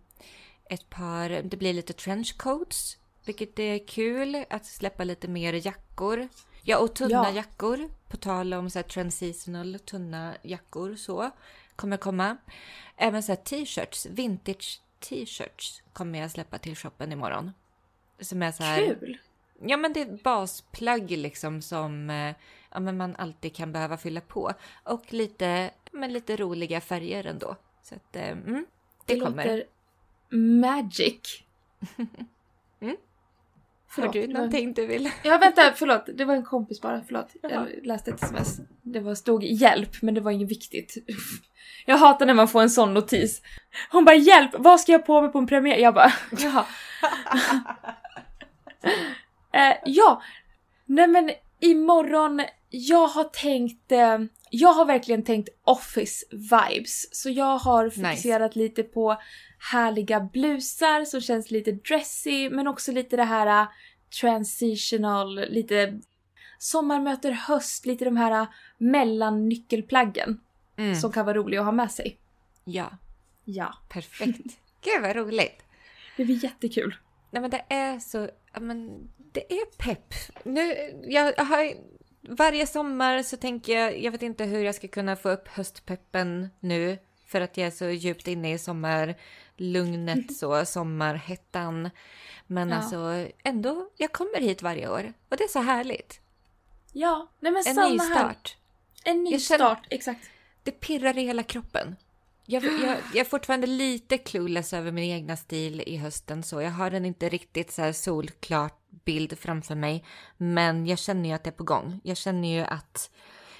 ett 0.69 0.89
par, 0.89 1.29
det 1.29 1.57
blir 1.57 1.73
lite 1.73 1.93
trenchcoats, 1.93 2.97
vilket 3.25 3.59
är 3.59 3.87
kul 3.87 4.45
att 4.49 4.65
släppa 4.65 5.03
lite 5.03 5.27
mer 5.27 5.65
jackor. 5.65 6.27
Ja, 6.69 6.77
och 6.79 6.93
tunna 6.95 7.11
Ja. 7.11 7.31
jackor, 7.31 7.89
på 8.07 8.17
tal 8.17 8.53
om 8.53 8.69
så 8.69 8.79
här 8.79 8.83
transitional 8.83 9.79
tunna 9.79 10.35
jackor 10.41 10.95
så, 10.95 11.31
kommer 11.75 11.97
komma. 11.97 12.37
Även 12.97 13.23
så 13.23 13.31
här 13.31 13.37
t-shirts, 13.37 14.05
vintage 14.05 14.81
t-shirts 14.99 15.83
kommer 15.93 16.19
jag 16.19 16.31
släppa 16.31 16.57
till 16.57 16.75
shoppen 16.75 17.11
imorgon. 17.11 17.51
Som 18.19 18.41
är 18.43 18.51
så 18.51 18.63
här, 18.63 18.85
Kul! 18.85 19.17
Ja 19.61 19.77
men 19.77 19.93
det 19.93 20.01
är 20.01 20.23
basplagg 20.23 21.11
liksom 21.11 21.61
som 21.61 22.09
eh, 22.09 22.35
ja, 22.71 22.79
men 22.79 22.97
man 22.97 23.15
alltid 23.15 23.55
kan 23.55 23.71
behöva 23.71 23.97
fylla 23.97 24.21
på. 24.21 24.51
Och 24.83 25.13
lite, 25.13 25.71
men 25.91 26.13
lite 26.13 26.35
roliga 26.37 26.81
färger 26.81 27.25
ändå. 27.25 27.55
Så 27.83 27.95
att 27.95 28.15
eh, 28.15 28.29
mm, 28.29 28.65
det, 29.05 29.13
Det, 29.13 29.19
kommer. 29.19 29.43
låter 29.45 29.63
magic. 30.37 31.43
Mm. 32.81 32.95
Har 33.89 33.95
Förlåt, 33.95 34.13
du 34.13 34.21
det 34.21 34.27
var- 34.27 34.33
någonting 34.33 34.73
du 34.73 34.85
vill? 34.85 35.09
Ja 35.23 35.37
vänta, 35.37 35.73
förlåt. 35.75 36.09
Det 36.13 36.25
var 36.25 36.35
en 36.35 36.43
kompis 36.43 36.81
bara, 36.81 37.01
förlåt. 37.07 37.27
Jaha. 37.41 37.51
Jag 37.75 37.85
läste 37.85 38.11
ett 38.11 38.23
sms. 38.23 38.57
Det 38.81 38.99
var, 38.99 39.15
stod 39.15 39.43
hjälp, 39.43 40.01
men 40.01 40.13
det 40.13 40.21
var 40.21 40.31
inget 40.31 40.51
viktigt. 40.51 40.95
Jag 41.85 41.97
hatar 41.97 42.25
när 42.25 42.33
man 42.33 42.47
får 42.47 42.61
en 42.61 42.69
sån 42.69 42.93
notis. 42.93 43.41
Hon 43.91 44.05
bara 44.05 44.15
hjälp, 44.15 44.51
vad 44.57 44.79
ska 44.79 44.91
jag 44.91 45.05
på 45.05 45.21
mig 45.21 45.31
på 45.31 45.37
en 45.37 45.47
premiär? 45.47 45.77
Jag 45.77 45.93
bara 45.93 46.13
jaha. 46.31 46.65
eh, 49.53 49.75
ja, 49.85 50.21
nej 50.85 51.07
men 51.07 51.31
imorgon, 51.59 52.41
jag 52.69 53.07
har 53.07 53.23
tänkt, 53.23 53.91
eh, 53.91 54.17
jag 54.51 54.73
har 54.73 54.85
verkligen 54.85 55.23
tänkt 55.23 55.49
office 55.63 56.25
vibes. 56.31 57.15
Så 57.15 57.29
jag 57.29 57.57
har 57.57 57.89
fokuserat 57.89 58.55
lite 58.55 58.83
på 58.83 59.21
härliga 59.71 60.19
blusar 60.19 61.05
som 61.05 61.21
känns 61.21 61.51
lite 61.51 61.71
dressy 61.71 62.49
men 62.49 62.67
också 62.67 62.91
lite 62.91 63.15
det 63.17 63.23
här 63.23 63.61
uh, 63.63 63.69
transitional, 64.21 65.35
lite 65.49 65.99
sommar 66.57 66.99
möter 66.99 67.31
höst, 67.31 67.85
lite 67.85 68.05
de 68.05 68.17
här 68.17 68.41
uh, 68.41 68.47
mellannyckelplaggen 68.77 70.39
Mm. 70.77 70.95
som 70.95 71.11
kan 71.11 71.25
vara 71.25 71.37
roliga 71.37 71.59
att 71.59 71.65
ha 71.65 71.71
med 71.71 71.91
sig. 71.91 72.17
Ja, 72.65 72.89
Ja, 73.45 73.73
perfekt. 73.89 74.39
Gud 74.81 75.01
vad 75.01 75.15
roligt. 75.15 75.61
det 76.17 76.25
blir 76.25 76.43
jättekul. 76.43 76.95
Nej 77.31 77.41
men 77.41 77.51
det 77.51 77.65
är 77.69 77.99
så, 77.99 78.29
men 78.59 79.09
det 79.17 79.53
är 79.53 79.65
pepp. 79.77 80.13
Nu, 80.43 80.73
jag 81.07 81.33
har, 81.37 81.73
varje 82.21 82.67
sommar 82.67 83.23
så 83.23 83.37
tänker 83.37 83.79
jag, 83.79 83.99
jag 83.99 84.11
vet 84.11 84.21
inte 84.21 84.43
hur 84.45 84.63
jag 84.63 84.75
ska 84.75 84.87
kunna 84.87 85.15
få 85.15 85.29
upp 85.29 85.47
höstpeppen 85.47 86.49
nu. 86.59 86.97
För 87.27 87.41
att 87.41 87.57
jag 87.57 87.67
är 87.67 87.71
så 87.71 87.89
djupt 87.89 88.27
inne 88.27 88.53
i 88.53 88.57
sommarlugnet 88.57 90.37
så, 90.37 90.65
sommarhettan. 90.65 91.89
Men 92.47 92.69
Ja. 92.69 92.75
alltså 92.75 93.27
ändå, 93.43 93.89
jag 93.97 94.11
kommer 94.11 94.39
hit 94.39 94.61
varje 94.61 94.89
år. 94.89 95.13
Och 95.29 95.37
det 95.37 95.43
är 95.43 95.47
så 95.47 95.59
härligt. 95.61 96.19
Ja, 96.93 97.27
nej 97.39 97.51
men 97.51 97.63
En 97.67 97.75
samma 97.75 97.89
ny 97.89 97.97
här. 97.99 98.09
start. 98.15 98.57
En 99.03 99.23
ny 99.23 99.31
Jag 99.31 99.41
känner- 99.41 99.57
start, 99.65 99.87
exakt. 99.89 100.29
Det 100.63 100.71
pirrar 100.71 101.17
i 101.17 101.21
hela 101.25 101.43
kroppen. 101.43 101.95
Jag, 102.45 102.63
jag, 102.83 102.97
jag 103.13 103.15
är 103.15 103.23
fortfarande 103.23 103.67
lite 103.67 104.17
clueless 104.17 104.73
över 104.73 104.91
min 104.91 105.03
egna 105.11 105.37
stil 105.37 105.83
i 105.87 105.97
hösten 105.97 106.43
så 106.43 106.61
jag 106.61 106.71
har 106.71 106.91
en 106.91 107.05
inte 107.05 107.29
riktigt 107.29 107.71
så 107.71 107.81
här 107.81 107.91
solklart 107.91 108.78
bild 109.05 109.39
framför 109.39 109.75
mig. 109.75 110.05
Men 110.37 110.87
jag 110.87 110.99
känner 110.99 111.29
ju 111.29 111.35
att 111.35 111.43
det 111.43 111.49
är 111.49 111.51
på 111.51 111.63
gång. 111.63 111.99
Jag 112.03 112.17
känner 112.17 112.47
ju 112.47 112.61
att 112.61 113.11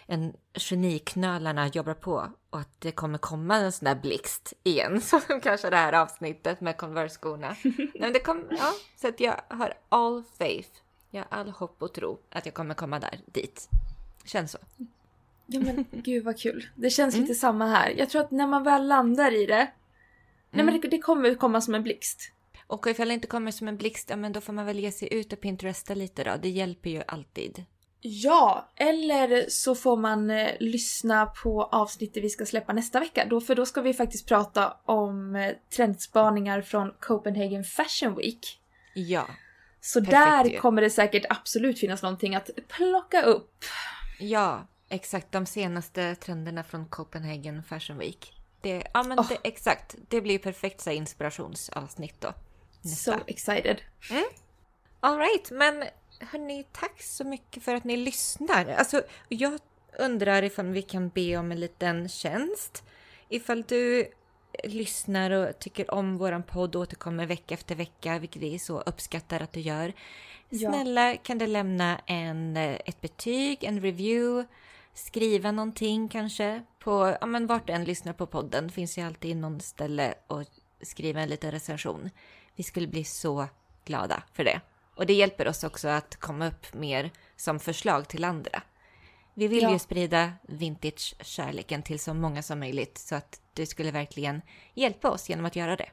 en 0.06 0.34
geniknölarna 0.54 1.68
jobbar 1.68 1.94
på 1.94 2.32
och 2.50 2.60
att 2.60 2.82
det 2.82 2.92
kommer 2.92 3.18
komma 3.18 3.56
en 3.56 3.72
sån 3.72 3.86
där 3.86 3.96
blixt 3.96 4.54
igen. 4.64 5.02
Som 5.28 5.42
kanske 5.44 5.70
det 5.70 5.78
här 5.78 5.94
avsnittet 5.94 6.62
med 6.62 6.78
Converse-skorna. 6.78 7.56
Men 8.00 8.14
det 8.14 8.20
kom, 8.20 8.44
ja, 8.50 8.74
så 8.96 9.08
att 9.08 9.20
jag 9.20 9.42
har 9.48 9.74
all 9.90 10.24
faith 10.38 10.70
Jag 11.12 11.20
har 11.20 11.40
all 11.40 11.50
hopp 11.50 11.84
och 11.84 11.94
tro 11.94 12.20
att 12.30 12.46
jag 12.46 12.56
kommer 12.56 12.74
komma 12.74 13.00
där, 13.00 13.20
dit. 13.26 13.70
Känns 14.26 14.52
så. 14.52 14.58
Ja 15.52 15.60
men 15.60 15.86
gud 15.92 16.24
vad 16.24 16.40
kul. 16.40 16.70
Det 16.76 16.90
känns 16.90 17.16
lite 17.16 17.36
samma 17.36 17.68
här. 17.68 17.90
Jag 17.90 18.10
tror 18.10 18.22
att 18.22 18.32
när 18.32 18.48
man 18.48 18.64
väl 18.64 18.88
landar 18.88 19.32
i 19.32 19.46
det, 19.46 19.72
nej 20.52 20.66
men 20.66 20.82
det, 20.82 20.88
det 20.88 21.00
kommer 21.00 21.36
komma 21.36 21.62
som 21.62 21.76
en 21.76 21.84
blixt. 21.84 22.32
Och 22.70 22.88
ifall 22.88 23.08
det 23.08 23.14
inte 23.14 23.28
kommer 23.28 23.52
som 23.52 23.68
en 23.68 23.78
blixt, 23.78 24.10
ja 24.10 24.16
men 24.16 24.32
då 24.32 24.42
får 24.42 24.54
man 24.54 24.66
väl 24.66 24.80
ge 24.80 24.92
sig 24.92 25.14
ut 25.14 25.34
och 25.34 25.42
pinteresta 25.42 25.94
lite 25.94 26.24
då. 26.24 26.32
Det 26.42 26.50
hjälper 26.50 26.90
ju 26.90 27.04
alltid. 27.08 27.66
Ja, 28.02 28.70
eller 28.76 29.46
så 29.50 29.76
får 29.76 29.98
man 29.98 30.30
eh, 30.30 30.50
lyssna 30.60 31.26
på 31.26 31.64
avsnittet 31.64 32.24
vi 32.24 32.30
ska 32.30 32.46
släppa 32.46 32.74
nästa 32.74 33.00
vecka. 33.00 33.26
Då, 33.30 33.42
för 33.42 33.56
då 33.56 33.66
ska 33.66 33.82
vi 33.82 33.94
faktiskt 33.94 34.28
prata 34.28 34.78
om 34.86 35.36
eh, 35.36 35.52
trendspaningar 35.76 36.62
från 36.62 36.94
Copenhagen 37.00 37.64
Fashion 37.64 38.16
Week. 38.16 38.62
Ja. 38.94 39.28
Så 39.82 40.00
där 40.00 40.46
ju. 40.46 40.58
kommer 40.58 40.82
det 40.82 40.90
säkert 40.90 41.26
absolut 41.30 41.80
finnas 41.80 42.02
någonting 42.02 42.36
att 42.36 42.50
plocka 42.68 43.22
upp. 43.22 43.64
Ja, 44.20 44.68
exakt. 44.90 45.32
De 45.32 45.46
senaste 45.46 46.16
trenderna 46.16 46.64
från 46.64 46.86
Copenhagen 46.86 47.64
Fashion 47.64 47.98
Week. 47.98 48.34
Det, 48.62 48.84
ja 48.94 49.04
men 49.04 49.20
Åh. 49.20 49.28
det, 49.30 49.38
exakt. 49.44 49.96
Det 50.08 50.22
blir 50.22 50.40
perfekt 50.40 50.82
så 50.82 50.92
inspirationsavsnitt 50.92 52.22
då. 52.22 52.34
So 52.84 53.14
excited. 53.28 53.82
Alright, 55.00 55.52
men 55.52 55.84
hörni, 56.20 56.66
tack 56.72 57.02
så 57.02 57.24
mycket 57.24 57.64
för 57.64 57.76
att 57.76 57.84
ni 57.84 57.98
lyssnar. 57.98 58.66
Alltså, 58.66 59.02
jag 59.30 59.60
undrar 60.00 60.44
ifall 60.44 60.66
vi 60.66 60.82
kan 60.82 61.10
be 61.10 61.38
om 61.38 61.52
en 61.52 61.60
liten 61.60 62.10
tjänst. 62.10 62.84
Ifall 63.30 63.64
du 63.64 64.12
lyssnar 64.64 65.32
och 65.32 65.60
tycker 65.60 65.94
om 65.94 66.18
våran 66.18 66.44
podd 66.44 66.76
och 66.76 66.82
återkommer 66.82 67.26
vecka 67.26 67.54
efter 67.54 67.76
vecka, 67.76 68.20
vilket 68.20 68.42
vi 68.42 68.60
så 68.60 68.82
uppskattar 68.82 69.40
att 69.40 69.54
du 69.54 69.60
gör. 69.60 69.94
Ja. 70.50 70.72
Snälla 70.72 71.18
kan 71.18 71.38
du 71.38 71.48
lämna 71.48 72.02
en, 72.06 72.58
eh, 72.58 72.80
ett 72.86 73.02
betyg, 73.02 73.64
en 73.64 73.82
review, 73.82 74.48
skriva 74.94 75.52
någonting 75.52 76.10
kanske 76.10 76.64
på, 76.80 77.18
ja 77.22 77.28
men 77.28 77.48
vart 77.48 77.68
du 77.68 77.74
än 77.74 77.84
lyssnar 77.84 78.14
på 78.14 78.26
podden 78.26 78.70
finns 78.70 78.98
ju 78.98 79.02
alltid 79.02 79.38
någon 79.38 79.60
ställe 79.60 80.14
att 80.28 80.59
skriva 80.82 81.22
en 81.22 81.30
liten 81.30 81.52
recension. 81.52 82.10
Vi 82.56 82.64
skulle 82.64 82.88
bli 82.88 83.04
så 83.04 83.48
glada 83.86 84.24
för 84.34 84.44
det. 84.44 84.62
Och 84.96 85.06
det 85.06 85.14
hjälper 85.14 85.48
oss 85.48 85.64
också 85.64 85.88
att 85.88 86.16
komma 86.16 86.48
upp 86.48 86.74
mer 86.74 87.12
som 87.36 87.60
förslag 87.60 88.08
till 88.08 88.24
andra. 88.24 88.62
Vi 89.34 89.48
vill 89.48 89.64
Ja. 89.64 89.72
ju 89.72 89.80
sprida 89.80 90.34
vintage-kärleken 90.42 91.84
till 91.84 92.00
så 92.00 92.14
många 92.14 92.42
som 92.44 92.60
möjligt 92.60 92.98
så 92.98 93.16
att 93.16 93.42
du 93.54 93.66
skulle 93.66 93.92
verkligen 93.92 94.42
hjälpa 94.74 95.10
oss 95.10 95.30
genom 95.30 95.46
att 95.46 95.56
göra 95.56 95.76
det. 95.76 95.90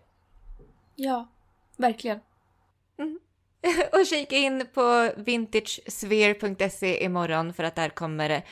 Ja, 0.95 1.29
verkligen. 1.77 2.21
och 3.93 4.07
kika 4.07 4.37
in 4.37 4.67
på 4.75 5.13
vintagesphere.se 5.17 7.05
imorgon 7.05 7.55
för 7.55 7.65
att 7.65 7.75
där 7.75 7.89
kommer 7.89 8.43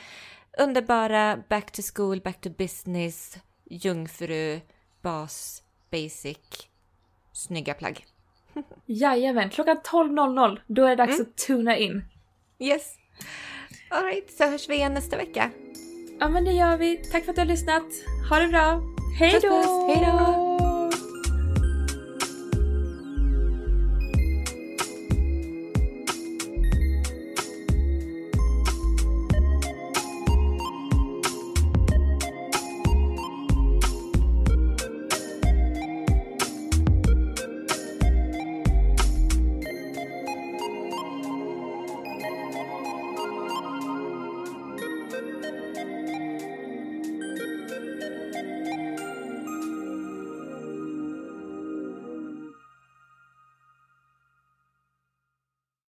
underbara 0.57 1.43
back 1.49 1.71
to 1.71 1.81
school, 1.95 2.21
back 2.21 2.41
to 2.41 2.49
business, 2.49 3.37
jungfru, 3.65 4.61
bas, 5.01 5.63
basic, 5.91 6.37
snygga 7.33 7.73
plagg. 7.73 8.05
Jajamän, 8.85 9.49
klockan 9.49 9.77
12.00 9.77 10.59
då 10.67 10.85
är 10.85 10.89
det 10.89 10.95
dags 10.95 11.19
att 11.19 11.37
tuna 11.37 11.77
in. 11.77 12.03
Yes! 12.59 12.95
Alright, 13.89 14.31
så 14.31 14.43
hörs 14.43 14.69
vi 14.69 14.75
igen 14.75 14.93
nästa 14.93 15.17
vecka. 15.17 15.51
Ja 16.19 16.29
men 16.29 16.45
det 16.45 16.51
gör 16.51 16.77
vi. 16.77 16.97
Tack 16.97 17.23
för 17.23 17.29
att 17.29 17.35
du 17.35 17.41
har 17.41 17.45
lyssnat. 17.45 17.83
Ha 18.29 18.39
det 18.39 18.47
bra. 18.47 18.81
Hej 19.19 19.39
då! 19.41 19.87
Hej 19.87 20.05
då! 20.05 20.54